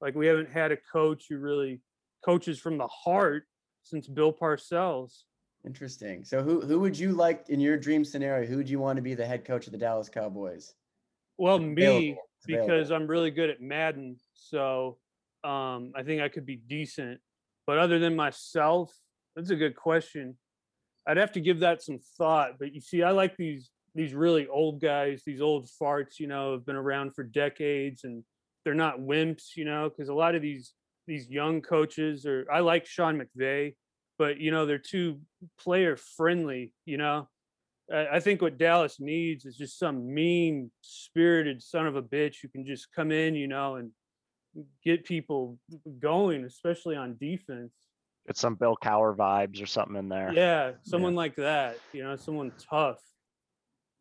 Like 0.00 0.14
we 0.14 0.26
haven't 0.26 0.50
had 0.50 0.72
a 0.72 0.76
coach 0.76 1.26
who 1.28 1.38
really 1.38 1.80
coaches 2.24 2.58
from 2.58 2.78
the 2.78 2.86
heart 2.86 3.44
since 3.82 4.06
Bill 4.06 4.32
Parcells. 4.32 5.22
Interesting. 5.66 6.24
So 6.24 6.42
who 6.42 6.60
who 6.60 6.78
would 6.80 6.98
you 6.98 7.12
like 7.12 7.44
in 7.48 7.60
your 7.60 7.76
dream 7.76 8.04
scenario? 8.04 8.46
Who 8.46 8.56
would 8.56 8.70
you 8.70 8.78
want 8.78 8.96
to 8.96 9.02
be 9.02 9.14
the 9.14 9.26
head 9.26 9.44
coach 9.44 9.66
of 9.66 9.72
the 9.72 9.78
Dallas 9.78 10.08
Cowboys? 10.08 10.74
Well, 11.36 11.58
me, 11.58 11.72
available. 11.72 12.22
It's 12.36 12.44
available. 12.44 12.66
because 12.66 12.90
I'm 12.90 13.06
really 13.06 13.30
good 13.30 13.50
at 13.50 13.60
Madden, 13.60 14.16
so 14.34 14.98
um, 15.44 15.92
I 15.96 16.02
think 16.04 16.22
I 16.22 16.28
could 16.28 16.46
be 16.46 16.56
decent. 16.56 17.20
But 17.66 17.78
other 17.78 17.98
than 17.98 18.16
myself, 18.16 18.92
that's 19.36 19.50
a 19.50 19.56
good 19.56 19.76
question. 19.76 20.36
I'd 21.06 21.16
have 21.16 21.32
to 21.32 21.40
give 21.40 21.60
that 21.60 21.82
some 21.82 21.98
thought. 22.16 22.58
But 22.58 22.74
you 22.74 22.80
see, 22.80 23.02
I 23.02 23.10
like 23.10 23.36
these 23.36 23.70
these 23.94 24.14
really 24.14 24.46
old 24.46 24.80
guys, 24.80 25.22
these 25.26 25.40
old 25.40 25.68
farts, 25.80 26.20
you 26.20 26.28
know, 26.28 26.52
have 26.52 26.66
been 26.66 26.76
around 26.76 27.14
for 27.14 27.24
decades, 27.24 28.04
and 28.04 28.22
they're 28.64 28.74
not 28.74 29.00
wimps, 29.00 29.56
you 29.56 29.64
know, 29.64 29.88
because 29.88 30.08
a 30.08 30.14
lot 30.14 30.34
of 30.34 30.42
these 30.42 30.74
these 31.06 31.28
young 31.28 31.62
coaches 31.62 32.26
are. 32.26 32.46
I 32.52 32.60
like 32.60 32.86
Sean 32.86 33.20
McVay, 33.20 33.74
but 34.18 34.38
you 34.38 34.50
know, 34.50 34.66
they're 34.66 34.78
too 34.78 35.20
player 35.58 35.96
friendly, 35.96 36.72
you 36.84 36.98
know. 36.98 37.28
I 37.92 38.06
I 38.16 38.20
think 38.20 38.42
what 38.42 38.58
Dallas 38.58 39.00
needs 39.00 39.44
is 39.44 39.56
just 39.56 39.78
some 39.78 40.12
mean 40.12 40.70
spirited 40.82 41.62
son 41.62 41.86
of 41.86 41.96
a 41.96 42.02
bitch 42.02 42.36
who 42.42 42.48
can 42.48 42.66
just 42.66 42.92
come 42.94 43.10
in, 43.10 43.34
you 43.34 43.48
know, 43.48 43.76
and 43.76 43.90
get 44.84 45.04
people 45.04 45.58
going, 46.00 46.44
especially 46.44 46.96
on 46.96 47.16
defense. 47.18 47.72
Get 48.26 48.36
some 48.36 48.56
Bill 48.56 48.76
Cowher 48.82 49.16
vibes 49.16 49.62
or 49.62 49.66
something 49.66 49.96
in 49.96 50.08
there. 50.08 50.30
Yeah, 50.34 50.72
someone 50.82 51.14
like 51.14 51.36
that, 51.36 51.78
you 51.92 52.02
know, 52.04 52.16
someone 52.16 52.52
tough. 52.70 53.00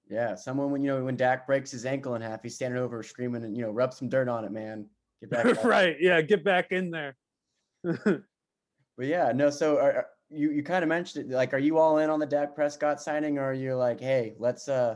Yeah, 0.09 0.35
someone 0.35 0.71
when 0.71 0.81
you 0.81 0.89
know 0.89 1.03
when 1.03 1.17
Dak 1.17 1.45
breaks 1.45 1.71
his 1.71 1.85
ankle 1.85 2.15
in 2.15 2.21
half, 2.21 2.41
he's 2.41 2.55
standing 2.55 2.79
over 2.79 3.03
screaming 3.03 3.43
and 3.43 3.55
you 3.55 3.63
know 3.63 3.71
rub 3.71 3.93
some 3.93 4.07
dirt 4.09 4.29
on 4.29 4.45
it, 4.45 4.51
man. 4.51 4.85
Get 5.21 5.29
back. 5.29 5.63
right. 5.63 5.97
Yeah, 5.99 6.21
get 6.21 6.43
back 6.43 6.71
in 6.71 6.91
there. 6.91 7.15
But 8.97 9.05
yeah, 9.05 9.31
no. 9.31 9.51
So 9.51 9.77
are, 9.77 9.91
are- 9.93 10.07
you 10.29 10.51
you 10.51 10.63
kind 10.63 10.83
of 10.83 10.89
mentioned 10.89 11.31
it. 11.31 11.35
Like, 11.35 11.53
are 11.53 11.59
you 11.59 11.77
all 11.77 11.99
in 11.99 12.09
on 12.09 12.19
the 12.19 12.25
Dak 12.25 12.53
Prescott 12.55 12.99
signing, 13.01 13.37
or 13.37 13.43
are 13.51 13.53
you 13.53 13.75
like, 13.75 13.99
hey, 13.99 14.33
let's 14.39 14.67
uh, 14.67 14.95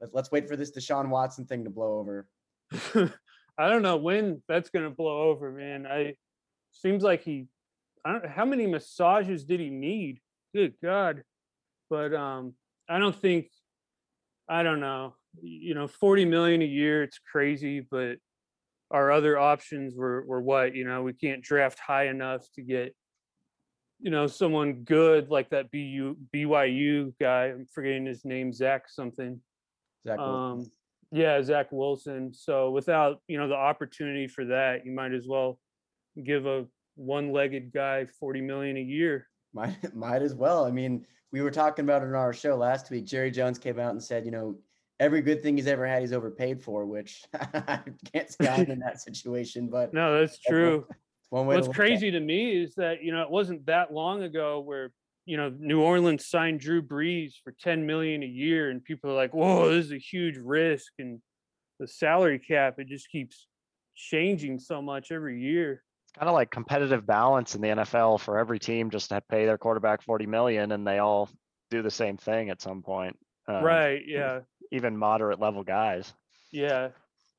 let's 0.00 0.12
let's 0.12 0.32
wait 0.32 0.48
for 0.48 0.56
this 0.56 0.72
Deshaun 0.72 1.08
Watson 1.08 1.44
thing 1.44 1.64
to 1.64 1.70
blow 1.70 1.98
over? 1.98 2.26
I 3.58 3.68
don't 3.68 3.82
know 3.82 3.96
when 3.96 4.42
that's 4.48 4.70
gonna 4.70 4.90
blow 4.90 5.22
over, 5.30 5.52
man. 5.52 5.86
I 5.86 6.16
seems 6.72 7.02
like 7.04 7.22
he 7.22 7.46
I 8.04 8.12
don't 8.12 8.26
how 8.26 8.44
many 8.44 8.66
massages 8.66 9.44
did 9.44 9.60
he 9.60 9.70
need? 9.70 10.18
Good 10.54 10.74
God. 10.82 11.22
But 11.88 12.12
um 12.12 12.54
I 12.88 12.98
don't 12.98 13.14
think 13.14 13.50
I 14.48 14.62
don't 14.62 14.80
know. 14.80 15.14
You 15.42 15.74
know, 15.74 15.86
40 15.86 16.24
million 16.24 16.62
a 16.62 16.66
year, 16.66 17.02
it's 17.02 17.18
crazy, 17.18 17.80
but 17.80 18.16
our 18.90 19.10
other 19.10 19.38
options 19.38 19.94
were 19.96 20.24
were 20.26 20.40
what, 20.40 20.74
you 20.74 20.84
know, 20.84 21.02
we 21.02 21.12
can't 21.12 21.42
draft 21.42 21.78
high 21.78 22.06
enough 22.08 22.46
to 22.54 22.62
get 22.62 22.94
you 24.00 24.10
know, 24.10 24.26
someone 24.26 24.84
good 24.84 25.30
like 25.30 25.50
that 25.50 25.70
BU 25.70 26.16
BYU 26.34 27.12
guy. 27.20 27.46
I'm 27.46 27.66
forgetting 27.66 28.06
his 28.06 28.24
name, 28.24 28.52
Zach 28.52 28.88
something. 28.88 29.40
Zach 30.06 30.18
Wilson. 30.18 30.60
Um, 30.60 30.70
yeah, 31.12 31.42
Zach 31.42 31.68
Wilson. 31.70 32.32
So 32.34 32.70
without 32.70 33.20
you 33.28 33.38
know 33.38 33.48
the 33.48 33.54
opportunity 33.54 34.28
for 34.28 34.44
that, 34.46 34.84
you 34.84 34.92
might 34.92 35.12
as 35.12 35.26
well 35.26 35.58
give 36.22 36.46
a 36.46 36.66
one-legged 36.96 37.72
guy 37.72 38.06
forty 38.20 38.40
million 38.40 38.76
a 38.76 38.80
year. 38.80 39.28
Might 39.56 39.94
might 39.96 40.22
as 40.22 40.34
well. 40.34 40.64
I 40.64 40.70
mean, 40.70 41.06
we 41.32 41.40
were 41.42 41.50
talking 41.50 41.84
about 41.84 42.02
it 42.02 42.06
on 42.06 42.14
our 42.14 42.32
show 42.32 42.54
last 42.56 42.90
week. 42.90 43.06
Jerry 43.06 43.30
Jones 43.30 43.58
came 43.58 43.80
out 43.80 43.90
and 43.92 44.02
said, 44.02 44.24
you 44.24 44.30
know, 44.30 44.56
every 45.00 45.22
good 45.22 45.42
thing 45.42 45.56
he's 45.56 45.66
ever 45.66 45.86
had, 45.86 46.02
he's 46.02 46.12
overpaid 46.12 46.62
for, 46.62 46.84
which 46.86 47.24
I 47.34 47.80
can't 48.12 48.30
say 48.30 48.48
I'm 48.48 48.70
in 48.70 48.78
that 48.80 49.00
situation, 49.00 49.68
but 49.68 49.92
No, 49.94 50.20
that's 50.20 50.38
one- 50.46 50.54
true. 50.54 50.86
one 51.30 51.46
way 51.46 51.54
to 51.56 51.60
What's 51.60 51.68
at 51.70 51.74
crazy 51.74 52.10
to 52.10 52.20
me 52.20 52.62
is 52.62 52.74
that 52.76 53.02
you 53.02 53.12
know 53.12 53.22
it 53.22 53.30
wasn't 53.30 53.64
that 53.66 53.92
long 53.92 54.22
ago 54.22 54.60
where 54.60 54.92
you 55.24 55.36
know 55.36 55.52
New 55.58 55.80
Orleans 55.80 56.26
signed 56.26 56.60
Drew 56.60 56.82
Brees 56.82 57.32
for 57.42 57.52
ten 57.58 57.84
million 57.86 58.22
a 58.22 58.26
year, 58.26 58.70
and 58.70 58.84
people 58.84 59.10
are 59.10 59.14
like, 59.14 59.34
"Whoa, 59.34 59.70
this 59.74 59.86
is 59.86 59.92
a 59.92 59.98
huge 59.98 60.36
risk," 60.36 60.92
and 61.00 61.20
the 61.80 61.88
salary 61.88 62.38
cap 62.38 62.78
it 62.78 62.86
just 62.86 63.10
keeps 63.10 63.48
changing 63.96 64.58
so 64.60 64.80
much 64.80 65.10
every 65.10 65.40
year. 65.40 65.82
Kind 66.18 66.28
of 66.28 66.34
like 66.34 66.50
competitive 66.50 67.06
balance 67.06 67.54
in 67.54 67.60
the 67.60 67.68
NFL 67.68 68.20
for 68.20 68.38
every 68.38 68.58
team 68.58 68.90
just 68.90 69.10
to 69.10 69.20
pay 69.28 69.44
their 69.44 69.58
quarterback 69.58 70.02
40 70.02 70.26
million 70.26 70.72
and 70.72 70.86
they 70.86 70.98
all 70.98 71.28
do 71.70 71.82
the 71.82 71.90
same 71.90 72.16
thing 72.16 72.48
at 72.48 72.62
some 72.62 72.82
point. 72.82 73.16
um, 73.48 73.62
Right. 73.62 74.02
Yeah. 74.06 74.40
Even 74.72 74.96
moderate 74.96 75.40
level 75.40 75.62
guys. 75.62 76.12
Yeah. 76.50 76.88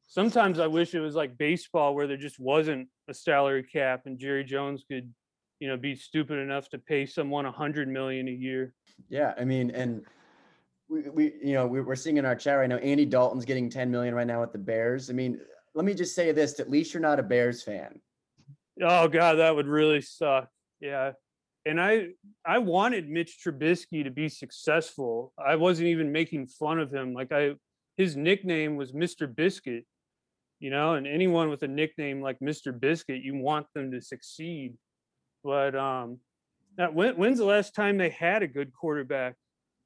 Sometimes 0.05 0.59
I 0.59 0.67
wish 0.67 0.93
it 0.93 0.99
was 0.99 1.15
like 1.15 1.37
baseball 1.37 1.95
where 1.95 2.07
there 2.07 2.17
just 2.17 2.39
wasn't 2.39 2.87
a 3.09 3.13
salary 3.13 3.63
cap 3.63 4.03
and 4.05 4.19
Jerry 4.19 4.43
Jones 4.43 4.85
could, 4.89 5.11
you 5.59 5.67
know, 5.67 5.75
be 5.75 5.95
stupid 5.95 6.37
enough 6.37 6.69
to 6.69 6.77
pay 6.77 7.05
someone 7.05 7.45
a 7.45 7.51
hundred 7.51 7.87
million 7.87 8.27
a 8.27 8.31
year. 8.31 8.73
Yeah, 9.09 9.33
I 9.39 9.43
mean, 9.43 9.71
and 9.71 10.05
we, 10.87 11.01
we 11.09 11.33
you 11.43 11.53
know, 11.53 11.65
we, 11.65 11.81
we're 11.81 11.95
seeing 11.95 12.17
in 12.17 12.25
our 12.25 12.35
chat 12.35 12.57
right 12.57 12.69
now, 12.69 12.77
Andy 12.77 13.05
Dalton's 13.05 13.43
getting 13.43 13.69
10 13.69 13.89
million 13.89 14.13
right 14.13 14.27
now 14.27 14.39
with 14.39 14.51
the 14.51 14.59
Bears. 14.59 15.09
I 15.09 15.13
mean, 15.13 15.39
let 15.73 15.83
me 15.83 15.93
just 15.93 16.15
say 16.15 16.31
this, 16.31 16.59
at 16.59 16.69
least 16.69 16.93
you're 16.93 17.01
not 17.01 17.19
a 17.19 17.23
Bears 17.23 17.63
fan. 17.63 17.99
Oh 18.81 19.07
God, 19.07 19.35
that 19.35 19.55
would 19.55 19.67
really 19.67 20.01
suck. 20.01 20.49
Yeah. 20.79 21.13
And 21.65 21.81
I 21.81 22.09
I 22.45 22.59
wanted 22.59 23.09
Mitch 23.09 23.39
Trubisky 23.43 24.03
to 24.03 24.11
be 24.11 24.29
successful. 24.29 25.33
I 25.37 25.55
wasn't 25.55 25.89
even 25.89 26.11
making 26.11 26.47
fun 26.47 26.79
of 26.79 26.93
him. 26.93 27.13
Like 27.13 27.31
I 27.31 27.55
his 27.97 28.15
nickname 28.15 28.75
was 28.77 28.91
Mr. 28.93 29.33
Biscuit. 29.33 29.85
You 30.59 30.71
know, 30.71 30.95
and 30.95 31.05
anyone 31.05 31.49
with 31.49 31.61
a 31.63 31.67
nickname 31.67 32.21
like 32.21 32.39
Mr. 32.39 32.77
Biscuit, 32.77 33.21
you 33.21 33.35
want 33.35 33.67
them 33.75 33.91
to 33.91 34.01
succeed. 34.01 34.75
But 35.43 35.75
um 35.75 36.19
that 36.77 36.93
when, 36.93 37.15
when's 37.17 37.39
the 37.39 37.45
last 37.45 37.73
time 37.75 37.97
they 37.97 38.09
had 38.09 38.43
a 38.43 38.47
good 38.47 38.71
quarterback? 38.73 39.35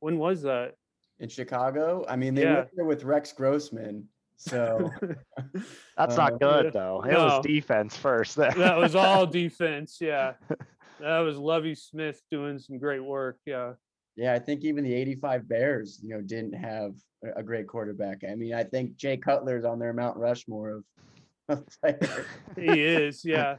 When 0.01 0.17
was 0.17 0.41
that? 0.43 0.73
In 1.19 1.29
Chicago, 1.29 2.03
I 2.07 2.15
mean, 2.15 2.33
they 2.35 2.43
Yeah. 2.43 2.55
went 2.55 2.69
there 2.75 2.85
with 2.85 3.03
Rex 3.03 3.31
Grossman. 3.31 4.07
So 4.41 4.89
That's 5.97 6.17
Uh, 6.17 6.29
not 6.29 6.39
good 6.39 6.73
though. 6.73 7.03
It 7.07 7.13
was 7.13 7.43
defense 7.45 7.95
first. 7.95 8.35
that 8.37 8.77
was 8.77 8.95
all 8.95 9.25
defense, 9.41 9.97
yeah. 10.01 10.33
That 10.99 11.19
was 11.19 11.35
Lovie 11.37 11.73
Smith 11.73 12.21
doing 12.29 12.59
some 12.59 12.77
great 12.77 13.03
work. 13.03 13.39
Yeah. 13.47 13.73
yeah, 14.15 14.33
I 14.33 14.39
think 14.39 14.63
even 14.63 14.83
the 14.83 14.93
85 14.93 15.47
Bears, 15.49 15.99
you 16.03 16.09
know, 16.09 16.21
didn't 16.21 16.53
have 16.53 16.93
a- 17.25 17.39
a 17.39 17.43
great 17.43 17.65
quarterback. 17.67 18.23
I 18.23 18.35
mean, 18.35 18.53
I 18.53 18.63
think 18.63 18.97
Jay 18.97 19.17
Cutler's 19.17 19.65
on 19.65 19.79
their 19.79 19.93
Mount 19.93 20.15
Rushmore 20.17 20.83
of, 21.49 21.63
of. 21.83 22.27
He 22.55 22.65
is, 22.83 23.25
yeah. 23.25 23.55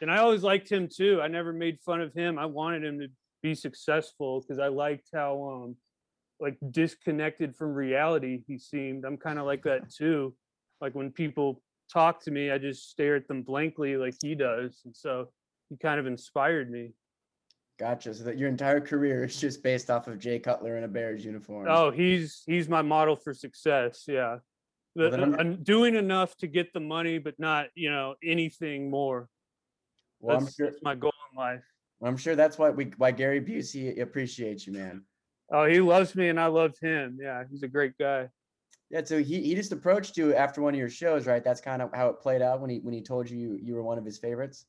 And 0.00 0.10
I 0.10 0.16
always 0.18 0.42
liked 0.42 0.68
him 0.68 0.88
too. 0.88 1.20
I 1.22 1.28
never 1.28 1.52
made 1.52 1.78
fun 1.80 2.00
of 2.00 2.12
him. 2.12 2.40
I 2.40 2.46
wanted 2.46 2.82
him 2.84 2.98
to 2.98 3.08
be 3.42 3.54
successful 3.54 4.40
because 4.40 4.58
I 4.58 4.66
liked 4.68 5.08
how 5.14 5.62
um 5.64 5.76
like 6.40 6.56
disconnected 6.70 7.56
from 7.56 7.74
reality 7.74 8.42
he 8.46 8.58
seemed. 8.58 9.04
I'm 9.04 9.16
kind 9.16 9.38
of 9.38 9.46
like 9.46 9.62
that 9.64 9.90
too. 9.90 10.34
Like 10.80 10.94
when 10.94 11.10
people 11.10 11.62
talk 11.92 12.22
to 12.24 12.30
me, 12.30 12.50
I 12.50 12.58
just 12.58 12.90
stare 12.90 13.16
at 13.16 13.28
them 13.28 13.42
blankly 13.42 13.96
like 13.96 14.14
he 14.20 14.34
does. 14.34 14.82
And 14.84 14.94
so 14.94 15.28
he 15.70 15.76
kind 15.76 15.98
of 15.98 16.06
inspired 16.06 16.70
me. 16.70 16.92
Gotcha. 17.78 18.14
So 18.14 18.24
that 18.24 18.38
your 18.38 18.48
entire 18.48 18.80
career 18.80 19.24
is 19.24 19.38
just 19.40 19.62
based 19.62 19.90
off 19.90 20.08
of 20.08 20.18
Jay 20.18 20.38
Cutler 20.38 20.76
in 20.76 20.84
a 20.84 20.88
Bears 20.88 21.24
uniform. 21.24 21.66
Oh, 21.68 21.90
he's 21.90 22.42
he's 22.46 22.68
my 22.68 22.82
model 22.82 23.16
for 23.16 23.34
success. 23.34 24.04
Yeah. 24.06 24.38
The- 24.94 25.12
I'm- 25.38 25.62
doing 25.62 25.94
enough 25.94 26.36
to 26.38 26.46
get 26.46 26.72
the 26.72 26.80
money, 26.80 27.18
but 27.18 27.38
not, 27.38 27.66
you 27.74 27.90
know, 27.90 28.14
anything 28.24 28.88
more. 28.90 29.28
well, 30.20 30.38
I'm 30.38 30.46
sure. 30.50 30.70
that's 30.70 30.82
my 30.82 30.94
goal 30.94 31.12
in 31.32 31.38
life. 31.38 31.64
I'm 32.02 32.16
sure 32.16 32.34
that's 32.34 32.58
why 32.58 32.70
we 32.70 32.92
why 32.96 33.10
Gary 33.10 33.40
Busey 33.40 34.00
appreciates 34.00 34.66
you, 34.66 34.72
man. 34.72 35.02
Oh, 35.50 35.64
he 35.64 35.80
loves 35.80 36.14
me 36.14 36.28
and 36.28 36.40
I 36.40 36.46
loved 36.46 36.80
him. 36.80 37.18
Yeah, 37.20 37.44
he's 37.50 37.62
a 37.62 37.68
great 37.68 37.96
guy. 37.98 38.28
Yeah, 38.90 39.02
so 39.04 39.22
he, 39.22 39.42
he 39.42 39.54
just 39.54 39.72
approached 39.72 40.16
you 40.16 40.34
after 40.34 40.62
one 40.62 40.74
of 40.74 40.78
your 40.78 40.88
shows, 40.88 41.26
right? 41.26 41.42
That's 41.42 41.60
kind 41.60 41.82
of 41.82 41.90
how 41.94 42.08
it 42.08 42.20
played 42.20 42.42
out 42.42 42.60
when 42.60 42.70
he 42.70 42.78
when 42.78 42.94
he 42.94 43.02
told 43.02 43.28
you 43.28 43.36
you, 43.36 43.58
you 43.60 43.74
were 43.74 43.82
one 43.82 43.98
of 43.98 44.04
his 44.04 44.18
favorites. 44.18 44.64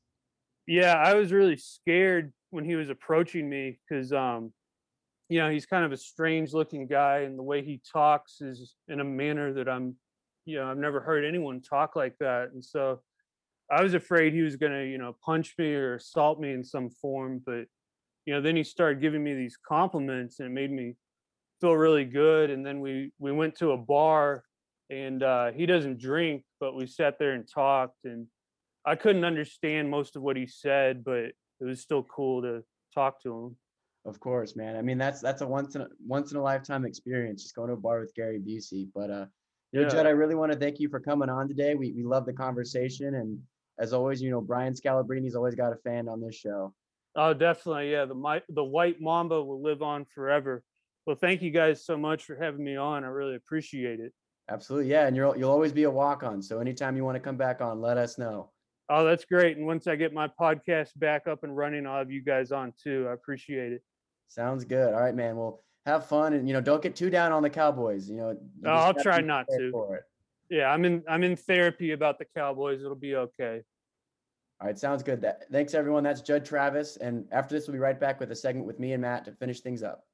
Yeah, 0.66 0.94
I 0.94 1.14
was 1.14 1.32
really 1.32 1.58
scared 1.58 2.34
when 2.50 2.66
he 2.66 2.76
was 2.76 2.90
approaching 2.90 3.50
me 3.50 3.80
because 3.88 4.12
um 4.14 4.54
you 5.30 5.40
know, 5.40 5.50
he's 5.50 5.66
kind 5.66 5.84
of 5.84 5.92
a 5.92 5.98
strange 5.98 6.54
looking 6.54 6.88
guy 6.88 7.20
and 7.20 7.38
the 7.38 7.44
way 7.44 7.62
he 7.62 7.82
talks 7.92 8.40
is 8.40 8.76
in 8.88 9.02
a 9.02 9.04
manner 9.04 9.54
that 9.54 9.68
I'm 9.68 9.96
you 10.46 10.58
know, 10.58 10.72
I've 10.72 10.78
never 10.78 11.02
heard 11.02 11.26
anyone 11.26 11.62
talk 11.62 11.96
like 11.96 12.18
that. 12.20 12.52
And 12.54 12.64
so 12.64 13.02
I 13.70 13.84
was 13.84 13.94
afraid 13.94 14.34
he 14.34 14.42
was 14.42 14.56
going 14.56 14.72
to, 14.72 14.86
you 14.86 14.98
know, 14.98 15.14
punch 15.24 15.56
me 15.58 15.74
or 15.74 15.96
assault 15.96 16.40
me 16.40 16.54
in 16.54 16.64
some 16.64 16.90
form, 16.90 17.42
but 17.46 17.66
you 18.28 18.34
know, 18.34 18.42
then 18.42 18.58
he 18.58 18.64
started 18.64 19.02
giving 19.02 19.24
me 19.24 19.34
these 19.34 19.58
compliments 19.58 20.40
and 20.40 20.50
it 20.50 20.52
made 20.52 20.72
me 20.72 20.96
feel 21.62 21.74
really 21.74 22.04
good 22.04 22.52
and 22.52 22.64
then 22.64 22.82
we 22.82 23.12
we 23.18 23.32
went 23.32 23.56
to 23.56 23.72
a 23.72 23.78
bar 23.78 24.44
and 24.92 25.24
uh 25.24 25.52
he 25.52 25.66
doesn't 25.66 25.98
drink, 25.98 26.44
but 26.60 26.76
we 26.76 26.86
sat 26.86 27.18
there 27.18 27.34
and 27.34 27.48
talked 27.52 28.04
and 28.04 28.28
I 28.86 28.96
couldn't 28.96 29.26
understand 29.26 29.90
most 29.90 30.16
of 30.16 30.22
what 30.22 30.36
he 30.36 30.46
said, 30.46 31.04
but 31.04 31.18
it 31.18 31.36
was 31.62 31.82
still 31.82 32.04
cool 32.04 32.42
to 32.42 32.64
talk 32.94 33.24
to 33.24 33.34
him. 33.34 33.56
Of 34.06 34.20
course, 34.20 34.56
man. 34.56 34.76
I 34.76 34.82
mean, 34.82 34.98
that's 34.98 35.22
that's 35.22 35.42
a 35.42 35.48
once 35.48 35.76
in 35.76 35.82
a 35.82 35.88
once 36.06 36.32
in 36.32 36.38
a 36.38 36.44
lifetime 36.44 36.86
experience, 36.86 37.44
just 37.44 37.56
going 37.56 37.70
to 37.70 37.74
a 37.74 37.78
bar 37.78 38.00
with 38.02 38.14
Gary 38.14 38.40
Busey. 38.40 38.88
But 38.94 39.10
uh, 39.10 39.26
you 39.72 39.80
know, 39.80 39.88
Yeah. 39.88 39.94
Jud, 39.94 40.06
I 40.06 40.12
really 40.12 40.36
want 40.36 40.52
to 40.52 40.60
thank 40.60 40.80
you 40.80 40.90
for 40.90 41.00
coming 41.00 41.30
on 41.30 41.48
today. 41.48 41.76
We 41.76 41.94
we 41.94 42.04
love 42.04 42.26
the 42.26 42.34
conversation, 42.34 43.16
and 43.16 43.40
as 43.80 43.94
always, 43.94 44.22
you 44.22 44.32
know, 44.32 44.42
Brian 44.42 44.74
Scalabrine's 44.74 45.36
always 45.36 45.56
got 45.56 45.74
a 45.74 45.78
fan 45.78 46.08
on 46.10 46.22
this 46.22 46.36
show. 46.36 46.74
Oh, 47.18 47.34
definitely. 47.34 47.92
Yeah, 47.92 48.06
the 48.06 48.44
the 48.50 48.64
white 48.64 49.02
mamba 49.02 49.44
will 49.44 49.62
live 49.62 49.82
on 49.82 50.06
forever. 50.06 50.64
Well, 51.08 51.16
thank 51.16 51.42
you 51.42 51.52
guys 51.52 51.84
so 51.84 51.98
much 51.98 52.24
for 52.26 52.36
having 52.36 52.64
me 52.64 52.76
on. 52.76 53.04
I 53.04 53.08
really 53.08 53.36
appreciate 53.36 54.00
it. 54.00 54.14
Absolutely, 54.50 54.92
yeah. 54.92 55.08
And 55.08 55.16
you'll 55.16 55.36
you'll 55.36 55.52
always 55.52 55.72
be 55.72 55.84
a 55.84 55.92
walk 55.92 56.22
on. 56.24 56.42
So 56.42 56.60
anytime 56.60 56.96
you 56.96 57.04
want 57.04 57.16
to 57.16 57.20
come 57.20 57.36
back 57.38 57.60
on, 57.60 57.82
let 57.82 57.98
us 57.98 58.20
know. 58.20 58.52
Oh, 58.90 59.04
that's 59.04 59.26
great. 59.26 59.58
And 59.58 59.66
once 59.66 59.88
I 59.88 59.96
get 59.96 60.14
my 60.14 60.30
podcast 60.40 60.92
back 60.98 61.28
up 61.28 61.44
and 61.44 61.58
running, 61.58 61.88
I'll 61.88 61.98
have 61.98 62.12
you 62.12 62.22
guys 62.22 62.52
on 62.52 62.72
too. 62.82 63.08
I 63.10 63.14
appreciate 63.14 63.74
it. 63.74 63.82
Sounds 64.28 64.64
good. 64.64 64.94
All 64.94 65.02
right, 65.02 65.16
man. 65.16 65.36
Well, 65.36 65.64
have 65.88 66.06
fun, 66.06 66.34
and 66.34 66.48
you 66.48 66.54
know, 66.54 66.62
don't 66.62 66.84
get 66.84 66.96
too 66.96 67.10
down 67.10 67.32
on 67.32 67.42
the 67.42 67.50
Cowboys. 67.50 68.10
You 68.10 68.18
know, 68.18 68.30
you 68.30 68.40
Oh, 68.66 68.70
I'll 68.70 68.94
try 68.94 69.22
not 69.22 69.48
to. 69.58 70.00
Yeah, 70.50 70.72
I'm 70.72 70.86
in 70.86 71.04
I'm 71.10 71.24
in 71.24 71.36
therapy 71.36 71.92
about 71.92 72.20
the 72.20 72.26
Cowboys. 72.36 72.82
It'll 72.82 72.96
be 72.96 73.16
okay. 73.16 73.64
All 74.60 74.68
right, 74.68 74.78
sounds 74.78 75.04
good. 75.04 75.22
That, 75.22 75.44
thanks, 75.52 75.76
everyone. 75.76 76.04
That's 76.04 76.22
Jud 76.22 76.44
Travis. 76.44 76.98
And 76.98 77.26
after 77.32 77.54
this, 77.54 77.68
we'll 77.68 77.74
be 77.74 77.80
right 77.80 78.00
back 78.00 78.20
with 78.20 78.32
a 78.32 78.36
segment 78.36 78.66
with 78.66 78.80
me 78.80 78.94
and 78.94 79.02
Matt 79.02 79.26
to 79.26 79.32
finish 79.32 79.60
things 79.60 79.84
up. 79.84 80.06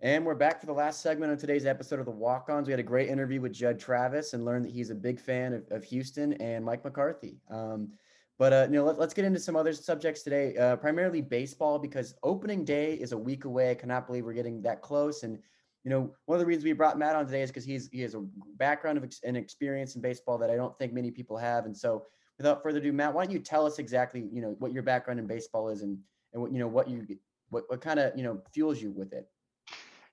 And 0.00 0.26
we're 0.26 0.34
back 0.34 0.60
for 0.60 0.66
the 0.66 0.72
last 0.72 1.00
segment 1.00 1.32
of 1.32 1.38
today's 1.38 1.64
episode 1.64 2.00
of 2.00 2.06
the 2.06 2.10
Walk 2.10 2.48
Ons. 2.50 2.66
We 2.66 2.72
had 2.72 2.80
a 2.80 2.82
great 2.82 3.08
interview 3.08 3.40
with 3.40 3.52
Jud 3.52 3.78
Travis 3.78 4.34
and 4.34 4.44
learned 4.44 4.64
that 4.64 4.72
he's 4.72 4.90
a 4.90 4.94
big 4.94 5.20
fan 5.20 5.54
of, 5.54 5.64
of 5.70 5.84
Houston 5.84 6.32
and 6.34 6.64
Mike 6.64 6.84
McCarthy. 6.84 7.38
Um, 7.48 7.92
but 8.38 8.52
uh, 8.52 8.66
you 8.68 8.76
know, 8.76 8.84
let, 8.84 8.98
us 8.98 9.14
get 9.14 9.24
into 9.24 9.38
some 9.38 9.54
other 9.54 9.72
subjects 9.72 10.22
today, 10.22 10.56
uh, 10.56 10.76
primarily 10.76 11.20
baseball, 11.20 11.78
because 11.78 12.16
opening 12.24 12.64
day 12.64 12.94
is 12.94 13.12
a 13.12 13.16
week 13.16 13.44
away. 13.44 13.70
I 13.70 13.74
cannot 13.74 14.06
believe 14.06 14.24
we're 14.24 14.32
getting 14.32 14.60
that 14.62 14.82
close. 14.82 15.22
And 15.22 15.38
you 15.84 15.90
know, 15.90 16.12
one 16.26 16.36
of 16.36 16.40
the 16.40 16.46
reasons 16.46 16.64
we 16.64 16.72
brought 16.72 16.98
Matt 16.98 17.14
on 17.14 17.24
today 17.24 17.42
is 17.42 17.50
because 17.50 17.64
he's 17.64 17.88
he 17.90 18.00
has 18.00 18.14
a 18.14 18.24
background 18.56 18.98
of 18.98 19.04
ex- 19.04 19.20
and 19.22 19.36
experience 19.36 19.94
in 19.94 20.02
baseball 20.02 20.36
that 20.38 20.50
I 20.50 20.56
don't 20.56 20.76
think 20.78 20.92
many 20.92 21.12
people 21.12 21.36
have. 21.36 21.64
And 21.64 21.76
so, 21.76 22.06
without 22.42 22.62
further 22.62 22.78
ado, 22.78 22.92
Matt, 22.92 23.14
why 23.14 23.24
don't 23.24 23.32
you 23.32 23.38
tell 23.38 23.64
us 23.66 23.78
exactly, 23.78 24.28
you 24.32 24.42
know, 24.42 24.56
what 24.58 24.72
your 24.72 24.82
background 24.82 25.20
in 25.20 25.26
baseball 25.26 25.68
is 25.68 25.82
and 25.82 25.96
and 26.32 26.42
what 26.42 26.52
you 26.52 26.58
know 26.58 26.68
what 26.68 26.88
you 26.88 27.06
what 27.50 27.64
what 27.68 27.80
kind 27.80 28.00
of 28.00 28.16
you 28.16 28.24
know 28.24 28.40
fuels 28.52 28.80
you 28.80 28.90
with 28.90 29.12
it. 29.12 29.28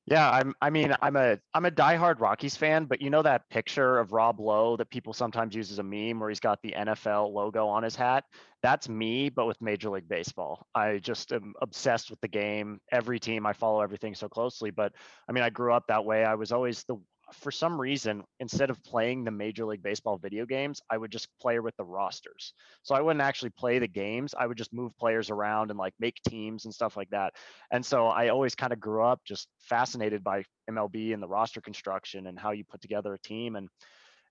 Yeah, 0.05 0.27
I'm. 0.27 0.55
I 0.59 0.71
mean, 0.71 0.95
I'm 1.01 1.15
a 1.15 1.37
I'm 1.53 1.65
a 1.65 1.71
diehard 1.71 2.19
Rockies 2.19 2.55
fan, 2.55 2.85
but 2.85 2.99
you 2.99 3.11
know 3.11 3.21
that 3.21 3.47
picture 3.49 3.99
of 3.99 4.11
Rob 4.11 4.39
Lowe 4.39 4.75
that 4.77 4.89
people 4.89 5.13
sometimes 5.13 5.55
use 5.55 5.71
as 5.71 5.77
a 5.77 5.83
meme, 5.83 6.19
where 6.19 6.29
he's 6.29 6.39
got 6.39 6.59
the 6.63 6.73
NFL 6.75 7.31
logo 7.31 7.67
on 7.67 7.83
his 7.83 7.95
hat. 7.95 8.23
That's 8.63 8.89
me, 8.89 9.29
but 9.29 9.45
with 9.45 9.61
Major 9.61 9.91
League 9.91 10.09
Baseball. 10.09 10.65
I 10.73 10.97
just 10.97 11.31
am 11.31 11.53
obsessed 11.61 12.09
with 12.09 12.19
the 12.21 12.27
game. 12.27 12.79
Every 12.91 13.19
team, 13.19 13.45
I 13.45 13.53
follow 13.53 13.81
everything 13.81 14.15
so 14.15 14.27
closely. 14.27 14.71
But 14.71 14.93
I 15.27 15.31
mean, 15.31 15.43
I 15.43 15.51
grew 15.51 15.73
up 15.73 15.85
that 15.87 16.03
way. 16.03 16.25
I 16.25 16.33
was 16.33 16.51
always 16.51 16.83
the 16.85 16.97
for 17.33 17.51
some 17.51 17.79
reason, 17.79 18.23
instead 18.39 18.69
of 18.69 18.83
playing 18.83 19.23
the 19.23 19.31
Major 19.31 19.65
League 19.65 19.83
Baseball 19.83 20.17
video 20.17 20.45
games, 20.45 20.81
I 20.89 20.97
would 20.97 21.11
just 21.11 21.27
play 21.39 21.59
with 21.59 21.75
the 21.77 21.83
rosters. 21.83 22.53
So 22.83 22.95
I 22.95 23.01
wouldn't 23.01 23.21
actually 23.21 23.51
play 23.51 23.79
the 23.79 23.87
games. 23.87 24.33
I 24.37 24.47
would 24.47 24.57
just 24.57 24.73
move 24.73 24.97
players 24.97 25.29
around 25.29 25.69
and 25.69 25.79
like 25.79 25.93
make 25.99 26.15
teams 26.27 26.65
and 26.65 26.73
stuff 26.73 26.97
like 26.97 27.09
that. 27.09 27.33
And 27.71 27.85
so 27.85 28.07
I 28.07 28.29
always 28.29 28.55
kind 28.55 28.73
of 28.73 28.79
grew 28.79 29.03
up 29.03 29.21
just 29.25 29.47
fascinated 29.61 30.23
by 30.23 30.43
MLB 30.69 31.13
and 31.13 31.21
the 31.21 31.27
roster 31.27 31.61
construction 31.61 32.27
and 32.27 32.39
how 32.39 32.51
you 32.51 32.63
put 32.63 32.81
together 32.81 33.13
a 33.13 33.19
team. 33.19 33.55
And 33.55 33.69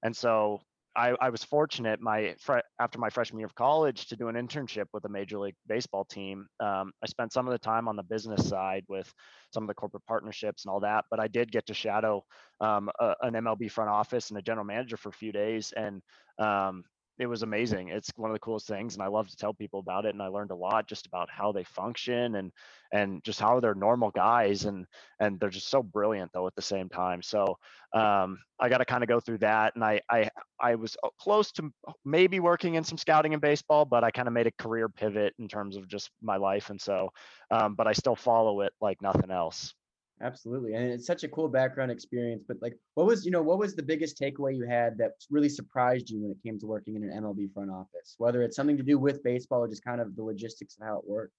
and 0.02 0.16
so 0.16 0.60
I, 0.98 1.14
I 1.20 1.30
was 1.30 1.44
fortunate 1.44 2.00
my 2.00 2.34
fre- 2.40 2.58
after 2.80 2.98
my 2.98 3.08
freshman 3.08 3.38
year 3.38 3.46
of 3.46 3.54
college 3.54 4.08
to 4.08 4.16
do 4.16 4.26
an 4.26 4.34
internship 4.34 4.86
with 4.92 5.04
a 5.04 5.08
major 5.08 5.38
league 5.38 5.54
baseball 5.68 6.04
team. 6.04 6.46
Um, 6.58 6.92
I 7.02 7.06
spent 7.06 7.32
some 7.32 7.46
of 7.46 7.52
the 7.52 7.58
time 7.58 7.86
on 7.86 7.94
the 7.94 8.02
business 8.02 8.48
side 8.48 8.84
with 8.88 9.12
some 9.54 9.62
of 9.62 9.68
the 9.68 9.74
corporate 9.74 10.04
partnerships 10.06 10.64
and 10.64 10.72
all 10.72 10.80
that, 10.80 11.04
but 11.08 11.20
I 11.20 11.28
did 11.28 11.52
get 11.52 11.66
to 11.66 11.74
shadow 11.74 12.24
um, 12.60 12.90
a, 12.98 13.14
an 13.22 13.34
MLB 13.34 13.70
front 13.70 13.90
office 13.90 14.30
and 14.30 14.38
a 14.38 14.42
general 14.42 14.66
manager 14.66 14.96
for 14.96 15.10
a 15.10 15.12
few 15.12 15.30
days. 15.30 15.72
And 15.76 16.02
um, 16.40 16.82
it 17.18 17.26
was 17.26 17.42
amazing. 17.42 17.88
It's 17.88 18.10
one 18.16 18.30
of 18.30 18.34
the 18.34 18.40
coolest 18.40 18.68
things, 18.68 18.94
and 18.94 19.02
I 19.02 19.08
love 19.08 19.28
to 19.28 19.36
tell 19.36 19.52
people 19.52 19.80
about 19.80 20.04
it. 20.06 20.14
And 20.14 20.22
I 20.22 20.28
learned 20.28 20.52
a 20.52 20.56
lot 20.56 20.86
just 20.86 21.06
about 21.06 21.28
how 21.28 21.52
they 21.52 21.64
function 21.64 22.36
and 22.36 22.52
and 22.92 23.22
just 23.24 23.40
how 23.40 23.60
they're 23.60 23.74
normal 23.74 24.10
guys, 24.10 24.64
and 24.64 24.86
and 25.18 25.38
they're 25.40 25.50
just 25.50 25.68
so 25.68 25.82
brilliant 25.82 26.32
though 26.32 26.46
at 26.46 26.54
the 26.54 26.62
same 26.62 26.88
time. 26.88 27.22
So 27.22 27.58
um, 27.92 28.38
I 28.60 28.68
got 28.68 28.78
to 28.78 28.84
kind 28.84 29.02
of 29.02 29.08
go 29.08 29.20
through 29.20 29.38
that, 29.38 29.74
and 29.74 29.84
I 29.84 30.00
I 30.08 30.30
I 30.60 30.76
was 30.76 30.96
uh, 31.02 31.08
close 31.20 31.50
to 31.52 31.72
maybe 32.04 32.40
working 32.40 32.74
in 32.74 32.84
some 32.84 32.98
scouting 32.98 33.32
in 33.32 33.40
baseball, 33.40 33.84
but 33.84 34.04
I 34.04 34.10
kind 34.10 34.28
of 34.28 34.34
made 34.34 34.46
a 34.46 34.52
career 34.52 34.88
pivot 34.88 35.34
in 35.38 35.48
terms 35.48 35.76
of 35.76 35.88
just 35.88 36.10
my 36.22 36.36
life, 36.36 36.70
and 36.70 36.80
so 36.80 37.10
um, 37.50 37.74
but 37.74 37.86
I 37.86 37.92
still 37.92 38.16
follow 38.16 38.60
it 38.60 38.72
like 38.80 39.02
nothing 39.02 39.30
else. 39.30 39.74
Absolutely. 40.20 40.74
And 40.74 40.90
it's 40.90 41.06
such 41.06 41.22
a 41.22 41.28
cool 41.28 41.48
background 41.48 41.90
experience. 41.90 42.42
But 42.46 42.56
like, 42.60 42.74
what 42.94 43.06
was, 43.06 43.24
you 43.24 43.30
know, 43.30 43.42
what 43.42 43.58
was 43.58 43.74
the 43.74 43.82
biggest 43.82 44.20
takeaway 44.20 44.56
you 44.56 44.66
had 44.66 44.98
that 44.98 45.12
really 45.30 45.48
surprised 45.48 46.10
you 46.10 46.20
when 46.20 46.30
it 46.30 46.42
came 46.42 46.58
to 46.58 46.66
working 46.66 46.96
in 46.96 47.04
an 47.04 47.22
MLB 47.22 47.52
front 47.52 47.70
office, 47.70 48.14
whether 48.18 48.42
it's 48.42 48.56
something 48.56 48.76
to 48.76 48.82
do 48.82 48.98
with 48.98 49.22
baseball 49.22 49.60
or 49.60 49.68
just 49.68 49.84
kind 49.84 50.00
of 50.00 50.16
the 50.16 50.22
logistics 50.22 50.76
of 50.80 50.86
how 50.86 50.98
it 50.98 51.04
worked? 51.06 51.34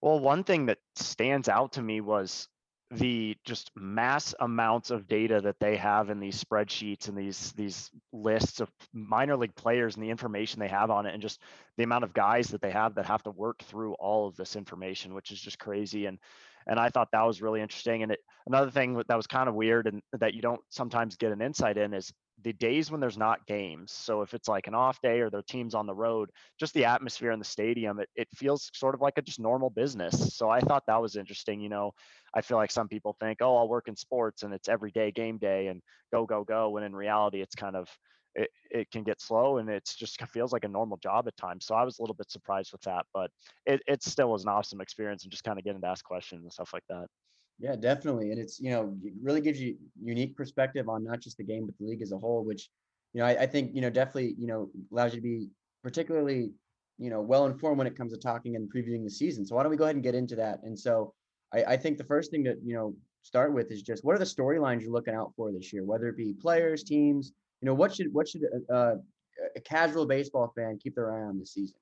Well, 0.00 0.20
one 0.20 0.44
thing 0.44 0.66
that 0.66 0.78
stands 0.94 1.48
out 1.48 1.72
to 1.72 1.82
me 1.82 2.00
was 2.00 2.48
the 2.90 3.36
just 3.44 3.70
mass 3.76 4.34
amounts 4.40 4.90
of 4.90 5.08
data 5.08 5.42
that 5.42 5.60
they 5.60 5.76
have 5.76 6.08
in 6.08 6.20
these 6.20 6.42
spreadsheets 6.42 7.08
and 7.08 7.18
these 7.18 7.52
these 7.52 7.90
lists 8.14 8.60
of 8.60 8.70
minor 8.94 9.36
league 9.36 9.54
players 9.54 9.94
and 9.94 10.02
the 10.02 10.08
information 10.08 10.58
they 10.58 10.68
have 10.68 10.90
on 10.90 11.04
it 11.04 11.12
and 11.12 11.20
just 11.20 11.42
the 11.76 11.82
amount 11.82 12.02
of 12.02 12.14
guys 12.14 12.48
that 12.48 12.62
they 12.62 12.70
have 12.70 12.94
that 12.94 13.04
have 13.04 13.22
to 13.22 13.30
work 13.30 13.58
through 13.64 13.92
all 13.94 14.26
of 14.26 14.36
this 14.36 14.56
information 14.56 15.12
which 15.12 15.30
is 15.30 15.38
just 15.38 15.58
crazy 15.58 16.06
and 16.06 16.18
and 16.68 16.78
I 16.78 16.90
thought 16.90 17.08
that 17.12 17.26
was 17.26 17.42
really 17.42 17.60
interesting. 17.60 18.02
And 18.02 18.12
it, 18.12 18.20
another 18.46 18.70
thing 18.70 19.02
that 19.08 19.16
was 19.16 19.26
kind 19.26 19.48
of 19.48 19.54
weird 19.54 19.86
and 19.86 20.02
that 20.12 20.34
you 20.34 20.42
don't 20.42 20.60
sometimes 20.68 21.16
get 21.16 21.32
an 21.32 21.40
insight 21.40 21.78
in 21.78 21.94
is 21.94 22.12
the 22.44 22.52
days 22.52 22.90
when 22.90 23.00
there's 23.00 23.18
not 23.18 23.46
games. 23.46 23.90
So 23.90 24.22
if 24.22 24.34
it's 24.34 24.48
like 24.48 24.66
an 24.66 24.74
off 24.74 25.00
day 25.02 25.20
or 25.20 25.30
their 25.30 25.42
team's 25.42 25.74
on 25.74 25.86
the 25.86 25.94
road, 25.94 26.30
just 26.60 26.74
the 26.74 26.84
atmosphere 26.84 27.32
in 27.32 27.38
the 27.38 27.44
stadium, 27.44 27.98
it, 27.98 28.08
it 28.14 28.28
feels 28.36 28.70
sort 28.74 28.94
of 28.94 29.00
like 29.00 29.18
a 29.18 29.22
just 29.22 29.40
normal 29.40 29.70
business. 29.70 30.36
So 30.36 30.48
I 30.48 30.60
thought 30.60 30.84
that 30.86 31.02
was 31.02 31.16
interesting. 31.16 31.60
You 31.60 31.68
know, 31.68 31.92
I 32.34 32.42
feel 32.42 32.58
like 32.58 32.70
some 32.70 32.88
people 32.88 33.16
think, 33.18 33.38
oh, 33.40 33.56
I'll 33.56 33.68
work 33.68 33.88
in 33.88 33.96
sports 33.96 34.42
and 34.42 34.54
it's 34.54 34.68
every 34.68 34.90
day 34.92 35.10
game 35.10 35.38
day 35.38 35.68
and 35.68 35.80
go, 36.12 36.26
go, 36.26 36.44
go. 36.44 36.70
When 36.70 36.84
in 36.84 36.94
reality, 36.94 37.40
it's 37.40 37.54
kind 37.54 37.76
of 37.76 37.88
it, 38.38 38.50
it 38.70 38.90
can 38.90 39.02
get 39.02 39.20
slow 39.20 39.58
and 39.58 39.68
it's 39.68 39.94
just 39.94 40.22
feels 40.28 40.52
like 40.52 40.64
a 40.64 40.68
normal 40.68 40.96
job 40.96 41.26
at 41.26 41.36
times. 41.36 41.66
So 41.66 41.74
I 41.74 41.82
was 41.82 41.98
a 41.98 42.02
little 42.02 42.14
bit 42.14 42.30
surprised 42.30 42.72
with 42.72 42.82
that, 42.82 43.04
but 43.12 43.30
it, 43.66 43.82
it 43.86 44.02
still 44.02 44.30
was 44.30 44.44
an 44.44 44.48
awesome 44.48 44.80
experience 44.80 45.24
and 45.24 45.30
just 45.30 45.44
kind 45.44 45.58
of 45.58 45.64
getting 45.64 45.80
to 45.80 45.86
ask 45.88 46.04
questions 46.04 46.42
and 46.44 46.52
stuff 46.52 46.72
like 46.72 46.84
that. 46.88 47.06
Yeah, 47.58 47.74
definitely. 47.74 48.30
And 48.30 48.40
it's, 48.40 48.60
you 48.60 48.70
know, 48.70 48.96
it 49.02 49.14
really 49.20 49.40
gives 49.40 49.60
you 49.60 49.76
unique 50.00 50.36
perspective 50.36 50.88
on 50.88 51.02
not 51.02 51.20
just 51.20 51.36
the 51.36 51.44
game, 51.44 51.66
but 51.66 51.76
the 51.78 51.84
league 51.84 52.02
as 52.02 52.12
a 52.12 52.18
whole, 52.18 52.44
which, 52.44 52.70
you 53.12 53.20
know, 53.20 53.26
I, 53.26 53.42
I 53.42 53.46
think, 53.46 53.74
you 53.74 53.80
know, 53.80 53.90
definitely, 53.90 54.36
you 54.38 54.46
know, 54.46 54.70
allows 54.92 55.12
you 55.12 55.20
to 55.20 55.22
be 55.22 55.48
particularly, 55.82 56.52
you 56.98 57.10
know, 57.10 57.20
well 57.20 57.46
informed 57.46 57.78
when 57.78 57.88
it 57.88 57.96
comes 57.96 58.12
to 58.12 58.18
talking 58.18 58.54
and 58.54 58.72
previewing 58.72 59.02
the 59.02 59.10
season. 59.10 59.44
So 59.44 59.56
why 59.56 59.64
don't 59.64 59.70
we 59.70 59.76
go 59.76 59.84
ahead 59.84 59.96
and 59.96 60.04
get 60.04 60.14
into 60.14 60.36
that? 60.36 60.60
And 60.62 60.78
so 60.78 61.14
I, 61.52 61.64
I 61.64 61.76
think 61.76 61.98
the 61.98 62.04
first 62.04 62.30
thing 62.30 62.44
to, 62.44 62.56
you 62.62 62.74
know, 62.74 62.94
start 63.22 63.52
with 63.52 63.72
is 63.72 63.82
just 63.82 64.04
what 64.04 64.14
are 64.14 64.20
the 64.20 64.24
storylines 64.24 64.82
you're 64.82 64.92
looking 64.92 65.14
out 65.14 65.32
for 65.34 65.50
this 65.50 65.72
year, 65.72 65.84
whether 65.84 66.06
it 66.08 66.16
be 66.16 66.34
players, 66.34 66.84
teams, 66.84 67.32
you 67.60 67.66
know, 67.66 67.74
what 67.74 67.94
should 67.94 68.12
what 68.12 68.28
should 68.28 68.42
a, 68.42 68.72
uh, 68.72 68.94
a 69.56 69.60
casual 69.60 70.06
baseball 70.06 70.52
fan 70.56 70.78
keep 70.82 70.94
their 70.94 71.12
eye 71.12 71.22
on 71.22 71.38
this 71.38 71.52
season? 71.52 71.78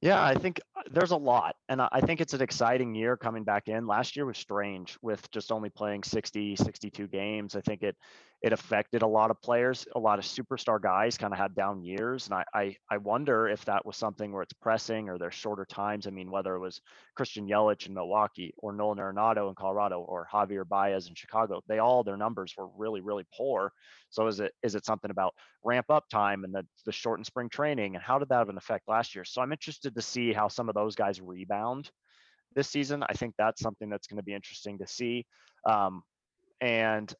Yeah, 0.00 0.24
I 0.24 0.34
think 0.34 0.60
uh, 0.76 0.82
there's 0.92 1.10
a 1.10 1.16
lot. 1.16 1.56
And 1.68 1.82
I 1.82 2.00
think 2.00 2.20
it's 2.20 2.32
an 2.32 2.40
exciting 2.40 2.94
year 2.94 3.16
coming 3.16 3.42
back 3.42 3.66
in. 3.66 3.86
Last 3.88 4.14
year 4.14 4.26
was 4.26 4.38
strange 4.38 4.96
with 5.02 5.28
just 5.32 5.50
only 5.50 5.70
playing 5.70 6.04
60, 6.04 6.54
62 6.54 7.08
games. 7.08 7.56
I 7.56 7.60
think 7.60 7.82
it 7.82 7.96
it 8.40 8.52
affected 8.52 9.02
a 9.02 9.06
lot 9.06 9.32
of 9.32 9.42
players. 9.42 9.88
A 9.96 9.98
lot 9.98 10.20
of 10.20 10.24
superstar 10.24 10.80
guys 10.80 11.18
kind 11.18 11.32
of 11.32 11.38
had 11.40 11.56
down 11.56 11.82
years. 11.82 12.26
And 12.26 12.34
I, 12.34 12.44
I 12.54 12.76
I 12.88 12.98
wonder 12.98 13.48
if 13.48 13.64
that 13.64 13.84
was 13.84 13.96
something 13.96 14.30
where 14.30 14.42
it's 14.42 14.52
pressing 14.52 15.08
or 15.08 15.18
there's 15.18 15.34
shorter 15.34 15.64
times. 15.64 16.06
I 16.06 16.10
mean, 16.10 16.30
whether 16.30 16.54
it 16.54 16.60
was 16.60 16.80
Christian 17.18 17.48
Yelich 17.48 17.88
in 17.88 17.94
Milwaukee 17.94 18.54
or 18.58 18.72
Nolan 18.72 18.98
Arenado 18.98 19.48
in 19.48 19.56
Colorado 19.56 20.02
or 20.02 20.28
Javier 20.32 20.66
Baez 20.66 21.08
in 21.08 21.16
Chicago, 21.16 21.60
they 21.66 21.80
all 21.80 22.04
their 22.04 22.16
numbers 22.16 22.54
were 22.56 22.68
really, 22.76 23.00
really 23.00 23.24
poor. 23.36 23.72
So 24.08 24.28
is 24.28 24.38
it 24.38 24.52
is 24.62 24.76
it 24.76 24.86
something 24.86 25.10
about 25.10 25.34
ramp 25.64 25.86
up 25.90 26.08
time 26.08 26.44
and 26.44 26.54
the, 26.54 26.64
the 26.86 26.92
shortened 26.92 27.26
spring 27.26 27.48
training? 27.48 27.96
And 27.96 28.04
how 28.04 28.20
did 28.20 28.28
that 28.28 28.38
have 28.38 28.50
an 28.50 28.56
effect 28.56 28.86
last 28.86 29.16
year? 29.16 29.24
So 29.24 29.42
I'm 29.42 29.50
interested 29.50 29.96
to 29.96 30.00
see 30.00 30.32
how 30.32 30.46
some 30.46 30.68
of 30.68 30.76
those 30.76 30.94
guys 30.94 31.20
rebound 31.20 31.90
this 32.54 32.70
season. 32.70 33.02
I 33.08 33.14
think 33.14 33.34
that's 33.36 33.60
something 33.60 33.90
that's 33.90 34.06
going 34.06 34.18
to 34.18 34.22
be 34.22 34.34
interesting 34.34 34.78
to 34.78 34.86
see. 34.86 35.26
Um, 35.68 36.04
and 36.60 37.12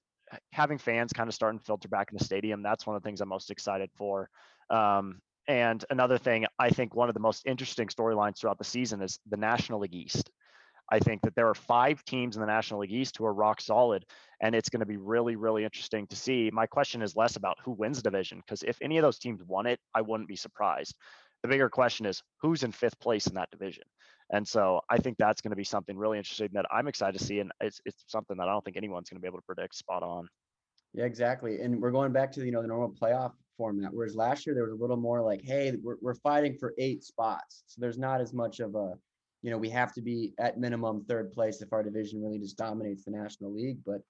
having 0.53 0.79
fans 0.79 1.13
kind 1.13 1.29
of 1.29 1.35
starting 1.35 1.59
to 1.59 1.65
filter 1.65 1.89
back 1.89 2.13
in 2.13 2.19
the 2.19 2.25
stadium, 2.25 2.63
that's 2.63 2.87
one 2.87 2.95
of 2.95 3.03
the 3.03 3.07
things 3.09 3.21
I'm 3.21 3.29
most 3.29 3.51
excited 3.51 3.91
for. 3.97 4.31
Um, 4.71 5.21
and 5.49 5.85
another 5.91 6.19
thing, 6.19 6.47
I 6.59 6.71
think 6.71 6.95
one 6.95 7.09
of 7.09 7.15
the 7.15 7.21
most 7.21 7.47
interesting 7.47 7.89
storylines 7.89 8.39
throughout 8.39 8.59
the 8.59 8.65
season 8.65 9.03
is 9.03 9.19
the 9.29 9.37
National 9.37 9.81
League 9.81 9.95
East. 9.95 10.31
I 10.91 10.99
think 10.99 11.23
that 11.23 11.35
there 11.35 11.49
are 11.49 11.55
five 11.55 12.05
teams 12.05 12.37
in 12.37 12.41
the 12.41 12.47
National 12.47 12.81
League 12.81 12.93
East 12.93 13.17
who 13.17 13.27
are 13.27 13.35
rock 13.35 13.61
solid, 13.61 14.07
and 14.41 14.55
it's 14.55 14.69
going 14.69 14.81
to 14.81 14.87
be 14.87 14.97
really, 14.97 15.37
really 15.37 15.65
interesting 15.65 16.07
to 16.07 16.17
see. 16.17 16.51
My 16.53 16.67
question 16.67 17.03
is 17.03 17.17
less 17.17 17.37
about 17.37 17.59
who 17.65 17.73
wins 17.73 17.99
the 17.99 18.11
division, 18.11 18.39
because 18.39 18.63
if 18.63 18.79
any 18.81 18.97
of 18.97 19.03
those 19.03 19.19
teams 19.19 19.43
won 19.47 19.67
it, 19.67 19.81
I 19.95 20.01
wouldn't 20.01 20.29
be 20.29 20.37
surprised. 20.37 20.95
The 21.43 21.49
bigger 21.49 21.69
question 21.69 22.07
is 22.07 22.23
who's 22.41 22.63
in 22.63 22.73
fifth 22.73 22.99
place 23.01 23.27
in 23.27 23.35
that 23.35 23.51
division. 23.51 23.85
And 24.31 24.47
so 24.47 24.81
I 24.91 24.99
think 24.99 25.17
that's 25.17 25.41
going 25.41 25.51
to 25.51 25.57
be 25.57 25.65
something 25.65 25.97
really 25.97 26.19
interesting 26.19 26.49
that 26.53 26.67
I'm 26.71 26.89
excited 26.89 27.19
to 27.19 27.25
see. 27.25 27.41
And 27.41 27.51
it's, 27.61 27.81
it's 27.87 28.05
something 28.07 28.37
that 28.37 28.49
I 28.49 28.53
don't 28.53 28.65
think 28.65 28.77
anyone's 28.77 29.09
going 29.09 29.19
to 29.19 29.23
be 29.23 29.29
able 29.29 29.39
to 29.39 29.45
predict 29.47 29.75
spot 29.75 30.03
on. 30.03 30.29
Yeah, 30.93 31.05
exactly. 31.05 31.61
And 31.61 31.81
we're 31.81 31.91
going 31.91 32.13
back 32.13 32.33
to, 32.33 32.45
you 32.45 32.51
know, 32.51 32.61
the 32.61 32.69
normal 32.69 32.91
playoff 32.91 33.33
format. 33.59 33.93
Whereas 33.93 34.17
last 34.17 34.47
year 34.47 34.55
there 34.55 34.65
was 34.65 34.73
a 34.73 34.77
little 34.77 34.97
more 34.97 35.21
like, 35.21 35.43
hey, 35.45 35.75
we're, 35.83 35.97
we're 36.01 36.15
fighting 36.15 36.57
for 36.59 36.73
eight 36.79 37.05
spots. 37.05 37.65
So 37.67 37.81
there's 37.81 37.99
not 37.99 38.23
as 38.23 38.33
much 38.33 38.61
of 38.61 38.75
a, 38.75 38.95
you 39.43 39.51
know, 39.51 39.59
we 39.59 39.69
have 39.69 39.93
to 39.95 40.01
be 40.01 40.33
at 40.39 40.59
minimum 40.59 41.05
third 41.07 41.33
place 41.33 41.61
if 41.61 41.73
our 41.73 41.83
division 41.83 42.23
really 42.23 42.39
just 42.39 42.57
dominates 42.57 43.05
the 43.05 43.11
National 43.11 43.53
League. 43.53 43.79
But 43.85 44.01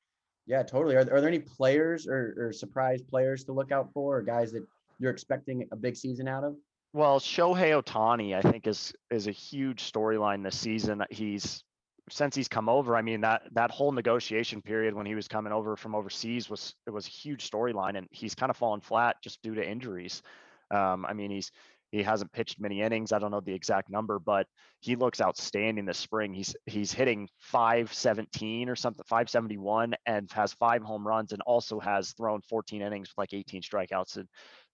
yeah, 0.46 0.62
totally. 0.62 0.94
Are, 0.94 1.01
are 1.01 1.20
there 1.20 1.28
any 1.28 1.40
players 1.40 2.07
or, 2.07 2.34
or 2.38 2.53
surprise 2.53 3.03
players 3.03 3.42
to 3.44 3.53
look 3.53 3.72
out 3.72 3.90
for 3.92 4.18
or 4.18 4.22
guys 4.22 4.53
that 4.53 4.64
you're 5.01 5.11
expecting 5.11 5.66
a 5.72 5.76
big 5.76 5.96
season 5.96 6.28
out 6.28 6.44
of? 6.44 6.55
Well, 6.94 7.20
Shohei 7.20 7.82
Ohtani, 7.82 8.34
I 8.34 8.40
think 8.40 8.66
is 8.66 8.94
is 9.11 9.26
a 9.26 9.32
huge 9.32 9.92
storyline 9.92 10.42
this 10.42 10.59
season. 10.59 11.05
He's 11.11 11.62
since 12.11 12.34
he's 12.34 12.48
come 12.48 12.68
over. 12.68 12.96
I 12.96 13.02
mean 13.02 13.20
that 13.22 13.42
that 13.52 13.70
whole 13.70 13.92
negotiation 13.92 14.62
period 14.62 14.94
when 14.94 15.06
he 15.06 15.14
was 15.14 15.28
coming 15.28 15.52
over 15.52 15.76
from 15.76 15.94
overseas 15.94 16.48
was 16.50 16.74
it 16.86 16.90
was 16.90 17.06
a 17.06 17.11
huge 17.11 17.48
storyline, 17.48 17.96
and 17.96 18.09
he's 18.11 18.34
kind 18.34 18.50
of 18.50 18.56
fallen 18.56 18.80
flat 18.80 19.16
just 19.22 19.42
due 19.42 19.54
to 19.54 19.66
injuries. 19.66 20.22
Um, 20.70 21.06
I 21.06 21.12
mean 21.14 21.30
he's 21.30 21.50
he 21.90 22.02
hasn't 22.02 22.32
pitched 22.32 22.61
many 22.61 22.82
innings. 22.82 23.12
I 23.12 23.18
don't 23.18 23.30
know 23.30 23.40
the 23.40 23.54
exact 23.54 23.88
number, 23.88 24.18
but 24.18 24.46
he 24.80 24.94
looks 24.94 25.22
outstanding 25.22 25.86
this 25.86 25.96
spring. 25.96 26.34
He's 26.34 26.54
he's 26.66 26.92
hitting 26.92 27.28
517 27.38 28.68
or 28.68 28.76
something, 28.76 29.04
571, 29.09 29.94
and 30.04 30.30
has 30.32 30.52
five 30.52 30.82
home 30.82 31.06
runs, 31.06 31.32
and 31.32 31.40
also 31.42 31.80
has 31.80 32.12
thrown 32.12 32.42
14 32.42 32.82
innings 32.82 33.09
with 33.09 33.18
like 33.18 33.32
18 33.32 33.62
strikeouts. 33.62 34.16
And 34.16 34.28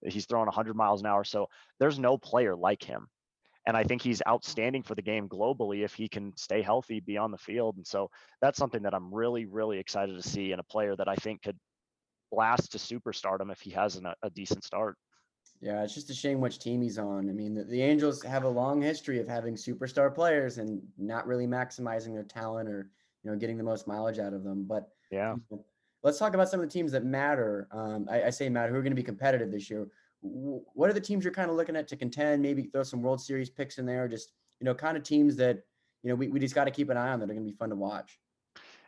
He's 0.06 0.26
throwing 0.26 0.46
100 0.46 0.76
miles 0.76 1.00
an 1.00 1.06
hour. 1.06 1.24
So 1.24 1.48
there's 1.78 1.98
no 1.98 2.18
player 2.18 2.54
like 2.54 2.82
him. 2.82 3.08
And 3.66 3.76
I 3.76 3.84
think 3.84 4.02
he's 4.02 4.22
outstanding 4.28 4.82
for 4.82 4.94
the 4.94 5.02
game 5.02 5.28
globally 5.28 5.84
if 5.84 5.94
he 5.94 6.08
can 6.08 6.36
stay 6.36 6.60
healthy, 6.60 7.00
be 7.00 7.16
on 7.16 7.30
the 7.30 7.38
field. 7.38 7.76
And 7.76 7.86
so 7.86 8.10
that's 8.40 8.58
something 8.58 8.82
that 8.82 8.94
I'm 8.94 9.12
really, 9.12 9.46
really 9.46 9.78
excited 9.78 10.20
to 10.20 10.28
see 10.28 10.52
in 10.52 10.60
a 10.60 10.64
player 10.64 10.94
that 10.96 11.08
I 11.08 11.14
think 11.16 11.42
could 11.42 11.58
blast 12.30 12.72
to 12.72 12.78
superstardom 12.78 13.50
if 13.50 13.60
he 13.60 13.70
has 13.70 13.96
an, 13.96 14.06
a 14.22 14.30
decent 14.30 14.64
start. 14.64 14.96
Yeah, 15.60 15.82
it's 15.82 15.94
just 15.94 16.10
a 16.10 16.14
shame 16.14 16.40
which 16.40 16.58
team 16.58 16.82
he's 16.82 16.98
on. 16.98 17.30
I 17.30 17.32
mean, 17.32 17.54
the, 17.54 17.64
the, 17.64 17.80
Angels 17.80 18.22
have 18.22 18.44
a 18.44 18.48
long 18.48 18.82
history 18.82 19.18
of 19.18 19.28
having 19.28 19.54
superstar 19.54 20.14
players 20.14 20.58
and 20.58 20.82
not 20.98 21.26
really 21.26 21.46
maximizing 21.46 22.12
their 22.12 22.24
talent 22.24 22.68
or 22.68 22.90
you 23.22 23.30
know 23.30 23.36
getting 23.36 23.56
the 23.56 23.64
most 23.64 23.86
mileage 23.86 24.18
out 24.18 24.34
of 24.34 24.42
them. 24.42 24.64
But 24.64 24.88
yeah, 25.10 25.36
let's 26.02 26.18
talk 26.18 26.34
about 26.34 26.48
some 26.48 26.60
of 26.60 26.66
the 26.66 26.72
teams 26.72 26.92
that 26.92 27.04
matter. 27.04 27.68
Um, 27.72 28.06
I, 28.10 28.24
I, 28.24 28.30
say 28.30 28.48
matter 28.48 28.72
who 28.72 28.78
are 28.78 28.82
going 28.82 28.92
to 28.92 28.96
be 28.96 29.02
competitive 29.02 29.50
this 29.50 29.70
year. 29.70 29.86
What 30.24 30.88
are 30.88 30.94
the 30.94 31.00
teams 31.00 31.22
you're 31.22 31.34
kind 31.34 31.50
of 31.50 31.56
looking 31.56 31.76
at 31.76 31.86
to 31.88 31.96
contend? 31.96 32.42
Maybe 32.42 32.64
throw 32.64 32.82
some 32.82 33.02
World 33.02 33.20
Series 33.20 33.50
picks 33.50 33.78
in 33.78 33.84
there. 33.84 34.08
Just 34.08 34.32
you 34.60 34.64
know, 34.64 34.74
kind 34.74 34.96
of 34.96 35.02
teams 35.02 35.36
that 35.36 35.60
you 36.02 36.08
know 36.08 36.14
we, 36.14 36.28
we 36.28 36.40
just 36.40 36.54
got 36.54 36.64
to 36.64 36.70
keep 36.70 36.88
an 36.88 36.96
eye 36.96 37.10
on 37.10 37.20
that 37.20 37.30
are 37.30 37.34
going 37.34 37.46
to 37.46 37.52
be 37.52 37.56
fun 37.56 37.68
to 37.70 37.76
watch. 37.76 38.18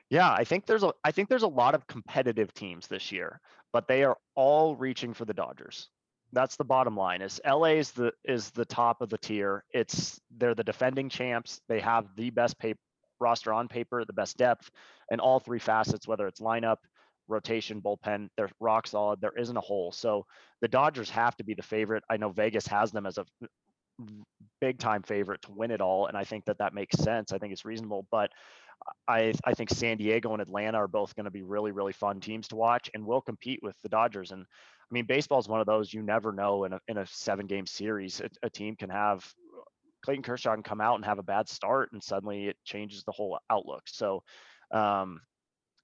Yeah, 0.09 0.31
I 0.31 0.45
think 0.45 0.67
there's 0.67 0.83
a 0.83 0.93
I 1.05 1.11
think 1.11 1.29
there's 1.29 1.43
a 1.43 1.49
lot 1.49 1.75
of 1.75 1.87
competitive 1.87 2.55
teams 2.55 2.87
this 2.87 3.13
year, 3.13 3.41
but 3.73 3.87
they 3.89 4.05
are 4.05 4.17
all 4.35 4.77
reaching 4.77 5.13
for 5.13 5.25
the 5.25 5.35
Dodgers. 5.35 5.89
That's 6.33 6.57
the 6.57 6.65
bottom 6.65 6.97
line. 6.97 7.23
Is 7.23 7.41
LA 7.47 7.75
is 7.75 7.91
the 7.91 8.13
is 8.25 8.51
the 8.51 8.65
top 8.65 9.03
of 9.03 9.11
the 9.11 9.19
tier. 9.19 9.65
It's 9.73 10.21
they're 10.37 10.55
the 10.55 10.65
defending 10.65 11.09
champs. 11.09 11.61
They 11.69 11.81
have 11.81 12.07
the 12.17 12.31
best 12.31 12.59
paper, 12.59 12.81
roster 13.21 13.53
on 13.53 13.69
paper, 13.69 14.05
the 14.05 14.13
best 14.13 14.37
depth, 14.37 14.71
and 15.11 15.21
all 15.21 15.41
three 15.41 15.59
facets, 15.59 16.07
whether 16.07 16.27
it's 16.27 16.41
lineup, 16.41 16.79
rotation, 17.29 17.81
bullpen. 17.81 18.29
They're 18.37 18.51
rock 18.61 18.87
solid. 18.87 19.21
There 19.21 19.37
isn't 19.37 19.57
a 19.57 19.61
hole. 19.61 19.93
So 19.93 20.27
the 20.61 20.69
Dodgers 20.69 21.11
have 21.11 21.37
to 21.37 21.45
be 21.45 21.55
the 21.55 21.63
favorite. 21.63 22.05
I 22.09 22.17
know 22.17 22.31
Vegas 22.31 22.67
has 22.69 22.93
them 22.93 23.07
as 23.07 23.19
a 23.19 23.25
big 24.61 24.79
time 24.79 25.03
favorite 25.03 25.43
to 25.43 25.53
win 25.53 25.71
it 25.71 25.81
all. 25.81 26.07
And 26.07 26.17
I 26.17 26.25
think 26.25 26.45
that 26.47 26.59
that 26.59 26.75
makes 26.75 26.99
sense. 26.99 27.33
I 27.33 27.39
think 27.39 27.53
it's 27.53 27.65
reasonable. 27.65 28.07
But 28.11 28.31
I 29.09 29.33
I 29.45 29.55
think 29.55 29.71
San 29.71 29.97
Diego 29.97 30.33
and 30.33 30.43
Atlanta 30.43 30.79
are 30.79 30.89
both 30.89 31.15
going 31.15 31.25
to 31.25 31.31
be 31.31 31.43
really 31.43 31.73
really 31.73 31.93
fun 31.93 32.21
teams 32.21 32.49
to 32.49 32.57
watch, 32.57 32.91
and 32.95 33.07
will 33.07 33.21
compete 33.23 33.61
with 33.63 33.77
the 33.83 33.89
Dodgers. 33.89 34.33
And 34.33 34.43
I 34.43 34.91
mean, 34.91 35.07
baseball 35.07 35.39
is 35.39 35.49
one 35.49 35.61
of 35.61 35.67
those 35.67 35.93
you 35.93 36.03
never 36.03 36.33
know 36.33 36.65
in 36.65 36.75
a 36.75 36.81
in 36.89 36.99
a 36.99 37.07
seven 37.07 37.47
game 37.47 37.67
series, 37.67 38.21
a, 38.21 38.29
a 38.43 38.51
team 38.51 38.77
can 38.77 38.91
have 38.91 39.27
Clayton 40.05 40.23
Kershaw 40.23 40.55
can 40.55 40.63
come 40.63 40.81
out 40.81 40.97
and 40.97 41.05
have 41.05 41.19
a 41.19 41.23
bad 41.25 41.49
start, 41.49 41.91
and 41.93 42.03
suddenly 42.03 42.49
it 42.49 42.57
changes 42.65 43.03
the 43.05 43.13
whole 43.13 43.39
outlook. 43.51 43.83
So. 43.87 44.23
Um, 44.73 45.21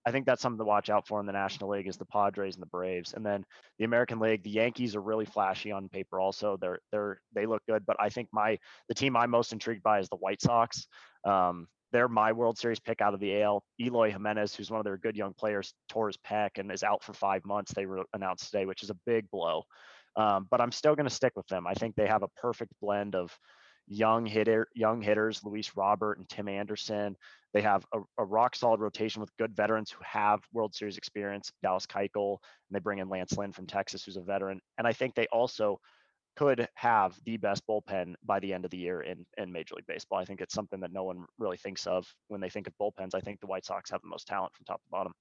I 0.04 0.10
think 0.10 0.26
that's 0.26 0.42
something 0.42 0.58
to 0.58 0.64
watch 0.64 0.90
out 0.90 1.06
for 1.06 1.20
in 1.20 1.26
the 1.26 1.32
National 1.32 1.70
League 1.70 1.86
is 1.86 1.96
the 1.96 2.06
Padres 2.06 2.54
and 2.54 2.62
the 2.62 2.66
Braves. 2.66 3.14
And 3.14 3.24
then 3.24 3.44
the 3.78 3.84
American 3.84 4.18
League, 4.18 4.42
the 4.42 4.50
Yankees 4.50 4.96
are 4.96 5.00
really 5.00 5.24
flashy 5.24 5.70
on 5.70 5.88
paper 5.88 6.18
also. 6.18 6.56
They're 6.60 6.80
they're 6.90 7.20
they 7.34 7.46
look 7.46 7.62
good, 7.68 7.86
but 7.86 7.96
I 8.00 8.08
think 8.08 8.28
my 8.32 8.58
the 8.88 8.94
team 8.94 9.16
I'm 9.16 9.30
most 9.30 9.52
intrigued 9.52 9.82
by 9.82 10.00
is 10.00 10.08
the 10.08 10.16
White 10.16 10.42
Sox. 10.42 10.86
Um, 11.24 11.68
they're 11.92 12.08
my 12.08 12.32
World 12.32 12.58
Series 12.58 12.80
pick 12.80 13.00
out 13.00 13.14
of 13.14 13.20
the 13.20 13.42
AL. 13.42 13.62
Eloy 13.78 14.10
Jimenez, 14.10 14.54
who's 14.54 14.70
one 14.70 14.80
of 14.80 14.84
their 14.84 14.96
good 14.96 15.16
young 15.16 15.34
players, 15.34 15.74
tore 15.88 16.08
his 16.08 16.16
pec 16.26 16.50
and 16.56 16.72
is 16.72 16.82
out 16.82 17.04
for 17.04 17.12
five 17.12 17.44
months. 17.44 17.72
They 17.74 17.84
re- 17.84 18.02
announced 18.14 18.46
today, 18.46 18.64
which 18.64 18.82
is 18.82 18.90
a 18.90 18.96
big 19.04 19.30
blow. 19.30 19.64
Um, 20.16 20.46
but 20.50 20.60
I'm 20.60 20.72
still 20.72 20.94
going 20.94 21.08
to 21.08 21.14
stick 21.14 21.34
with 21.36 21.46
them. 21.48 21.66
I 21.66 21.74
think 21.74 21.94
they 21.94 22.06
have 22.06 22.22
a 22.22 22.28
perfect 22.40 22.72
blend 22.80 23.14
of 23.14 23.36
young 23.86 24.26
hitter, 24.26 24.68
young 24.74 25.02
hitters, 25.02 25.42
Luis 25.44 25.76
Robert 25.76 26.18
and 26.18 26.28
Tim 26.28 26.48
Anderson. 26.48 27.16
They 27.52 27.60
have 27.62 27.84
a, 27.92 28.00
a, 28.18 28.24
rock 28.24 28.56
solid 28.56 28.80
rotation 28.80 29.20
with 29.20 29.36
good 29.36 29.54
veterans 29.54 29.90
who 29.90 30.02
have 30.02 30.40
World 30.52 30.74
Series 30.74 30.96
experience, 30.96 31.52
Dallas 31.62 31.86
Keuchel, 31.86 32.38
and 32.68 32.74
they 32.74 32.78
bring 32.78 32.98
in 32.98 33.10
Lance 33.10 33.36
Lynn 33.36 33.52
from 33.52 33.66
Texas, 33.66 34.04
who's 34.04 34.16
a 34.16 34.22
veteran. 34.22 34.60
And 34.78 34.86
I 34.86 34.92
think 34.92 35.14
they 35.14 35.26
also 35.26 35.78
could 36.34 36.66
have 36.74 37.18
the 37.26 37.36
best 37.36 37.62
bullpen 37.66 38.14
by 38.24 38.40
the 38.40 38.54
end 38.54 38.64
of 38.64 38.70
the 38.70 38.78
year 38.78 39.02
in, 39.02 39.26
in 39.36 39.52
Major 39.52 39.74
League 39.74 39.86
Baseball. 39.86 40.18
I 40.18 40.24
think 40.24 40.40
it's 40.40 40.54
something 40.54 40.80
that 40.80 40.92
no 40.92 41.04
one 41.04 41.26
really 41.38 41.58
thinks 41.58 41.86
of 41.86 42.06
when 42.28 42.40
they 42.40 42.48
think 42.48 42.66
of 42.66 42.72
bullpens. 42.80 43.14
I 43.14 43.20
think 43.20 43.40
the 43.40 43.46
White 43.46 43.66
Sox 43.66 43.90
have 43.90 44.00
the 44.00 44.08
most 44.08 44.26
talent 44.26 44.54
from 44.54 44.64
top 44.64 44.82
to 44.82 44.90
bottom. 44.90 45.12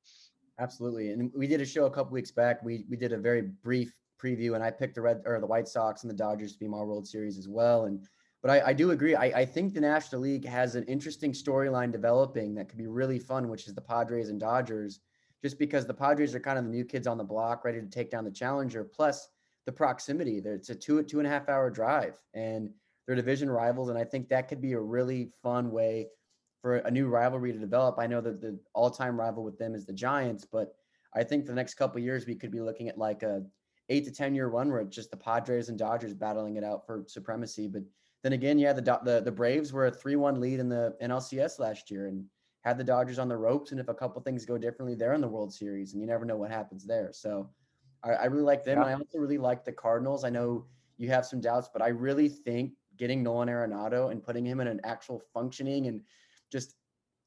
Absolutely. 0.59 1.09
And 1.11 1.31
we 1.35 1.47
did 1.47 1.59
a 1.59 1.65
show 1.65 1.85
a 1.85 1.91
couple 1.91 2.13
weeks 2.13 2.31
back. 2.31 2.63
We 2.63 2.85
we 2.89 2.95
did 2.95 3.13
a 3.13 3.17
very 3.17 3.41
brief 3.41 3.93
preview 4.21 4.53
and 4.55 4.63
I 4.63 4.69
picked 4.69 4.95
the 4.95 5.01
red 5.01 5.21
or 5.25 5.39
the 5.39 5.47
White 5.47 5.67
Sox 5.67 6.03
and 6.03 6.09
the 6.09 6.15
Dodgers 6.15 6.53
to 6.53 6.59
be 6.59 6.67
my 6.67 6.77
World 6.77 7.07
Series 7.07 7.37
as 7.37 7.47
well. 7.47 7.85
And 7.85 8.07
but 8.41 8.51
I, 8.51 8.69
I 8.69 8.73
do 8.73 8.91
agree. 8.91 9.15
I, 9.15 9.41
I 9.41 9.45
think 9.45 9.73
the 9.73 9.81
National 9.81 10.21
League 10.21 10.45
has 10.45 10.75
an 10.75 10.83
interesting 10.85 11.31
storyline 11.31 11.91
developing 11.91 12.55
that 12.55 12.69
could 12.69 12.77
be 12.77 12.87
really 12.87 13.19
fun, 13.19 13.49
which 13.49 13.67
is 13.67 13.75
the 13.75 13.81
Padres 13.81 14.29
and 14.29 14.39
Dodgers, 14.39 14.99
just 15.43 15.59
because 15.59 15.85
the 15.85 15.93
Padres 15.93 16.33
are 16.35 16.39
kind 16.39 16.57
of 16.57 16.65
the 16.65 16.71
new 16.71 16.85
kids 16.85 17.07
on 17.07 17.17
the 17.17 17.23
block, 17.23 17.65
ready 17.65 17.79
to 17.79 17.87
take 17.87 18.11
down 18.11 18.23
the 18.23 18.31
challenger. 18.31 18.83
Plus 18.83 19.27
the 19.65 19.71
proximity. 19.71 20.41
It's 20.43 20.69
a 20.69 20.75
two 20.75 21.03
two 21.03 21.19
and 21.19 21.27
a 21.27 21.29
half 21.29 21.49
hour 21.49 21.69
drive, 21.69 22.17
and 22.33 22.69
they're 23.05 23.15
division 23.15 23.49
rivals. 23.49 23.89
And 23.89 23.97
I 23.97 24.03
think 24.03 24.29
that 24.29 24.47
could 24.47 24.61
be 24.61 24.73
a 24.73 24.79
really 24.79 25.31
fun 25.43 25.71
way 25.71 26.07
for 26.61 26.77
a 26.77 26.91
new 26.91 27.07
rivalry 27.07 27.51
to 27.53 27.59
develop. 27.59 27.97
I 27.97 28.07
know 28.07 28.21
that 28.21 28.41
the 28.41 28.59
all 28.73 28.89
time 28.89 29.19
rival 29.19 29.43
with 29.43 29.57
them 29.57 29.75
is 29.75 29.85
the 29.85 29.93
Giants, 29.93 30.45
but 30.45 30.75
I 31.15 31.23
think 31.23 31.45
for 31.45 31.51
the 31.51 31.55
next 31.55 31.75
couple 31.75 31.99
years 32.01 32.25
we 32.25 32.35
could 32.35 32.51
be 32.51 32.61
looking 32.61 32.87
at 32.87 32.97
like 32.97 33.23
a 33.23 33.43
eight 33.89 34.05
to 34.05 34.11
ten 34.11 34.33
year 34.33 34.47
run 34.47 34.71
where 34.71 34.81
it's 34.81 34.95
just 34.95 35.11
the 35.11 35.17
Padres 35.17 35.69
and 35.69 35.77
Dodgers 35.77 36.13
battling 36.13 36.55
it 36.55 36.63
out 36.63 36.85
for 36.85 37.03
supremacy. 37.07 37.67
But 37.67 37.83
then 38.23 38.33
again, 38.33 38.59
yeah, 38.59 38.73
the 38.73 38.81
the 39.03 39.21
the 39.21 39.31
Braves 39.31 39.73
were 39.73 39.87
a 39.87 39.91
three 39.91 40.15
one 40.15 40.39
lead 40.39 40.59
in 40.59 40.69
the 40.69 40.95
NLCS 41.01 41.59
last 41.59 41.89
year 41.89 42.07
and 42.07 42.25
had 42.63 42.77
the 42.77 42.83
Dodgers 42.83 43.19
on 43.19 43.27
the 43.27 43.37
ropes. 43.37 43.71
And 43.71 43.79
if 43.79 43.89
a 43.89 43.93
couple 43.93 44.21
things 44.21 44.45
go 44.45 44.57
differently, 44.57 44.95
they're 44.95 45.13
in 45.13 45.21
the 45.21 45.27
World 45.27 45.53
Series, 45.53 45.93
and 45.93 46.01
you 46.01 46.07
never 46.07 46.25
know 46.25 46.37
what 46.37 46.51
happens 46.51 46.85
there. 46.85 47.09
So 47.11 47.49
I, 48.03 48.11
I 48.11 48.25
really 48.25 48.43
like 48.43 48.63
them. 48.63 48.79
Yeah. 48.79 48.85
I 48.85 48.93
also 48.93 49.17
really 49.17 49.37
like 49.37 49.65
the 49.65 49.71
Cardinals. 49.71 50.23
I 50.23 50.29
know 50.29 50.65
you 50.97 51.09
have 51.09 51.25
some 51.25 51.41
doubts, 51.41 51.69
but 51.71 51.81
I 51.81 51.87
really 51.87 52.29
think 52.29 52.73
getting 52.97 53.23
Nolan 53.23 53.49
Arenado 53.49 54.11
and 54.11 54.23
putting 54.23 54.45
him 54.45 54.59
in 54.59 54.67
an 54.67 54.79
actual 54.83 55.21
functioning 55.33 55.87
and 55.87 56.01
just 56.51 56.75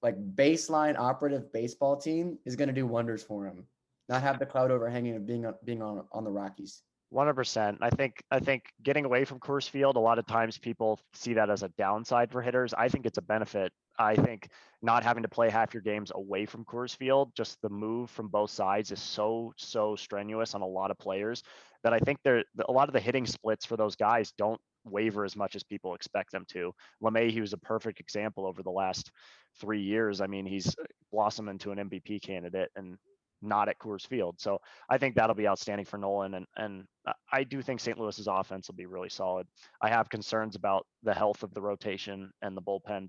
like 0.02 0.16
baseline 0.36 0.96
operative 0.98 1.52
baseball 1.52 1.96
team 1.96 2.38
is 2.44 2.54
going 2.54 2.68
to 2.68 2.74
do 2.74 2.86
wonders 2.86 3.22
for 3.22 3.46
him. 3.46 3.66
Not 4.08 4.22
have 4.22 4.38
the 4.38 4.46
cloud 4.46 4.70
overhanging 4.70 5.16
of 5.16 5.26
being 5.26 5.50
being 5.64 5.82
on 5.82 6.04
on 6.12 6.24
the 6.24 6.30
Rockies. 6.30 6.82
One 7.14 7.26
hundred 7.28 7.36
percent. 7.36 7.78
I 7.80 7.90
think 7.90 8.24
I 8.28 8.40
think 8.40 8.64
getting 8.82 9.04
away 9.04 9.24
from 9.24 9.38
Coors 9.38 9.70
Field, 9.70 9.94
a 9.94 10.00
lot 10.00 10.18
of 10.18 10.26
times 10.26 10.58
people 10.58 10.98
see 11.12 11.34
that 11.34 11.48
as 11.48 11.62
a 11.62 11.68
downside 11.78 12.32
for 12.32 12.42
hitters. 12.42 12.74
I 12.74 12.88
think 12.88 13.06
it's 13.06 13.18
a 13.18 13.22
benefit. 13.22 13.70
I 13.96 14.16
think 14.16 14.48
not 14.82 15.04
having 15.04 15.22
to 15.22 15.28
play 15.28 15.48
half 15.48 15.72
your 15.72 15.82
games 15.84 16.10
away 16.12 16.44
from 16.44 16.64
Coors 16.64 16.96
Field, 16.96 17.30
just 17.36 17.62
the 17.62 17.68
move 17.68 18.10
from 18.10 18.26
both 18.26 18.50
sides 18.50 18.90
is 18.90 19.00
so 19.00 19.52
so 19.56 19.94
strenuous 19.94 20.56
on 20.56 20.62
a 20.62 20.66
lot 20.66 20.90
of 20.90 20.98
players 20.98 21.44
that 21.84 21.92
I 21.92 22.00
think 22.00 22.18
there 22.24 22.42
a 22.68 22.72
lot 22.72 22.88
of 22.88 22.94
the 22.94 22.98
hitting 23.00 23.26
splits 23.26 23.64
for 23.64 23.76
those 23.76 23.94
guys 23.94 24.32
don't 24.36 24.60
waver 24.82 25.24
as 25.24 25.36
much 25.36 25.54
as 25.54 25.62
people 25.62 25.94
expect 25.94 26.32
them 26.32 26.44
to. 26.48 26.72
LeMahieu 27.00 27.42
was 27.42 27.52
a 27.52 27.58
perfect 27.58 28.00
example 28.00 28.44
over 28.44 28.64
the 28.64 28.70
last 28.70 29.12
three 29.60 29.82
years. 29.82 30.20
I 30.20 30.26
mean, 30.26 30.46
he's 30.46 30.66
uh, 30.66 30.82
blossomed 31.12 31.48
into 31.48 31.70
an 31.70 31.78
MVP 31.78 32.22
candidate, 32.22 32.70
and 32.74 32.98
not 33.44 33.68
at 33.68 33.78
Coors 33.78 34.06
Field. 34.06 34.36
So 34.38 34.60
I 34.88 34.98
think 34.98 35.14
that'll 35.14 35.34
be 35.34 35.48
outstanding 35.48 35.84
for 35.84 35.98
Nolan. 35.98 36.34
And, 36.34 36.46
and 36.56 36.84
I 37.32 37.44
do 37.44 37.62
think 37.62 37.80
St. 37.80 37.98
Louis's 37.98 38.26
offense 38.26 38.68
will 38.68 38.74
be 38.74 38.86
really 38.86 39.08
solid. 39.08 39.46
I 39.80 39.88
have 39.88 40.08
concerns 40.08 40.56
about 40.56 40.86
the 41.02 41.14
health 41.14 41.42
of 41.42 41.52
the 41.54 41.60
rotation 41.60 42.30
and 42.42 42.56
the 42.56 42.62
bullpen, 42.62 43.08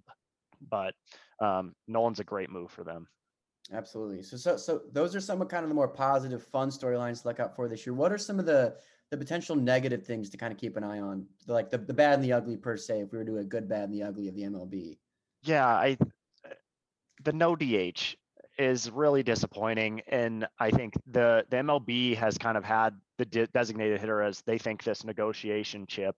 but 0.70 0.94
um, 1.40 1.74
Nolan's 1.88 2.20
a 2.20 2.24
great 2.24 2.50
move 2.50 2.72
for 2.72 2.84
them. 2.84 3.08
Absolutely. 3.74 4.22
So, 4.22 4.38
so, 4.38 4.58
so 4.58 4.82
those 4.92 5.16
are 5.16 5.22
some 5.22 5.42
of 5.42 5.48
kind 5.48 5.64
of 5.64 5.70
the 5.70 5.76
more 5.76 5.88
positive, 5.88 6.44
fun 6.44 6.70
storylines 6.70 7.22
to 7.22 7.30
look 7.30 7.40
out 7.40 7.56
for 7.56 7.68
this 7.68 7.86
year. 7.86 7.94
What 7.94 8.12
are 8.12 8.18
some 8.18 8.40
of 8.40 8.46
the 8.46 8.76
the 9.12 9.18
potential 9.18 9.56
negative 9.56 10.04
things 10.04 10.32
to 10.32 10.38
kind 10.38 10.52
of 10.52 10.58
keep 10.58 10.78
an 10.78 10.84
eye 10.84 11.00
on, 11.00 11.28
like 11.48 11.70
the, 11.70 11.78
the 11.78 11.94
bad 11.94 12.16
and 12.16 12.24
the 12.24 12.34
ugly 12.34 12.58
per 12.58 12.76
se, 12.76 13.02
if 13.02 13.12
we 13.12 13.20
were 13.20 13.24
to 13.24 13.32
do 13.32 13.38
a 13.38 13.44
good, 13.44 13.70
bad, 13.70 13.84
and 13.84 13.94
the 13.94 14.02
ugly 14.02 14.28
of 14.28 14.36
the 14.36 14.42
MLB? 14.42 14.98
Yeah, 15.44 15.68
I 15.68 15.96
the 17.24 17.34
no 17.34 17.56
DH 17.56 18.16
is 18.58 18.90
really 18.90 19.24
disappointing. 19.24 20.02
And 20.08 20.48
I 20.60 20.72
think 20.72 20.94
the 21.08 21.46
the 21.50 21.58
MLB 21.58 22.16
has 22.18 22.38
kind 22.38 22.58
of 22.58 22.64
had 22.64 23.00
the 23.18 23.26
de- 23.26 23.48
designated 23.48 24.00
hitter 24.00 24.22
as 24.22 24.42
they 24.42 24.58
think 24.58 24.84
this 24.84 25.04
negotiation 25.04 25.86
chip 25.88 26.16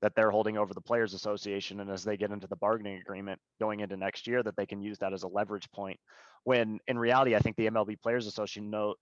that 0.00 0.14
they're 0.14 0.30
holding 0.30 0.56
over 0.56 0.74
the 0.74 0.80
players 0.80 1.14
association 1.14 1.80
and 1.80 1.90
as 1.90 2.04
they 2.04 2.16
get 2.16 2.30
into 2.30 2.46
the 2.46 2.56
bargaining 2.56 3.00
agreement 3.00 3.40
going 3.60 3.80
into 3.80 3.96
next 3.96 4.26
year 4.26 4.42
that 4.42 4.56
they 4.56 4.66
can 4.66 4.80
use 4.80 4.98
that 4.98 5.12
as 5.12 5.22
a 5.22 5.28
leverage 5.28 5.70
point 5.72 5.98
when 6.44 6.78
in 6.86 6.98
reality 6.98 7.34
i 7.34 7.38
think 7.38 7.56
the 7.56 7.66
mlb 7.66 8.00
players 8.00 8.26
association 8.26 8.70
know 8.70 8.94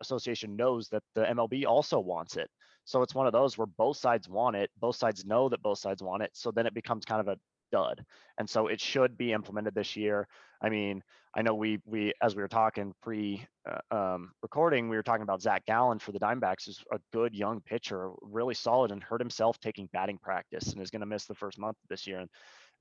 association 0.00 0.56
knows 0.56 0.88
that 0.88 1.02
the 1.14 1.24
mlb 1.24 1.66
also 1.66 2.00
wants 2.00 2.36
it 2.36 2.48
so 2.84 3.02
it's 3.02 3.14
one 3.14 3.26
of 3.26 3.32
those 3.32 3.58
where 3.58 3.66
both 3.66 3.96
sides 3.96 4.28
want 4.28 4.56
it 4.56 4.70
both 4.80 4.96
sides 4.96 5.24
know 5.24 5.48
that 5.48 5.62
both 5.62 5.78
sides 5.78 6.02
want 6.02 6.22
it 6.22 6.30
so 6.32 6.50
then 6.50 6.66
it 6.66 6.74
becomes 6.74 7.04
kind 7.04 7.20
of 7.20 7.28
a 7.28 7.38
dud. 7.70 8.04
And 8.38 8.48
so 8.48 8.66
it 8.66 8.80
should 8.80 9.16
be 9.16 9.32
implemented 9.32 9.74
this 9.74 9.96
year. 9.96 10.28
I 10.62 10.68
mean, 10.68 11.02
I 11.34 11.42
know 11.42 11.54
we 11.54 11.78
we 11.86 12.12
as 12.20 12.34
we 12.34 12.42
were 12.42 12.48
talking 12.48 12.92
pre 13.02 13.46
uh, 13.68 13.94
um, 13.94 14.32
recording, 14.42 14.88
we 14.88 14.96
were 14.96 15.02
talking 15.02 15.22
about 15.22 15.40
Zach 15.40 15.64
Gallen 15.64 15.98
for 15.98 16.12
the 16.12 16.18
Diamondbacks 16.18 16.68
is 16.68 16.82
a 16.92 16.98
good 17.12 17.34
young 17.34 17.60
pitcher, 17.60 18.10
really 18.20 18.54
solid, 18.54 18.90
and 18.90 19.02
hurt 19.02 19.20
himself 19.20 19.58
taking 19.60 19.88
batting 19.92 20.18
practice 20.18 20.72
and 20.72 20.82
is 20.82 20.90
going 20.90 21.00
to 21.00 21.06
miss 21.06 21.26
the 21.26 21.34
first 21.34 21.58
month 21.58 21.76
this 21.88 22.06
year. 22.06 22.18
And 22.18 22.28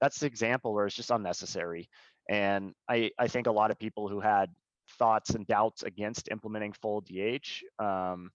that's 0.02 0.20
the 0.20 0.26
example 0.26 0.74
where 0.74 0.88
it's 0.88 0.96
just 0.96 1.12
unnecessary. 1.12 1.90
And 2.28 2.74
I 2.90 3.12
I 3.20 3.28
think 3.28 3.48
a 3.48 3.52
lot 3.52 3.72
of 3.72 3.80
people 3.80 4.08
who 4.08 4.20
had 4.20 4.50
thoughts 4.98 5.32
and 5.32 5.46
doubts 5.46 5.84
against 5.84 6.30
implementing 6.32 6.74
full 6.74 7.02
DH 7.02 7.64
um, 7.84 8.32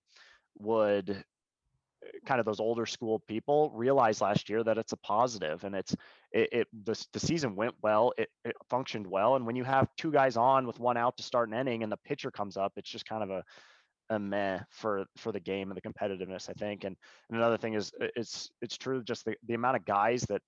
would 0.59 1.25
kind 2.25 2.41
of 2.41 2.47
those 2.47 2.61
older 2.61 2.87
school 2.87 3.21
people 3.21 3.71
realized 3.75 4.21
last 4.21 4.49
year 4.49 4.63
that 4.63 4.79
it's 4.79 4.93
a 4.93 4.97
positive 4.99 5.65
and 5.65 5.75
it's 5.75 5.95
it, 6.33 6.49
it 6.53 6.69
the, 6.85 7.07
the 7.13 7.21
season 7.21 7.57
went 7.57 7.75
well 7.83 8.13
it, 8.19 8.29
it 8.45 8.57
functioned 8.69 9.07
well 9.07 9.37
and 9.37 9.47
when 9.47 9.57
you 9.57 9.65
have 9.65 9.89
two 9.97 10.11
guys 10.11 10.37
on 10.37 10.67
with 10.67 10.79
one 10.81 10.97
out 10.97 11.17
to 11.17 11.23
start 11.23 11.49
an 11.49 11.55
inning 11.55 11.83
and 11.83 11.93
the 11.93 11.99
pitcher 12.05 12.31
comes 12.31 12.57
up 12.57 12.73
it's 12.77 12.91
just 12.91 13.07
kind 13.07 13.23
of 13.23 13.31
a 13.31 13.43
a 14.11 14.19
meh 14.19 14.59
for 14.71 15.05
for 15.17 15.33
the 15.33 15.41
game 15.41 15.71
and 15.71 15.77
the 15.77 15.89
competitiveness 15.89 16.51
i 16.51 16.53
think 16.53 16.85
and, 16.85 16.97
and 17.29 17.39
another 17.39 17.57
thing 17.57 17.75
is 17.75 17.91
it's 18.17 18.51
it's 18.61 18.77
true 18.77 19.03
just 19.03 19.25
the, 19.25 19.35
the 19.47 19.55
amount 19.55 19.77
of 19.77 19.85
guys 19.85 20.23
that 20.23 20.43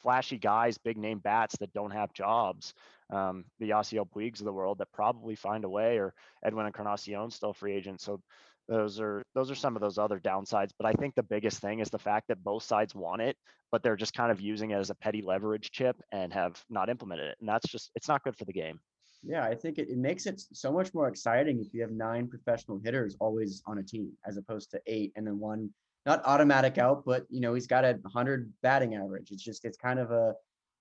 flashy 0.00 0.38
guys 0.38 0.78
big 0.78 0.96
name 0.96 1.18
bats 1.18 1.56
that 1.58 1.72
don't 1.72 1.90
have 1.90 2.12
jobs 2.12 2.72
um, 3.10 3.44
the 3.58 3.70
Yasiel 3.70 4.08
Puigs 4.08 4.40
of 4.40 4.44
the 4.44 4.52
world 4.52 4.78
that 4.78 4.92
probably 4.92 5.34
find 5.34 5.64
a 5.64 5.68
way 5.68 5.98
or 5.98 6.12
Edwin 6.44 6.66
Encarnacion 6.66 7.30
still 7.30 7.52
free 7.52 7.74
agent 7.74 8.00
so 8.00 8.20
those 8.68 9.00
are 9.00 9.22
those 9.34 9.50
are 9.50 9.54
some 9.54 9.74
of 9.76 9.82
those 9.82 9.98
other 9.98 10.20
downsides 10.20 10.70
but 10.78 10.86
i 10.86 10.92
think 10.92 11.14
the 11.14 11.22
biggest 11.22 11.60
thing 11.60 11.80
is 11.80 11.88
the 11.90 11.98
fact 11.98 12.28
that 12.28 12.42
both 12.44 12.62
sides 12.62 12.94
want 12.94 13.22
it 13.22 13.36
but 13.72 13.82
they're 13.82 13.96
just 13.96 14.14
kind 14.14 14.30
of 14.30 14.40
using 14.40 14.70
it 14.70 14.76
as 14.76 14.90
a 14.90 14.94
petty 14.94 15.22
leverage 15.22 15.70
chip 15.70 15.96
and 16.12 16.32
have 16.32 16.62
not 16.68 16.88
implemented 16.88 17.26
it 17.26 17.36
and 17.40 17.48
that's 17.48 17.68
just 17.68 17.90
it's 17.94 18.08
not 18.08 18.22
good 18.22 18.36
for 18.36 18.44
the 18.44 18.52
game. 18.52 18.78
Yeah 19.22 19.44
i 19.44 19.54
think 19.54 19.78
it, 19.78 19.88
it 19.88 19.98
makes 19.98 20.26
it 20.26 20.40
so 20.52 20.70
much 20.72 20.94
more 20.94 21.08
exciting 21.08 21.60
if 21.60 21.74
you 21.74 21.80
have 21.80 21.90
nine 21.90 22.28
professional 22.28 22.80
hitters 22.84 23.16
always 23.20 23.62
on 23.66 23.78
a 23.78 23.82
team 23.82 24.12
as 24.26 24.36
opposed 24.36 24.70
to 24.72 24.80
eight 24.86 25.12
and 25.16 25.26
then 25.26 25.38
one 25.38 25.70
not 26.06 26.22
automatic 26.24 26.78
out 26.78 27.04
but 27.04 27.26
you 27.28 27.40
know 27.40 27.54
he's 27.54 27.66
got 27.66 27.84
a 27.84 27.98
100 28.02 28.52
batting 28.62 28.94
average. 28.94 29.30
It's 29.30 29.42
just 29.42 29.64
it's 29.64 29.76
kind 29.76 29.98
of 29.98 30.10
a 30.10 30.34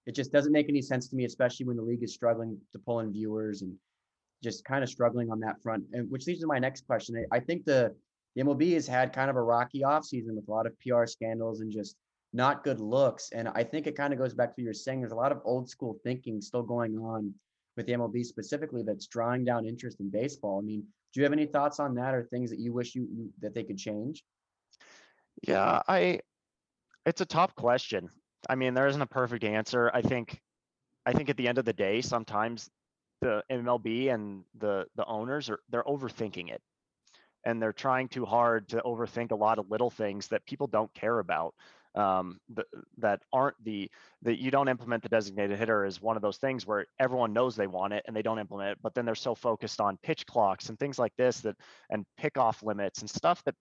it 0.05 0.13
just 0.15 0.31
doesn't 0.31 0.53
make 0.53 0.69
any 0.69 0.81
sense 0.81 1.09
to 1.09 1.15
me 1.15 1.25
especially 1.25 1.65
when 1.65 1.77
the 1.77 1.83
league 1.83 2.03
is 2.03 2.13
struggling 2.13 2.57
to 2.71 2.79
pull 2.79 2.99
in 2.99 3.11
viewers 3.11 3.61
and 3.61 3.73
just 4.43 4.63
kind 4.65 4.83
of 4.83 4.89
struggling 4.89 5.31
on 5.31 5.39
that 5.41 5.61
front. 5.61 5.83
And 5.93 6.09
which 6.11 6.27
leads 6.27 6.41
to 6.41 6.47
my 6.47 6.59
next 6.59 6.85
question. 6.85 7.15
Eh, 7.17 7.25
I 7.31 7.39
think 7.39 7.65
the 7.65 7.95
the 8.35 8.43
MLB 8.43 8.73
has 8.73 8.85
had 8.85 9.13
kind 9.13 9.31
of 9.31 9.35
a 9.35 9.41
rocky 9.41 9.81
offseason 9.81 10.35
with 10.35 10.47
a 10.47 10.51
lot 10.51 10.67
of 10.67 10.73
PR 10.79 11.07
scandals 11.07 11.61
and 11.61 11.71
just 11.71 11.95
not 12.33 12.63
good 12.63 12.79
looks. 12.79 13.31
And 13.31 13.47
I 13.47 13.63
think 13.63 13.88
it 13.88 13.95
kind 13.95 14.13
of 14.13 14.19
goes 14.19 14.35
back 14.35 14.49
to 14.49 14.61
what 14.61 14.63
you're 14.63 14.73
saying. 14.73 15.01
There's 15.01 15.11
a 15.11 15.15
lot 15.15 15.31
of 15.31 15.41
old 15.43 15.67
school 15.67 15.97
thinking 16.03 16.39
still 16.39 16.61
going 16.61 16.99
on 16.99 17.33
with 17.75 17.88
the 17.88 17.93
MLB 17.93 18.23
specifically 18.23 18.83
that's 18.83 19.07
drawing 19.07 19.43
down 19.43 19.65
interest 19.65 19.99
in 20.01 20.11
baseball. 20.11 20.59
I 20.59 20.65
mean, 20.65 20.83
do 21.13 21.19
you 21.19 21.23
have 21.23 21.33
any 21.33 21.47
thoughts 21.47 21.79
on 21.79 21.95
that 21.95 22.13
or 22.13 22.25
things 22.25 22.51
that 22.51 22.59
you 22.59 22.73
wish 22.73 22.93
you, 22.93 23.07
you 23.11 23.29
that 23.41 23.55
they 23.55 23.63
could 23.63 23.77
change? 23.77 24.23
Yeah, 25.41 25.81
I, 25.88 26.19
it's 27.07 27.21
a 27.21 27.25
tough 27.25 27.55
question. 27.55 28.09
I 28.47 28.55
mean, 28.55 28.75
there 28.75 28.88
isn't 28.88 29.01
a 29.01 29.07
perfect 29.07 29.43
answer. 29.43 29.89
I 29.93 30.01
think, 30.01 30.39
I 31.07 31.13
think 31.13 31.29
at 31.29 31.38
the 31.38 31.47
end 31.47 31.57
of 31.57 31.65
the 31.65 31.73
day, 31.73 32.01
sometimes 32.01 32.69
the 33.22 33.43
MLB 33.51 34.13
and 34.13 34.43
the, 34.59 34.86
the 34.95 35.05
owners 35.05 35.49
are, 35.49 35.59
they're 35.70 35.84
overthinking 35.84 36.51
it. 36.51 36.61
And 37.45 37.61
they're 37.61 37.74
trying 37.74 38.09
too 38.09 38.26
hard 38.26 38.70
to 38.70 38.82
overthink 38.86 39.32
a 39.32 39.36
lot 39.36 39.59
of 39.59 39.72
little 39.72 39.89
things 39.89 40.28
that 40.28 40.45
people 40.45 40.68
don't 40.68 40.93
care 40.93 41.20
about. 41.20 41.53
Um, 41.95 42.39
th- 42.55 42.68
that 42.99 43.22
aren't 43.34 43.55
the, 43.63 43.89
that 44.22 44.39
you 44.39 44.51
don't 44.51 44.68
implement 44.68 45.01
the 45.01 45.09
designated 45.09 45.57
hitter 45.57 45.86
is 45.86 46.01
one 46.01 46.15
of 46.15 46.22
those 46.22 46.38
things 46.38 46.68
where 46.68 46.86
everyone 46.99 47.34
knows 47.34 47.55
they 47.55 47.65
want 47.65 47.93
it 47.93 48.03
and 48.05 48.15
they 48.15 48.22
don't 48.22 48.38
implement 48.38 48.72
it, 48.72 48.78
but 48.84 48.93
then 48.93 49.05
they're 49.05 49.15
so 49.15 49.34
focused 49.34 49.82
on 49.82 49.97
pitch 50.03 50.26
clocks 50.28 50.70
and 50.70 50.78
things 50.78 50.99
like 50.99 51.13
this 51.18 51.39
that, 51.41 51.55
and 51.89 52.05
pickoff 52.22 52.61
limits 52.61 52.99
and 53.01 53.09
stuff 53.09 53.41
that 53.45 53.55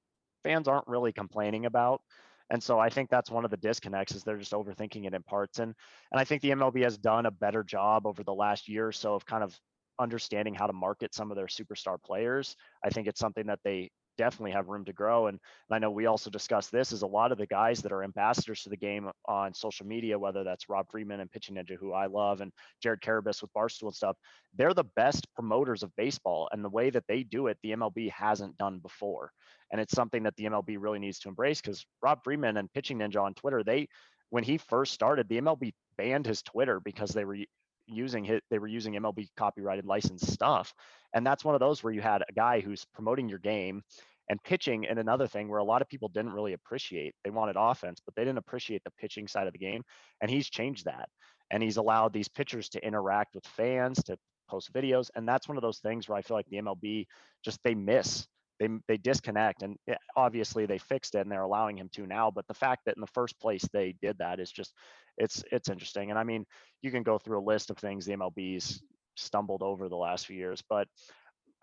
fans 0.44 0.68
aren't 0.68 0.86
really 0.86 1.12
complaining 1.12 1.64
about. 1.64 2.02
And 2.50 2.62
so 2.62 2.78
I 2.78 2.88
think 2.88 3.10
that's 3.10 3.30
one 3.30 3.44
of 3.44 3.50
the 3.50 3.56
disconnects 3.56 4.14
is 4.14 4.22
they're 4.22 4.36
just 4.36 4.52
overthinking 4.52 5.06
it 5.06 5.14
in 5.14 5.22
parts. 5.22 5.58
And 5.58 5.74
and 6.12 6.20
I 6.20 6.24
think 6.24 6.42
the 6.42 6.50
MLB 6.50 6.82
has 6.84 6.96
done 6.96 7.26
a 7.26 7.30
better 7.30 7.62
job 7.62 8.06
over 8.06 8.22
the 8.22 8.34
last 8.34 8.68
year 8.68 8.86
or 8.86 8.92
so 8.92 9.14
of 9.14 9.26
kind 9.26 9.42
of 9.42 9.58
understanding 9.98 10.54
how 10.54 10.66
to 10.66 10.72
market 10.72 11.14
some 11.14 11.30
of 11.30 11.36
their 11.36 11.46
superstar 11.46 12.00
players. 12.02 12.54
I 12.84 12.90
think 12.90 13.08
it's 13.08 13.20
something 13.20 13.46
that 13.46 13.60
they 13.64 13.90
definitely 14.16 14.52
have 14.52 14.68
room 14.68 14.84
to 14.84 14.92
grow. 14.92 15.26
And, 15.26 15.38
and 15.68 15.76
I 15.76 15.78
know 15.78 15.90
we 15.90 16.06
also 16.06 16.30
discussed 16.30 16.70
this 16.70 16.92
is 16.92 17.02
a 17.02 17.06
lot 17.06 17.32
of 17.32 17.38
the 17.38 17.46
guys 17.46 17.80
that 17.82 17.92
are 17.92 18.02
ambassadors 18.02 18.62
to 18.62 18.70
the 18.70 18.76
game 18.76 19.10
on 19.26 19.54
social 19.54 19.86
media, 19.86 20.18
whether 20.18 20.44
that's 20.44 20.68
Rob 20.68 20.86
Friedman 20.90 21.20
and 21.20 21.30
Pitching 21.30 21.56
Ninja, 21.56 21.76
who 21.76 21.92
I 21.92 22.06
love, 22.06 22.40
and 22.40 22.52
Jared 22.82 23.00
Carrabis 23.00 23.42
with 23.42 23.52
Barstool 23.52 23.88
and 23.88 23.94
stuff, 23.94 24.16
they're 24.56 24.74
the 24.74 24.84
best 24.96 25.26
promoters 25.34 25.82
of 25.82 25.94
baseball. 25.96 26.48
And 26.52 26.64
the 26.64 26.70
way 26.70 26.90
that 26.90 27.04
they 27.08 27.22
do 27.22 27.46
it, 27.48 27.58
the 27.62 27.72
MLB 27.72 28.10
hasn't 28.10 28.56
done 28.58 28.78
before. 28.78 29.30
And 29.70 29.80
it's 29.80 29.94
something 29.94 30.22
that 30.24 30.36
the 30.36 30.44
MLB 30.44 30.76
really 30.78 30.98
needs 30.98 31.18
to 31.20 31.28
embrace 31.28 31.60
because 31.60 31.84
Rob 32.02 32.22
Friedman 32.22 32.56
and 32.56 32.72
Pitching 32.72 32.98
Ninja 32.98 33.22
on 33.22 33.34
Twitter, 33.34 33.62
they 33.62 33.88
when 34.30 34.44
he 34.44 34.58
first 34.58 34.92
started, 34.92 35.28
the 35.28 35.40
MLB 35.40 35.72
banned 35.96 36.26
his 36.26 36.42
Twitter 36.42 36.80
because 36.80 37.10
they 37.10 37.24
were 37.24 37.38
using 37.86 38.24
hit 38.24 38.42
they 38.50 38.58
were 38.58 38.66
using 38.66 38.94
MLB 38.94 39.28
copyrighted 39.36 39.86
licensed 39.86 40.32
stuff. 40.32 40.74
And 41.14 41.26
that's 41.26 41.44
one 41.44 41.54
of 41.54 41.60
those 41.60 41.82
where 41.82 41.92
you 41.92 42.00
had 42.00 42.22
a 42.28 42.32
guy 42.32 42.60
who's 42.60 42.84
promoting 42.94 43.28
your 43.28 43.38
game 43.38 43.82
and 44.28 44.42
pitching 44.42 44.86
and 44.86 44.98
another 44.98 45.26
thing 45.26 45.48
where 45.48 45.60
a 45.60 45.64
lot 45.64 45.82
of 45.82 45.88
people 45.88 46.08
didn't 46.08 46.32
really 46.32 46.52
appreciate. 46.52 47.14
They 47.24 47.30
wanted 47.30 47.56
offense, 47.58 48.00
but 48.04 48.14
they 48.14 48.22
didn't 48.22 48.38
appreciate 48.38 48.82
the 48.84 48.90
pitching 48.98 49.28
side 49.28 49.46
of 49.46 49.52
the 49.52 49.58
game. 49.58 49.82
And 50.20 50.30
he's 50.30 50.50
changed 50.50 50.84
that. 50.86 51.08
And 51.50 51.62
he's 51.62 51.76
allowed 51.76 52.12
these 52.12 52.28
pitchers 52.28 52.68
to 52.70 52.84
interact 52.84 53.34
with 53.34 53.46
fans, 53.46 54.02
to 54.04 54.18
post 54.48 54.72
videos. 54.72 55.10
And 55.14 55.28
that's 55.28 55.48
one 55.48 55.56
of 55.56 55.62
those 55.62 55.78
things 55.78 56.08
where 56.08 56.18
I 56.18 56.22
feel 56.22 56.36
like 56.36 56.48
the 56.48 56.56
MLB 56.56 57.06
just 57.44 57.60
they 57.62 57.74
miss 57.74 58.26
they 58.58 58.68
they 58.88 58.96
disconnect 58.96 59.62
and 59.62 59.76
eh, 59.88 59.94
obviously 60.16 60.66
they 60.66 60.78
fixed 60.78 61.14
it 61.14 61.20
and 61.20 61.30
they're 61.30 61.42
allowing 61.42 61.76
him 61.76 61.88
to 61.92 62.06
now 62.06 62.30
but 62.30 62.46
the 62.46 62.54
fact 62.54 62.82
that 62.86 62.96
in 62.96 63.00
the 63.00 63.06
first 63.08 63.38
place 63.40 63.66
they 63.72 63.94
did 64.02 64.16
that 64.18 64.40
is 64.40 64.50
just 64.50 64.72
it's 65.18 65.42
it's 65.52 65.68
interesting. 65.68 66.10
And 66.10 66.18
i 66.18 66.24
mean 66.24 66.44
you 66.82 66.90
can 66.90 67.02
go 67.02 67.18
through 67.18 67.40
a 67.40 67.48
list 67.48 67.70
of 67.70 67.78
things 67.78 68.04
the 68.04 68.12
mlb's 68.14 68.82
stumbled 69.16 69.62
over 69.62 69.88
the 69.88 69.96
last 69.96 70.26
few 70.26 70.36
years 70.36 70.62
but 70.68 70.88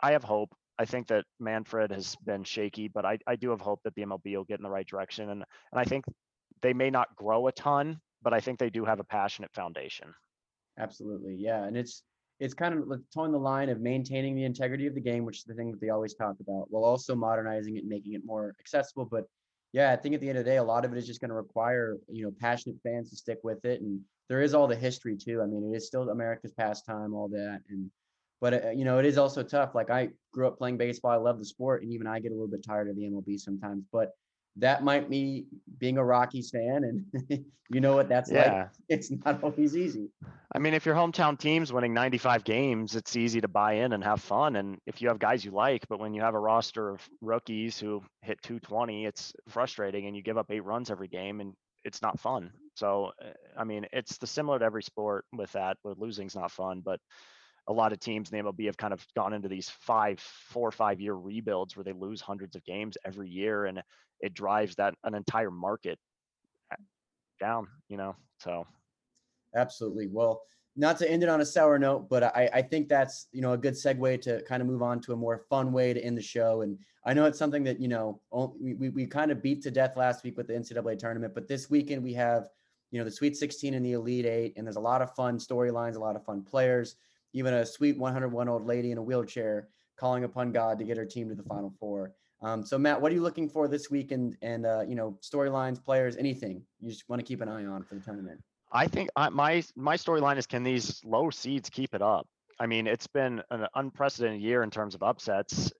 i 0.02 0.12
have 0.12 0.24
hope. 0.24 0.50
I 0.80 0.86
think 0.86 1.08
that 1.08 1.26
manfred 1.40 1.92
has 1.92 2.16
been 2.26 2.44
shaky 2.44 2.88
but 2.88 3.06
i, 3.06 3.18
I 3.28 3.36
do 3.36 3.52
have 3.52 3.62
hope 3.62 3.82
that 3.84 3.94
the 3.96 4.04
mlb 4.04 4.26
will 4.26 4.44
get 4.44 4.60
in 4.60 4.64
the 4.64 4.72
right 4.72 4.88
direction 4.88 5.30
and 5.30 5.44
and 5.72 5.80
i 5.80 5.84
think 5.84 6.06
they 6.62 6.74
may 6.74 6.90
not 6.90 7.16
grow 7.16 7.48
a 7.48 7.52
ton 7.52 8.00
but 8.24 8.34
i 8.34 8.40
think 8.40 8.58
they 8.58 8.70
do 8.72 8.86
have 8.86 9.00
a 9.00 9.04
passionate 9.04 9.54
foundation. 9.54 10.14
Absolutely 10.80 11.36
yeah 11.36 11.64
and 11.66 11.78
it's 11.78 12.04
it's 12.44 12.54
kind 12.54 12.74
of 12.74 13.02
toeing 13.14 13.32
the 13.32 13.38
line 13.38 13.70
of 13.70 13.80
maintaining 13.80 14.36
the 14.36 14.44
integrity 14.44 14.86
of 14.86 14.94
the 14.94 15.02
game, 15.02 15.24
which 15.24 15.38
is 15.38 15.44
the 15.46 15.54
thing 15.54 15.72
that 15.72 15.80
they 15.80 15.90
always 15.90 16.14
talk 16.14 16.36
about, 16.42 16.66
while 16.70 16.84
also 16.84 17.16
modernizing 17.16 17.78
it 17.78 17.80
and 17.80 17.90
making 17.90 18.14
it 18.14 18.26
more 18.26 18.54
accessible. 18.60 19.06
But 19.06 19.24
yeah, 19.72 19.94
I 19.94 19.96
think 19.96 20.14
at 20.14 20.20
the 20.20 20.28
end 20.28 20.38
of 20.38 20.44
the 20.44 20.52
day, 20.52 20.58
a 20.58 20.64
lot 20.64 20.84
of 20.84 20.92
it 20.92 20.98
is 20.98 21.08
just 21.08 21.22
going 21.22 21.30
to 21.30 21.36
require 21.36 21.98
you 22.12 22.26
know 22.26 22.34
passionate 22.42 22.78
fans 22.84 23.10
to 23.12 23.16
stick 23.16 23.40
with 23.44 23.64
it, 23.64 23.80
and 23.80 24.02
there 24.28 24.42
is 24.42 24.54
all 24.54 24.68
the 24.68 24.76
history 24.76 25.16
too. 25.16 25.42
I 25.42 25.46
mean, 25.46 25.72
it 25.72 25.78
is 25.78 25.88
still 25.88 26.10
America's 26.10 26.52
pastime, 26.52 27.14
all 27.14 27.30
that, 27.30 27.62
and 27.70 27.90
but 28.42 28.66
uh, 28.66 28.70
you 28.72 28.84
know 28.84 29.00
it 29.00 29.06
is 29.06 29.18
also 29.18 29.42
tough. 29.42 29.74
Like 29.74 29.90
I 29.90 30.10
grew 30.34 30.46
up 30.46 30.58
playing 30.58 30.78
baseball, 30.78 31.12
I 31.12 31.16
love 31.16 31.40
the 31.40 31.46
sport, 31.46 31.82
and 31.82 31.94
even 31.94 32.08
I 32.08 32.20
get 32.20 32.34
a 32.34 32.36
little 32.36 32.50
bit 32.50 32.66
tired 32.66 32.90
of 32.90 32.98
the 32.98 33.04
MLB 33.04 33.40
sometimes. 33.40 33.86
But 33.90 34.10
that 34.58 34.84
might 34.84 35.10
be 35.10 35.46
being 35.80 35.98
a 35.98 36.04
Rockies 36.04 36.52
fan, 36.52 36.84
and 36.84 37.46
you 37.70 37.82
know 37.82 37.96
what 37.96 38.10
that's 38.10 38.32
yeah. 38.32 38.54
like. 38.54 38.70
It's 38.90 39.12
not 39.12 39.44
always 39.44 39.76
easy. 39.76 40.10
I 40.56 40.60
mean, 40.60 40.76
if 40.76 40.86
your 40.86 40.96
hometown 40.96 41.38
team's 41.40 41.74
winning 41.74 41.94
95 41.96 42.44
games, 42.44 42.96
it's 42.96 43.16
easy 43.16 43.42
to 43.42 43.48
buy 43.48 43.74
in 43.74 43.94
and 43.94 44.04
have 44.04 44.22
fun. 44.22 44.56
And 44.56 44.78
if 44.86 45.02
you 45.02 45.08
have 45.08 45.18
guys 45.18 45.44
you 45.44 45.52
like, 45.52 45.88
but 45.90 46.00
when 46.00 46.14
you 46.14 46.22
have 46.22 46.36
a 46.36 46.40
roster 46.40 46.90
of 46.90 47.02
rookies 47.22 47.80
who 47.80 48.04
hit 48.22 48.40
220, 48.44 49.06
it's 49.06 49.34
frustrating, 49.50 50.06
and 50.06 50.16
you 50.16 50.22
give 50.22 50.38
up 50.38 50.52
eight 50.52 50.64
runs 50.64 50.92
every 50.92 51.08
game, 51.08 51.42
and 51.42 51.54
it's 51.84 52.02
not 52.02 52.20
fun. 52.20 52.52
So, 52.76 53.12
eh, 53.22 53.34
I 53.58 53.64
mean, 53.64 53.88
it's 53.92 54.18
the 54.18 54.28
similar 54.28 54.60
to 54.60 54.66
every 54.66 54.84
sport 54.84 55.26
with 55.34 55.52
that. 55.54 55.78
Where 55.82 55.96
losing's 55.98 56.36
not 56.36 56.52
fun, 56.52 56.82
but 56.86 57.00
a 57.68 57.74
lot 57.74 57.94
of 57.94 58.00
teams 58.00 58.32
in 58.32 58.38
the 58.38 58.44
MLB 58.44 58.66
have 58.66 58.78
kind 58.78 58.94
of 58.94 59.06
gone 59.16 59.34
into 59.34 59.48
these 59.48 59.70
five, 59.70 60.20
four 60.20 60.68
or 60.68 60.72
five 60.72 61.00
year 61.00 61.14
rebuilds 61.14 61.76
where 61.76 61.84
they 61.84 61.94
lose 61.94 62.20
hundreds 62.20 62.56
of 62.56 62.64
games 62.66 62.98
every 63.06 63.30
year, 63.30 63.66
and 63.66 63.82
it 64.20 64.34
drives 64.34 64.76
that 64.76 64.96
an 65.04 65.16
entire 65.16 65.52
market 65.52 65.98
uh, 66.72 66.76
down. 67.40 67.68
You 67.88 67.98
know, 67.98 68.16
so 68.40 68.68
absolutely. 69.56 70.08
Well, 70.08 70.42
not 70.76 70.98
to 70.98 71.10
end 71.10 71.24
it 71.24 71.30
on 71.30 71.42
a 71.42 71.46
sour 71.46 71.80
note, 71.80 72.10
but 72.10 72.24
I, 72.24 72.50
I 72.54 72.62
think 72.62 72.90
that's 72.90 73.28
you 73.32 73.42
know 73.42 73.54
a 73.54 73.58
good 73.58 73.76
segue 73.76 74.22
to 74.24 74.42
kind 74.44 74.62
of 74.62 74.68
move 74.68 74.82
on 74.82 75.00
to 75.02 75.14
a 75.14 75.18
more 75.18 75.46
fun 75.50 75.72
way 75.72 75.94
to 75.94 76.04
end 76.04 76.18
the 76.18 76.22
show. 76.22 76.62
And 76.62 76.78
I 77.06 77.14
know 77.14 77.26
it's 77.26 77.40
something 77.40 77.64
that 77.64 77.80
you 77.80 77.88
know 77.88 78.20
we, 78.60 78.90
we 78.90 79.06
kind 79.06 79.32
of 79.32 79.42
beat 79.42 79.62
to 79.64 79.72
death 79.72 79.96
last 79.96 80.24
week 80.26 80.36
with 80.36 80.48
the 80.48 80.54
NCAA 80.54 81.00
tournament, 81.00 81.34
but 81.34 81.48
this 81.48 81.70
weekend 81.70 82.04
we 82.04 82.14
have 82.14 82.50
you 82.92 83.00
know 83.00 83.06
the 83.06 83.12
Sweet 83.12 83.38
16 83.38 83.74
and 83.74 83.86
the 83.86 83.94
Elite 83.94 84.26
Eight, 84.26 84.54
and 84.58 84.68
there's 84.68 84.76
a 84.76 84.82
lot 84.82 85.02
of 85.02 85.16
fun 85.16 85.38
storylines, 85.38 85.96
a 85.96 86.00
lot 86.00 86.18
of 86.18 86.26
fun 86.26 86.44
players 86.44 86.98
even 87.34 87.54
a 87.54 87.66
sweet 87.66 87.98
101 87.98 88.48
old 88.48 88.66
lady 88.66 88.92
in 88.92 88.98
a 88.98 89.02
wheelchair 89.02 89.68
calling 89.98 90.24
upon 90.24 90.52
God 90.52 90.80
to 90.80 90.86
get 90.86 90.98
her 90.98 91.06
team 91.06 91.30
to 91.30 91.36
the 91.36 91.44
Final 91.44 91.74
Four. 91.80 92.14
Um, 92.42 92.66
so 92.66 92.78
Matt, 92.78 93.00
what 93.00 93.12
are 93.12 93.16
you 93.16 93.22
looking 93.22 93.48
for 93.48 93.68
this 93.68 93.90
week 93.90 94.12
and 94.12 94.36
and 94.42 94.66
uh, 94.66 94.84
you 94.88 94.96
know 94.96 95.18
storylines, 95.22 95.84
players, 95.84 96.18
anything 96.18 96.64
you 96.80 96.90
just 96.90 97.08
want 97.10 97.20
to 97.20 97.26
keep 97.26 97.42
an 97.42 97.50
eye 97.50 97.66
on 97.66 97.84
for 97.84 97.96
the 97.96 98.02
tournament? 98.02 98.42
I 98.72 98.88
think 98.88 99.10
I, 99.16 99.30
my 99.30 99.64
my 99.76 99.96
storyline 99.96 100.38
is 100.38 100.46
can 100.46 100.64
these 100.64 101.02
low 101.06 101.30
seeds 101.30 101.70
keep 101.70 101.94
it 101.94 102.02
up? 102.02 102.28
I 102.60 102.66
mean, 102.66 102.86
it's 102.88 103.08
been 103.08 103.42
an 103.50 103.68
unprecedented 103.76 104.42
year 104.42 104.64
in 104.64 104.70
terms 104.70 104.94
of 104.94 105.04
upsets 105.04 105.72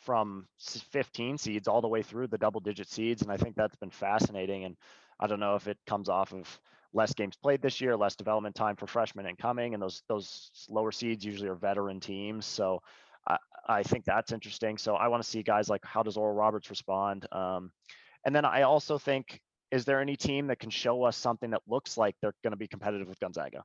from 0.00 0.46
15 0.58 1.36
seeds 1.36 1.66
all 1.66 1.80
the 1.80 1.88
way 1.88 2.02
through 2.02 2.28
the 2.28 2.38
double 2.38 2.60
digit 2.60 2.88
seeds, 2.88 3.22
and 3.22 3.32
I 3.32 3.36
think 3.36 3.56
that's 3.56 3.76
been 3.76 3.90
fascinating. 3.90 4.64
And 4.64 4.76
I 5.18 5.26
don't 5.26 5.40
know 5.40 5.56
if 5.56 5.66
it 5.66 5.78
comes 5.86 6.08
off 6.08 6.32
of 6.32 6.60
less 6.96 7.12
games 7.12 7.36
played 7.36 7.60
this 7.60 7.80
year, 7.80 7.94
less 7.96 8.16
development 8.16 8.54
time 8.54 8.74
for 8.74 8.86
freshmen 8.86 9.26
incoming, 9.26 9.74
and 9.74 9.82
those 9.82 10.02
those 10.08 10.66
lower 10.68 10.90
seeds 10.90 11.24
usually 11.24 11.48
are 11.48 11.54
veteran 11.54 12.00
teams. 12.00 12.46
So 12.46 12.80
I, 13.28 13.36
I 13.68 13.82
think 13.82 14.04
that's 14.04 14.32
interesting. 14.32 14.78
So 14.78 14.94
I 14.94 15.08
want 15.08 15.22
to 15.22 15.28
see 15.28 15.42
guys 15.42 15.68
like 15.68 15.84
how 15.84 16.02
does 16.02 16.16
Oral 16.16 16.34
Roberts 16.34 16.70
respond, 16.70 17.26
um, 17.32 17.70
and 18.24 18.34
then 18.34 18.44
I 18.44 18.62
also 18.62 18.98
think 18.98 19.40
is 19.70 19.84
there 19.84 20.00
any 20.00 20.16
team 20.16 20.46
that 20.46 20.58
can 20.58 20.70
show 20.70 21.02
us 21.02 21.16
something 21.16 21.50
that 21.50 21.60
looks 21.68 21.98
like 21.98 22.14
they're 22.22 22.34
going 22.42 22.52
to 22.52 22.56
be 22.56 22.68
competitive 22.68 23.08
with 23.08 23.20
Gonzaga? 23.20 23.62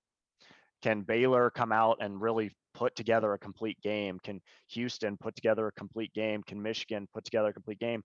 Can 0.82 1.02
Baylor 1.02 1.52
come 1.52 1.72
out 1.72 1.98
and 2.02 2.20
really 2.20 2.52
put 2.74 2.96
together 2.96 3.34
a 3.34 3.38
complete 3.38 3.80
game? 3.82 4.20
Can 4.24 4.42
Houston 4.70 5.16
put 5.16 5.36
together 5.36 5.68
a 5.68 5.72
complete 5.72 6.12
game? 6.14 6.42
Can 6.44 6.62
Michigan 6.62 7.08
put 7.14 7.24
together 7.24 7.50
a 7.50 7.54
complete 7.54 7.80
game? 7.80 8.04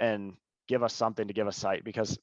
And 0.00 0.32
give 0.66 0.82
us 0.82 0.94
something 0.94 1.28
to 1.28 1.34
give 1.34 1.46
us 1.46 1.56
sight 1.56 1.84
because 1.84 2.18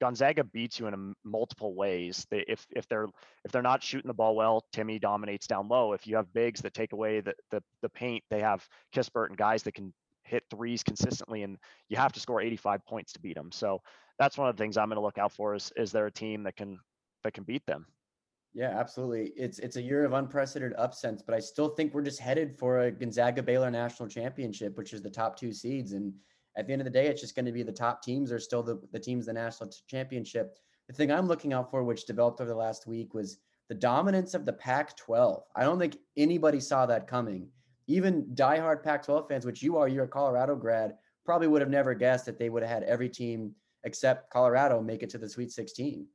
Gonzaga 0.00 0.44
beats 0.44 0.78
you 0.78 0.86
in 0.86 1.14
multiple 1.24 1.74
ways. 1.74 2.26
They, 2.30 2.44
if 2.48 2.66
if 2.74 2.86
they're 2.88 3.08
if 3.44 3.52
they're 3.52 3.62
not 3.62 3.82
shooting 3.82 4.08
the 4.08 4.14
ball 4.14 4.36
well, 4.36 4.64
Timme 4.72 5.00
dominates 5.00 5.46
down 5.46 5.68
low. 5.68 5.92
If 5.92 6.06
you 6.06 6.16
have 6.16 6.32
bigs 6.32 6.60
that 6.62 6.74
take 6.74 6.92
away 6.92 7.20
the 7.20 7.34
the, 7.50 7.62
the 7.82 7.88
paint, 7.88 8.22
they 8.30 8.40
have 8.40 8.66
Kispert 8.94 9.28
and 9.28 9.36
guys 9.36 9.62
that 9.64 9.74
can 9.74 9.92
hit 10.24 10.44
threes 10.50 10.82
consistently, 10.82 11.42
and 11.42 11.58
you 11.88 11.96
have 11.96 12.12
to 12.12 12.20
score 12.20 12.40
85 12.40 12.84
points 12.86 13.12
to 13.14 13.20
beat 13.20 13.34
them. 13.34 13.50
So 13.52 13.80
that's 14.18 14.38
one 14.38 14.48
of 14.48 14.56
the 14.56 14.62
things 14.62 14.76
I'm 14.76 14.88
going 14.88 14.96
to 14.96 15.02
look 15.02 15.18
out 15.18 15.32
for. 15.32 15.54
Is 15.54 15.72
is 15.76 15.92
there 15.92 16.06
a 16.06 16.12
team 16.12 16.44
that 16.44 16.56
can 16.56 16.78
that 17.24 17.34
can 17.34 17.44
beat 17.44 17.66
them? 17.66 17.86
Yeah, 18.54 18.78
absolutely. 18.78 19.32
It's 19.36 19.58
it's 19.58 19.76
a 19.76 19.82
year 19.82 20.04
of 20.04 20.12
unprecedented 20.12 20.76
upsets, 20.78 21.22
but 21.22 21.34
I 21.34 21.40
still 21.40 21.68
think 21.70 21.92
we're 21.92 22.02
just 22.02 22.20
headed 22.20 22.56
for 22.56 22.80
a 22.80 22.90
Gonzaga 22.90 23.42
Baylor 23.42 23.70
national 23.70 24.08
championship, 24.08 24.76
which 24.78 24.92
is 24.92 25.02
the 25.02 25.10
top 25.10 25.36
two 25.36 25.52
seeds 25.52 25.92
and 25.92 26.12
at 26.56 26.66
the 26.66 26.72
end 26.72 26.82
of 26.82 26.84
the 26.84 26.90
day, 26.90 27.06
it's 27.06 27.20
just 27.20 27.34
going 27.34 27.46
to 27.46 27.52
be 27.52 27.62
the 27.62 27.72
top 27.72 28.02
teams 28.02 28.32
are 28.32 28.38
still 28.38 28.62
the, 28.62 28.80
the 28.92 28.98
teams 28.98 29.26
the 29.26 29.32
national 29.32 29.70
championship. 29.86 30.58
The 30.88 30.94
thing 30.94 31.12
I'm 31.12 31.28
looking 31.28 31.52
out 31.52 31.70
for, 31.70 31.84
which 31.84 32.06
developed 32.06 32.40
over 32.40 32.48
the 32.48 32.56
last 32.56 32.86
week, 32.86 33.14
was 33.14 33.38
the 33.68 33.74
dominance 33.74 34.34
of 34.34 34.44
the 34.44 34.52
Pac 34.52 34.96
12. 34.96 35.42
I 35.54 35.62
don't 35.62 35.78
think 35.78 35.98
anybody 36.16 36.60
saw 36.60 36.86
that 36.86 37.06
coming. 37.06 37.48
Even 37.86 38.24
diehard 38.34 38.82
Pac 38.82 39.04
12 39.04 39.28
fans, 39.28 39.46
which 39.46 39.62
you 39.62 39.76
are, 39.76 39.88
you're 39.88 40.04
a 40.04 40.08
Colorado 40.08 40.56
grad, 40.56 40.94
probably 41.24 41.46
would 41.46 41.60
have 41.60 41.70
never 41.70 41.94
guessed 41.94 42.26
that 42.26 42.38
they 42.38 42.48
would 42.48 42.62
have 42.62 42.72
had 42.72 42.82
every 42.84 43.08
team 43.08 43.54
except 43.84 44.30
Colorado 44.30 44.80
make 44.80 45.02
it 45.02 45.10
to 45.10 45.18
the 45.18 45.28
Sweet 45.28 45.52
16. 45.52 46.06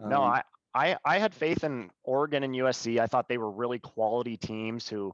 Um, 0.00 0.08
no, 0.08 0.22
I, 0.22 0.42
I, 0.74 0.96
I 1.04 1.18
had 1.18 1.34
faith 1.34 1.64
in 1.64 1.90
Oregon 2.04 2.44
and 2.44 2.54
USC. 2.54 2.98
I 2.98 3.06
thought 3.06 3.28
they 3.28 3.38
were 3.38 3.50
really 3.50 3.78
quality 3.78 4.36
teams 4.36 4.88
who, 4.88 5.12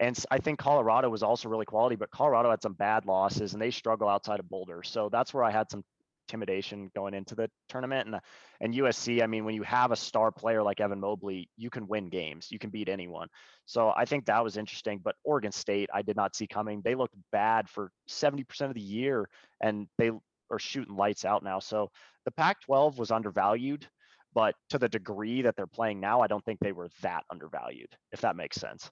and 0.00 0.18
I 0.30 0.38
think 0.38 0.58
Colorado 0.58 1.10
was 1.10 1.22
also 1.22 1.48
really 1.48 1.66
quality, 1.66 1.94
but 1.94 2.10
Colorado 2.10 2.50
had 2.50 2.62
some 2.62 2.72
bad 2.72 3.04
losses 3.04 3.52
and 3.52 3.60
they 3.60 3.70
struggle 3.70 4.08
outside 4.08 4.40
of 4.40 4.48
Boulder. 4.48 4.82
So 4.82 5.10
that's 5.12 5.34
where 5.34 5.44
I 5.44 5.50
had 5.50 5.70
some 5.70 5.84
intimidation 6.26 6.90
going 6.94 7.12
into 7.12 7.34
the 7.34 7.50
tournament. 7.68 8.06
And, 8.06 8.14
uh, 8.16 8.20
and 8.62 8.72
USC, 8.72 9.22
I 9.22 9.26
mean, 9.26 9.44
when 9.44 9.54
you 9.54 9.62
have 9.62 9.92
a 9.92 9.96
star 9.96 10.32
player 10.32 10.62
like 10.62 10.80
Evan 10.80 11.00
Mobley, 11.00 11.50
you 11.58 11.68
can 11.68 11.86
win 11.86 12.08
games, 12.08 12.48
you 12.50 12.58
can 12.58 12.70
beat 12.70 12.88
anyone. 12.88 13.28
So 13.66 13.92
I 13.94 14.06
think 14.06 14.24
that 14.24 14.42
was 14.42 14.56
interesting. 14.56 15.00
But 15.04 15.16
Oregon 15.22 15.52
State, 15.52 15.90
I 15.92 16.00
did 16.00 16.16
not 16.16 16.34
see 16.34 16.46
coming. 16.46 16.80
They 16.82 16.94
looked 16.94 17.16
bad 17.30 17.68
for 17.68 17.92
70% 18.08 18.62
of 18.62 18.74
the 18.74 18.80
year 18.80 19.28
and 19.60 19.86
they 19.98 20.10
are 20.50 20.58
shooting 20.58 20.96
lights 20.96 21.26
out 21.26 21.44
now. 21.44 21.58
So 21.58 21.90
the 22.24 22.32
Pac 22.32 22.62
12 22.62 22.98
was 22.98 23.10
undervalued 23.10 23.86
but 24.32 24.54
to 24.68 24.78
the 24.78 24.88
degree 24.88 25.42
that 25.42 25.56
they're 25.56 25.66
playing 25.66 26.00
now, 26.00 26.20
I 26.20 26.28
don't 26.28 26.44
think 26.44 26.60
they 26.60 26.70
were 26.70 26.88
that 27.02 27.24
undervalued, 27.30 27.88
if 28.12 28.20
that 28.20 28.36
makes 28.36 28.60
sense. 28.60 28.88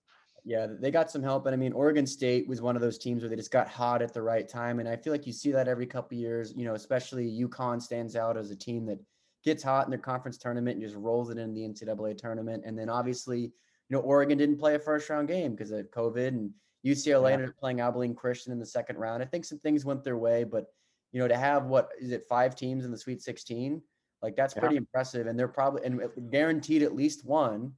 Yeah, 0.49 0.67
they 0.67 0.91
got 0.91 1.11
some 1.11 1.23
help, 1.23 1.45
and 1.45 1.53
I 1.53 1.59
mean, 1.59 1.75
Oregon 1.75 2.07
State 2.07 2.49
was 2.49 2.63
one 2.63 2.75
of 2.75 2.81
those 2.81 2.97
teams 2.97 3.23
where 3.23 3.29
they 3.29 3.37
just 3.37 3.51
got 3.51 3.69
hot 3.69 4.01
at 4.01 4.15
the 4.15 4.23
right 4.23 4.49
time, 4.49 4.81
and 4.81 4.89
I 4.89 4.97
feel 4.97 5.13
like 5.13 5.27
you 5.27 5.33
see 5.33 5.53
that 5.53 5.69
every 5.69 5.85
couple 5.85 6.17
years. 6.17 6.55
You 6.57 6.65
know, 6.65 6.73
especially 6.73 7.31
UConn 7.31 7.83
stands 7.83 8.17
out 8.17 8.39
as 8.39 8.51
a 8.51 8.57
team 8.57 8.87
that 8.87 8.99
gets 9.45 9.63
hot 9.63 9.85
in 9.87 9.91
their 9.91 9.99
conference 9.99 10.39
tournament 10.39 10.77
and 10.79 10.83
just 10.83 10.97
rolls 10.97 11.29
it 11.29 11.37
in 11.37 11.53
the 11.53 11.61
NCAA 11.61 12.17
tournament. 12.17 12.63
And 12.65 12.79
then 12.79 12.89
obviously, 12.89 13.41
you 13.41 13.51
know, 13.91 14.01
Oregon 14.01 14.39
didn't 14.39 14.57
play 14.57 14.75
a 14.75 14.79
first 14.79 15.11
round 15.11 15.29
game 15.29 15.51
because 15.51 15.71
of 15.71 15.91
COVID, 15.91 16.29
and 16.29 16.51
UCLA 16.83 17.29
Yeah. 17.29 17.33
ended 17.35 17.49
up 17.51 17.57
playing 17.59 17.81
Abilene 17.83 18.15
Christian 18.15 18.51
in 18.51 18.59
the 18.59 18.65
second 18.65 18.97
round. 18.97 19.23
I 19.23 19.27
think 19.27 19.45
some 19.45 19.59
things 19.59 19.85
went 19.85 20.03
their 20.03 20.17
way, 20.17 20.45
but 20.45 20.65
you 21.13 21.21
know, 21.21 21.29
to 21.29 21.37
have 21.37 21.67
what 21.67 21.91
is 22.01 22.11
it 22.11 22.27
five 22.27 22.57
teams 22.57 22.87
in 22.87 22.91
the 22.91 22.97
Sweet 22.97 23.21
16, 23.21 23.83
like 24.23 24.35
that's 24.35 24.55
Yeah. 24.55 24.61
pretty 24.61 24.77
impressive, 24.77 25.27
and 25.27 25.39
they're 25.39 25.47
probably 25.47 25.85
and 25.85 26.03
uh, 26.03 26.09
guaranteed 26.31 26.83
at 26.83 26.95
least 26.95 27.27
one 27.27 27.75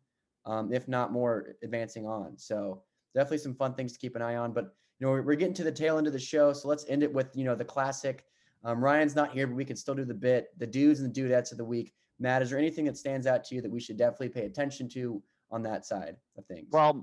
um, 0.47 0.73
if 0.73 0.89
not 0.89 1.13
more 1.13 1.57
advancing 1.63 2.07
on. 2.07 2.37
So 2.37 2.83
definitely 3.15 3.39
some 3.39 3.55
fun 3.55 3.75
things 3.75 3.93
to 3.93 3.99
keep 3.99 4.17
an 4.17 4.23
eye 4.23 4.37
on. 4.37 4.53
But 4.53 4.75
you 4.99 5.07
know, 5.07 5.13
we're, 5.13 5.35
getting 5.35 5.55
to 5.55 5.65
the 5.65 5.73
tail 5.73 5.99
end 5.99 6.07
of 6.07 6.13
the 6.13 6.19
show, 6.19 6.53
so 6.53 6.69
let's 6.69 6.85
end 6.89 7.03
it 7.03 7.13
with 7.13 7.29
you 7.35 7.45
know 7.45 7.55
the 7.55 7.65
classic. 7.65 8.25
Um, 8.65 8.83
Ryan's 8.85 9.17
not 9.17 9.33
here, 9.33 9.47
but 9.47 9.57
we 9.57 9.65
can 9.65 9.77
still 9.77 9.95
do 9.95 10.05
the 10.05 10.15
bit, 10.15 10.49
the 10.59 10.67
dudes 10.67 11.01
and 11.01 11.15
the 11.15 11.21
dudettes 11.21 11.51
of 11.53 11.59
the 11.59 11.65
week. 11.65 11.95
Matt, 12.19 12.43
is 12.43 12.51
there 12.51 12.59
anything 12.59 12.85
that 12.85 12.99
stands 12.99 13.27
out 13.27 13.45
to 13.45 13.55
you 13.55 13.63
that 13.63 13.71
we 13.71 13.81
should 13.81 13.97
definitely 13.97 14.29
pay 14.29 14.45
attention 14.45 14.89
to 14.91 15.23
on 15.51 15.63
that 15.63 15.87
side 15.87 16.17
of 16.37 16.45
things? 16.45 16.69
Well, 16.71 17.03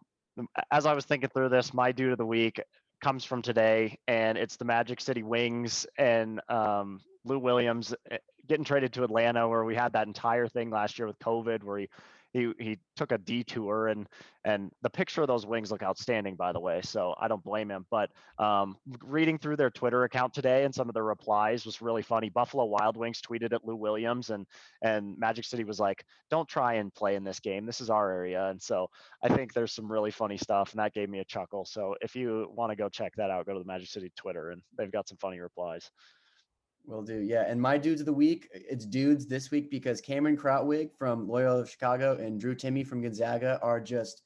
as 0.71 0.85
I 0.85 0.93
was 0.93 1.05
thinking 1.05 1.29
through 1.33 1.49
this, 1.49 1.73
my 1.73 1.91
dude 1.91 2.11
of 2.11 2.19
the 2.19 2.25
week 2.25 2.61
comes 3.01 3.25
from 3.25 3.41
today, 3.41 3.97
and 4.07 4.37
it's 4.37 4.57
the 4.57 4.65
Magic 4.65 5.01
City 5.01 5.23
Wings 5.23 5.87
and 5.97 6.39
um, 6.49 6.99
Lou 7.25 7.39
Williams 7.39 7.93
eh, 8.11 8.17
getting 8.47 8.63
traded 8.63 8.93
to 8.93 9.03
Atlanta, 9.03 9.47
where 9.47 9.63
we 9.63 9.75
had 9.75 9.93
that 9.93 10.07
entire 10.07 10.47
thing 10.47 10.69
last 10.69 10.97
year 10.97 11.07
with 11.07 11.19
COVID, 11.19 11.63
where 11.63 11.79
he 11.79 11.89
he 12.37 12.53
he 12.59 12.77
took 12.95 13.11
a 13.11 13.17
detour 13.17 13.87
and 13.87 14.07
and 14.45 14.71
the 14.81 14.89
picture 14.89 15.21
of 15.21 15.27
those 15.27 15.45
wings 15.45 15.71
look 15.71 15.83
outstanding 15.83 16.35
by 16.35 16.51
the 16.51 16.59
way 16.59 16.81
so 16.83 17.15
i 17.19 17.27
don't 17.27 17.43
blame 17.43 17.69
him 17.69 17.85
but 17.89 18.09
um 18.39 18.77
reading 19.03 19.37
through 19.37 19.55
their 19.55 19.69
twitter 19.69 20.03
account 20.03 20.33
today 20.33 20.63
and 20.63 20.73
some 20.73 20.87
of 20.87 20.93
the 20.93 21.01
replies 21.01 21.65
was 21.65 21.81
really 21.81 22.01
funny. 22.01 22.29
Buffalo 22.29 22.65
wild 22.65 22.95
wings 22.95 23.21
tweeted 23.21 23.53
at 23.53 23.65
lou 23.65 23.75
williams 23.75 24.29
and 24.29 24.45
and 24.81 25.17
magic 25.17 25.45
city 25.45 25.63
was 25.63 25.79
like 25.79 26.03
don't 26.29 26.47
try 26.47 26.75
and 26.75 26.93
play 26.93 27.15
in 27.15 27.23
this 27.23 27.39
game 27.39 27.65
this 27.65 27.81
is 27.81 27.89
our 27.89 28.11
area 28.11 28.47
and 28.49 28.61
so 28.61 28.87
i 29.23 29.27
think 29.27 29.53
there's 29.53 29.73
some 29.73 29.91
really 29.91 30.11
funny 30.11 30.37
stuff 30.37 30.71
and 30.71 30.79
that 30.79 30.93
gave 30.93 31.09
me 31.09 31.19
a 31.19 31.25
chuckle 31.25 31.65
so 31.65 31.95
if 32.01 32.15
you 32.15 32.51
want 32.55 32.69
to 32.71 32.75
go 32.75 32.87
check 32.89 33.13
that 33.15 33.31
out 33.31 33.45
go 33.45 33.53
to 33.53 33.59
the 33.59 33.65
magic 33.65 33.89
city 33.89 34.11
twitter 34.15 34.51
and 34.51 34.61
they've 34.77 34.91
got 34.91 35.07
some 35.07 35.17
funny 35.17 35.39
replies 35.39 35.89
Will 36.87 37.01
do. 37.01 37.19
Yeah. 37.19 37.43
And 37.45 37.61
my 37.61 37.77
dudes 37.77 37.99
of 37.99 38.05
the 38.05 38.13
week, 38.13 38.47
it's 38.53 38.85
dudes 38.85 39.27
this 39.27 39.51
week 39.51 39.69
because 39.69 39.99
Cameron 39.99 40.37
Krutwig 40.37 40.91
from 40.97 41.27
Loyola 41.27 41.59
of 41.59 41.69
Chicago 41.69 42.15
and 42.15 42.39
Drew 42.39 42.55
Timme 42.55 42.87
from 42.87 43.01
Gonzaga 43.01 43.59
are 43.61 43.81
just 43.81 44.23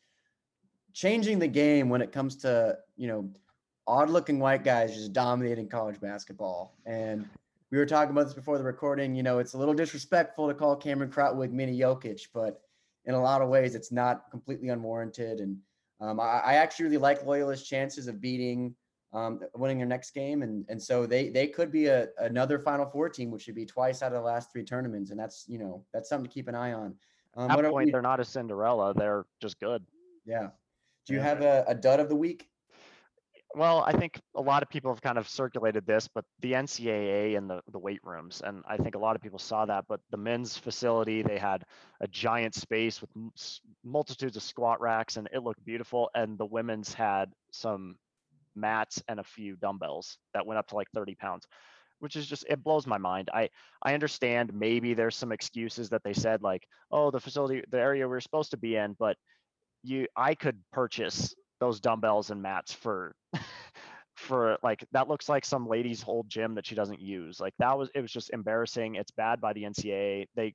changing 0.93 1.39
the 1.39 1.47
game 1.47 1.89
when 1.89 2.03
it 2.03 2.11
comes 2.11 2.35
to, 2.37 2.77
you 2.97 3.07
know, 3.07 3.27
odd 3.87 4.11
looking 4.11 4.37
white 4.37 4.63
guys 4.63 4.93
just 4.93 5.11
dominating 5.11 5.67
college 5.67 5.99
basketball. 5.99 6.77
And 6.85 7.27
we 7.71 7.79
were 7.79 7.85
talking 7.87 8.11
about 8.11 8.25
this 8.25 8.35
before 8.35 8.59
the 8.59 8.63
recording. 8.63 9.15
You 9.15 9.23
know, 9.23 9.39
it's 9.39 9.53
a 9.53 9.57
little 9.57 9.73
disrespectful 9.73 10.47
to 10.47 10.53
call 10.53 10.75
Cameron 10.75 11.09
Krutwig 11.09 11.51
mini 11.51 11.79
Jokic, 11.79 12.27
but 12.31 12.61
in 13.05 13.15
a 13.15 13.21
lot 13.21 13.41
of 13.41 13.49
ways, 13.49 13.73
it's 13.73 13.91
not 13.91 14.29
completely 14.29 14.69
unwarranted. 14.69 15.39
And 15.39 15.57
um, 15.99 16.19
I, 16.19 16.41
I 16.45 16.53
actually 16.55 16.85
really 16.85 16.97
like 16.97 17.25
Loyola's 17.25 17.63
chances 17.63 18.07
of 18.07 18.21
beating 18.21 18.75
um, 19.13 19.39
winning 19.55 19.77
their 19.77 19.87
next 19.87 20.11
game, 20.11 20.41
and 20.41 20.65
and 20.69 20.81
so 20.81 21.05
they 21.05 21.29
they 21.29 21.47
could 21.47 21.71
be 21.71 21.87
a 21.87 22.07
another 22.19 22.59
Final 22.59 22.85
Four 22.85 23.09
team, 23.09 23.31
which 23.31 23.47
would 23.47 23.55
be 23.55 23.65
twice 23.65 24.01
out 24.01 24.13
of 24.13 24.19
the 24.19 24.21
last 24.21 24.51
three 24.51 24.63
tournaments, 24.63 25.11
and 25.11 25.19
that's 25.19 25.45
you 25.47 25.57
know 25.57 25.85
that's 25.93 26.09
something 26.09 26.29
to 26.29 26.33
keep 26.33 26.47
an 26.47 26.55
eye 26.55 26.73
on. 26.73 26.95
Um, 27.35 27.49
at 27.49 27.55
what 27.55 27.63
that 27.63 27.71
point 27.71 27.85
we- 27.87 27.91
they're 27.91 28.01
not 28.01 28.19
a 28.19 28.25
cinderella 28.25 28.93
they're 28.93 29.25
just 29.41 29.57
good 29.59 29.85
yeah. 30.25 30.49
Do 31.07 31.13
you 31.13 31.19
Yeah. 31.19 31.25
have 31.25 31.41
a, 31.41 31.63
a 31.67 31.73
dud 31.75 31.99
of 31.99 32.09
the 32.09 32.15
week? 32.15 32.47
Well, 33.53 33.81
I 33.81 33.91
think 33.91 34.21
a 34.35 34.41
lot 34.41 34.63
of 34.63 34.69
people 34.69 34.91
have 34.91 35.01
kind 35.01 35.17
of 35.17 35.27
circulated 35.27 35.85
this, 35.85 36.07
but 36.07 36.23
the 36.39 36.53
NCAA 36.53 37.37
and 37.37 37.49
the, 37.49 37.61
the 37.71 37.79
weight 37.79 37.99
rooms, 38.03 38.41
and 38.41 38.63
I 38.65 38.77
think 38.77 38.95
a 38.95 38.99
lot 38.99 39.15
of 39.17 39.21
people 39.21 39.39
saw 39.39 39.65
that. 39.65 39.85
But 39.89 39.99
the 40.09 40.17
men's 40.17 40.57
facility, 40.57 41.21
they 41.21 41.37
had 41.37 41.65
a 41.99 42.07
giant 42.07 42.55
space 42.55 43.01
with 43.01 43.09
multitudes 43.83 44.37
of 44.37 44.43
squat 44.43 44.79
racks, 44.79 45.17
and 45.17 45.27
it 45.33 45.39
looked 45.39 45.65
beautiful. 45.65 46.09
And 46.15 46.37
the 46.37 46.45
women's 46.45 46.93
had 46.93 47.33
some 47.51 47.97
mats 48.55 49.01
and 49.07 49.19
a 49.19 49.23
few 49.23 49.55
dumbbells 49.55 50.17
that 50.33 50.45
went 50.45 50.57
up 50.57 50.67
to 50.67 50.75
like 50.75 50.89
30 50.93 51.15
pounds, 51.15 51.45
which 51.99 52.15
is 52.15 52.27
just 52.27 52.45
it 52.49 52.63
blows 52.63 52.87
my 52.87 52.97
mind. 52.97 53.29
I 53.33 53.49
I 53.81 53.93
understand 53.93 54.53
maybe 54.53 54.93
there's 54.93 55.15
some 55.15 55.31
excuses 55.31 55.89
that 55.89 56.03
they 56.03 56.13
said 56.13 56.41
like, 56.41 56.65
oh, 56.91 57.11
the 57.11 57.19
facility, 57.19 57.63
the 57.69 57.79
area 57.79 58.07
we 58.07 58.15
are 58.15 58.21
supposed 58.21 58.51
to 58.51 58.57
be 58.57 58.75
in, 58.75 58.95
but 58.99 59.17
you 59.83 60.07
I 60.15 60.35
could 60.35 60.59
purchase 60.71 61.33
those 61.59 61.79
dumbbells 61.79 62.31
and 62.31 62.41
mats 62.41 62.73
for 62.73 63.15
for 64.15 64.57
like 64.63 64.85
that 64.91 65.07
looks 65.07 65.29
like 65.29 65.45
some 65.45 65.67
lady's 65.67 66.03
old 66.07 66.29
gym 66.29 66.55
that 66.55 66.65
she 66.65 66.75
doesn't 66.75 67.01
use. 67.01 67.39
Like 67.39 67.53
that 67.59 67.77
was 67.77 67.89
it 67.95 68.01
was 68.01 68.11
just 68.11 68.31
embarrassing. 68.31 68.95
It's 68.95 69.11
bad 69.11 69.41
by 69.41 69.53
the 69.53 69.63
NCAA. 69.63 70.27
They 70.35 70.53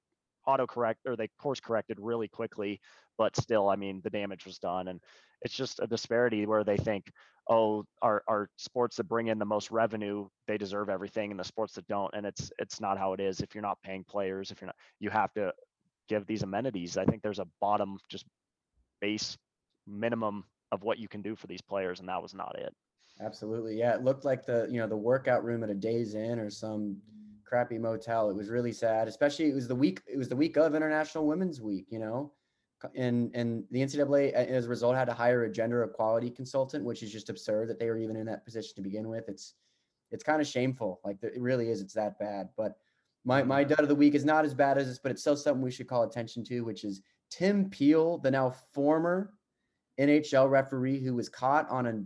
autocorrect 0.48 0.96
or 1.06 1.16
they 1.16 1.28
course 1.40 1.60
corrected 1.60 1.98
really 2.00 2.28
quickly, 2.28 2.80
but 3.18 3.36
still, 3.36 3.68
I 3.68 3.76
mean, 3.76 4.00
the 4.04 4.10
damage 4.10 4.46
was 4.46 4.58
done. 4.58 4.88
And 4.88 5.00
it's 5.42 5.54
just 5.54 5.80
a 5.80 5.86
disparity 5.86 6.46
where 6.46 6.64
they 6.64 6.76
think, 6.76 7.10
oh, 7.48 7.84
our 8.02 8.22
our 8.28 8.48
sports 8.56 8.96
that 8.96 9.04
bring 9.04 9.28
in 9.28 9.38
the 9.38 9.44
most 9.44 9.70
revenue, 9.70 10.28
they 10.46 10.58
deserve 10.58 10.88
everything, 10.88 11.30
and 11.30 11.38
the 11.38 11.44
sports 11.44 11.74
that 11.74 11.86
don't. 11.86 12.12
And 12.14 12.26
it's 12.26 12.50
it's 12.58 12.80
not 12.80 12.98
how 12.98 13.12
it 13.12 13.20
is. 13.20 13.40
If 13.40 13.54
you're 13.54 13.62
not 13.62 13.78
paying 13.82 14.04
players, 14.04 14.50
if 14.50 14.60
you're 14.60 14.66
not, 14.66 14.76
you 15.00 15.10
have 15.10 15.32
to 15.34 15.52
give 16.08 16.26
these 16.26 16.42
amenities. 16.42 16.96
I 16.96 17.04
think 17.04 17.22
there's 17.22 17.38
a 17.38 17.46
bottom 17.60 17.98
just 18.08 18.24
base 19.00 19.36
minimum 19.86 20.44
of 20.72 20.82
what 20.82 20.98
you 20.98 21.08
can 21.08 21.22
do 21.22 21.36
for 21.36 21.46
these 21.46 21.62
players, 21.62 22.00
and 22.00 22.08
that 22.08 22.20
was 22.20 22.34
not 22.34 22.56
it. 22.58 22.74
Absolutely. 23.20 23.78
Yeah, 23.78 23.94
it 23.94 24.02
looked 24.02 24.24
like 24.24 24.44
the 24.44 24.68
you 24.70 24.80
know 24.80 24.86
the 24.86 24.96
workout 24.96 25.44
room 25.44 25.62
at 25.62 25.70
a 25.70 25.74
Days 25.74 26.14
Inn 26.14 26.38
or 26.38 26.50
some 26.50 26.96
crappy 27.44 27.78
motel. 27.78 28.28
It 28.28 28.36
was 28.36 28.48
really 28.48 28.72
sad, 28.72 29.08
especially 29.08 29.48
it 29.48 29.54
was 29.54 29.68
the 29.68 29.74
week 29.74 30.02
it 30.06 30.18
was 30.18 30.28
the 30.28 30.36
week 30.36 30.56
of 30.56 30.74
International 30.74 31.26
Women's 31.26 31.60
Week, 31.60 31.86
you 31.88 31.98
know. 31.98 32.32
And 32.94 33.34
and 33.34 33.64
the 33.70 33.80
NCAA 33.80 34.34
uh, 34.34 34.38
as 34.38 34.66
a 34.66 34.68
result 34.68 34.96
had 34.96 35.06
to 35.06 35.14
hire 35.14 35.44
a 35.44 35.52
gender 35.52 35.82
equality 35.84 36.30
consultant, 36.30 36.84
which 36.84 37.02
is 37.02 37.12
just 37.12 37.30
absurd 37.30 37.68
that 37.68 37.78
they 37.78 37.88
were 37.88 37.98
even 37.98 38.16
in 38.16 38.26
that 38.26 38.44
position 38.44 38.74
to 38.76 38.82
begin 38.82 39.08
with. 39.08 39.28
It's 39.28 39.54
it's 40.10 40.24
kind 40.24 40.40
of 40.40 40.46
shameful. 40.46 41.00
Like 41.04 41.18
it 41.22 41.40
really 41.40 41.70
is. 41.70 41.80
It's 41.80 41.94
that 41.94 42.18
bad. 42.18 42.48
But 42.56 42.76
my 43.24 43.42
my 43.42 43.62
mm-hmm. 43.62 43.70
dud 43.70 43.80
of 43.80 43.88
the 43.88 43.94
week 43.94 44.14
is 44.14 44.24
not 44.24 44.44
as 44.44 44.54
bad 44.54 44.78
as 44.78 44.86
this, 44.86 44.98
but 44.98 45.12
it's 45.12 45.20
still 45.20 45.36
something 45.36 45.62
we 45.62 45.70
should 45.70 45.88
call 45.88 46.04
attention 46.04 46.44
to, 46.44 46.60
which 46.62 46.84
is 46.84 47.02
Tim 47.30 47.68
Peel, 47.68 48.18
the 48.18 48.30
now 48.30 48.50
former 48.72 49.32
NHL 49.98 50.48
referee 50.50 51.02
who 51.02 51.14
was 51.14 51.28
caught 51.28 51.68
on 51.70 51.86
a 51.86 52.04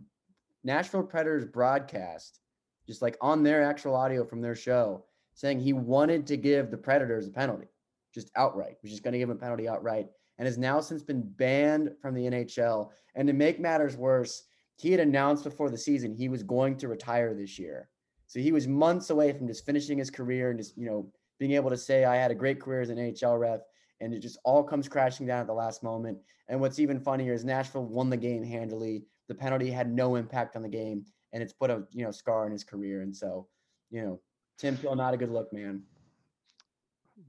Nashville 0.64 1.02
Predators 1.02 1.44
broadcast, 1.44 2.40
just 2.86 3.02
like 3.02 3.16
on 3.20 3.42
their 3.42 3.62
actual 3.62 3.94
audio 3.94 4.24
from 4.24 4.40
their 4.40 4.54
show, 4.54 5.04
saying 5.34 5.60
he 5.60 5.72
wanted 5.72 6.26
to 6.26 6.36
give 6.36 6.70
the 6.70 6.76
Predators 6.76 7.26
a 7.26 7.30
penalty, 7.30 7.68
just 8.14 8.30
outright, 8.36 8.76
was 8.82 8.90
just 8.90 9.02
going 9.02 9.12
to 9.12 9.18
give 9.18 9.30
him 9.30 9.36
a 9.36 9.40
penalty 9.40 9.68
outright, 9.68 10.08
and 10.40 10.46
has 10.46 10.56
now 10.56 10.80
since 10.80 11.02
been 11.02 11.20
banned 11.20 11.90
from 12.00 12.14
the 12.14 12.24
NHL. 12.24 12.90
And 13.14 13.28
to 13.28 13.34
make 13.34 13.60
matters 13.60 13.94
worse, 13.94 14.44
he 14.76 14.90
had 14.90 14.98
announced 14.98 15.44
before 15.44 15.68
the 15.68 15.76
season 15.76 16.14
he 16.14 16.30
was 16.30 16.42
going 16.42 16.78
to 16.78 16.88
retire 16.88 17.34
this 17.34 17.58
year. 17.58 17.90
So 18.26 18.40
he 18.40 18.50
was 18.50 18.66
months 18.66 19.10
away 19.10 19.34
from 19.34 19.46
just 19.46 19.66
finishing 19.66 19.98
his 19.98 20.10
career 20.10 20.48
and 20.48 20.58
just, 20.58 20.78
you 20.78 20.86
know, 20.86 21.12
being 21.38 21.52
able 21.52 21.68
to 21.68 21.76
say, 21.76 22.06
I 22.06 22.16
had 22.16 22.30
a 22.30 22.34
great 22.34 22.58
career 22.58 22.80
as 22.80 22.88
an 22.88 22.96
NHL 22.96 23.38
ref. 23.38 23.60
And 24.00 24.14
it 24.14 24.20
just 24.20 24.38
all 24.42 24.64
comes 24.64 24.88
crashing 24.88 25.26
down 25.26 25.40
at 25.40 25.46
the 25.46 25.52
last 25.52 25.82
moment. 25.82 26.16
And 26.48 26.58
what's 26.58 26.78
even 26.78 26.98
funnier 26.98 27.34
is 27.34 27.44
Nashville 27.44 27.84
won 27.84 28.08
the 28.08 28.16
game 28.16 28.42
handily. 28.42 29.04
The 29.28 29.34
penalty 29.34 29.70
had 29.70 29.92
no 29.92 30.16
impact 30.16 30.56
on 30.56 30.62
the 30.62 30.68
game, 30.68 31.04
and 31.34 31.42
it's 31.42 31.52
put 31.52 31.70
a 31.70 31.84
you 31.92 32.04
know 32.04 32.10
scar 32.10 32.46
in 32.46 32.52
his 32.52 32.64
career. 32.64 33.02
And 33.02 33.14
so, 33.14 33.46
you 33.90 34.02
know, 34.02 34.20
Tim 34.58 34.76
Peel, 34.76 34.96
not 34.96 35.14
a 35.14 35.16
good 35.16 35.30
look, 35.30 35.52
man. 35.52 35.82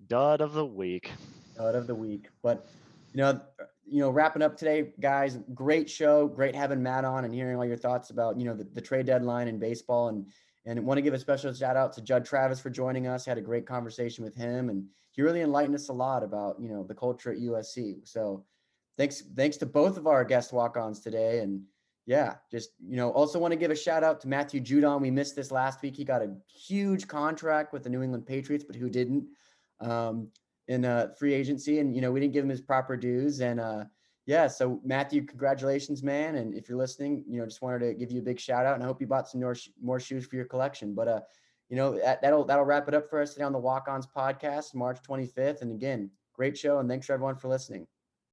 Dud 0.08 0.42
of 0.42 0.54
the 0.54 0.66
week. 0.66 1.12
Dud 1.56 1.76
of 1.76 1.86
the 1.86 1.94
week. 1.94 2.30
But 2.42 2.68
you 3.14 3.18
know, 3.18 3.42
you 3.86 4.00
know, 4.00 4.10
wrapping 4.10 4.42
up 4.42 4.56
today, 4.56 4.94
guys, 5.00 5.38
great 5.54 5.90
show. 5.90 6.28
Great 6.28 6.56
having 6.56 6.82
Matt 6.82 7.04
on 7.04 7.26
and 7.26 7.34
hearing 7.34 7.58
all 7.58 7.66
your 7.66 7.78
thoughts 7.78 8.10
about, 8.10 8.40
you 8.40 8.46
know, 8.46 8.54
the, 8.54 8.64
the 8.64 8.82
trade 8.82 9.06
deadline 9.06 9.48
in 9.48 9.60
baseball. 9.60 10.08
And, 10.08 10.28
and 10.66 10.86
want 10.86 10.98
to 10.98 11.02
give 11.02 11.14
a 11.14 11.20
special 11.20 11.54
shout 11.54 11.76
out 11.76 11.92
to 11.94 12.02
Jud 12.02 12.24
Travis 12.24 12.60
for 12.60 12.70
joining 12.70 13.08
us. 13.08 13.26
Had 13.26 13.38
a 13.38 13.42
great 13.42 13.66
conversation 13.66 14.24
with 14.24 14.36
him 14.36 14.70
and 14.70 14.86
he 15.12 15.22
really 15.22 15.42
enlightened 15.42 15.76
us 15.76 15.90
a 15.90 15.94
lot 15.94 16.24
about, 16.24 16.60
you 16.60 16.70
know, 16.70 16.84
the 16.84 16.96
culture 16.96 17.32
at 17.32 17.40
USC. 17.40 18.08
So 18.08 18.46
thanks, 18.98 19.24
thanks 19.36 19.58
to 19.58 19.66
both 19.66 19.98
of 19.98 20.08
our 20.08 20.24
guest 20.24 20.54
walk-ons 20.54 21.02
today. 21.02 21.40
And 21.40 21.64
yeah, 22.06 22.36
just, 22.50 22.70
you 22.88 22.96
know, 22.96 23.10
also 23.10 23.40
want 23.40 23.52
to 23.52 23.58
give 23.58 23.72
a 23.72 23.76
shout 23.76 24.04
out 24.04 24.22
to 24.22 24.28
Matthew 24.28 24.62
Judon. 24.62 25.02
We 25.02 25.12
missed 25.12 25.36
this 25.36 25.52
last 25.52 25.82
week. 25.82 25.98
He 25.98 26.06
got 26.06 26.22
a 26.22 26.34
huge 26.48 27.08
contract 27.08 27.74
with 27.74 27.84
the 27.84 27.90
New 27.90 28.04
England 28.04 28.26
Patriots, 28.26 28.64
but 28.64 28.76
who 28.76 28.90
didn't? 28.90 29.26
Um, 29.82 30.30
in 30.68 30.86
uh, 30.86 31.10
free 31.18 31.34
agency, 31.34 31.80
and 31.80 31.96
you 31.96 32.02
know 32.02 32.12
we 32.12 32.20
didn't 32.20 32.34
give 32.34 32.44
him 32.44 32.50
his 32.50 32.62
proper 32.62 32.96
dues. 32.96 33.42
And 33.42 33.60
uh, 33.60 33.86
yeah, 34.26 34.48
so 34.48 34.80
Matthew, 34.84 35.26
congratulations, 35.26 36.04
man! 36.04 36.36
And 36.36 36.54
if 36.56 36.70
you're 36.70 36.78
listening, 36.78 37.24
you 37.28 37.40
know 37.40 37.46
just 37.46 37.62
wanted 37.62 37.80
to 37.80 37.94
give 37.94 38.12
you 38.12 38.20
a 38.20 38.24
big 38.24 38.40
shout 38.40 38.66
out, 38.66 38.76
and 38.76 38.84
I 38.84 38.88
hope 38.88 39.02
you 39.02 39.08
bought 39.08 39.28
some 39.28 39.42
more 39.42 39.56
more 39.82 40.00
shoes 40.00 40.26
for 40.26 40.36
your 40.36 40.46
collection. 40.46 40.94
But 40.94 41.08
uh, 41.08 41.22
you 41.70 41.76
know 41.76 41.98
that, 42.00 42.22
that'll 42.22 42.46
that'll 42.46 42.66
wrap 42.66 42.88
it 42.88 42.94
up 42.94 43.10
for 43.10 43.22
us 43.22 43.34
today 43.34 43.46
on 43.46 43.54
the 43.54 43.60
Walk 43.60 43.88
Ons 43.88 44.08
podcast, 44.08 44.76
March 44.76 45.00
25th. 45.08 45.62
And 45.62 45.72
again, 45.72 46.10
great 46.34 46.58
show, 46.58 46.80
and 46.80 46.90
thanks 46.90 47.08
for 47.08 47.14
everyone 47.14 47.36
for 47.36 47.48
listening. 47.48 47.88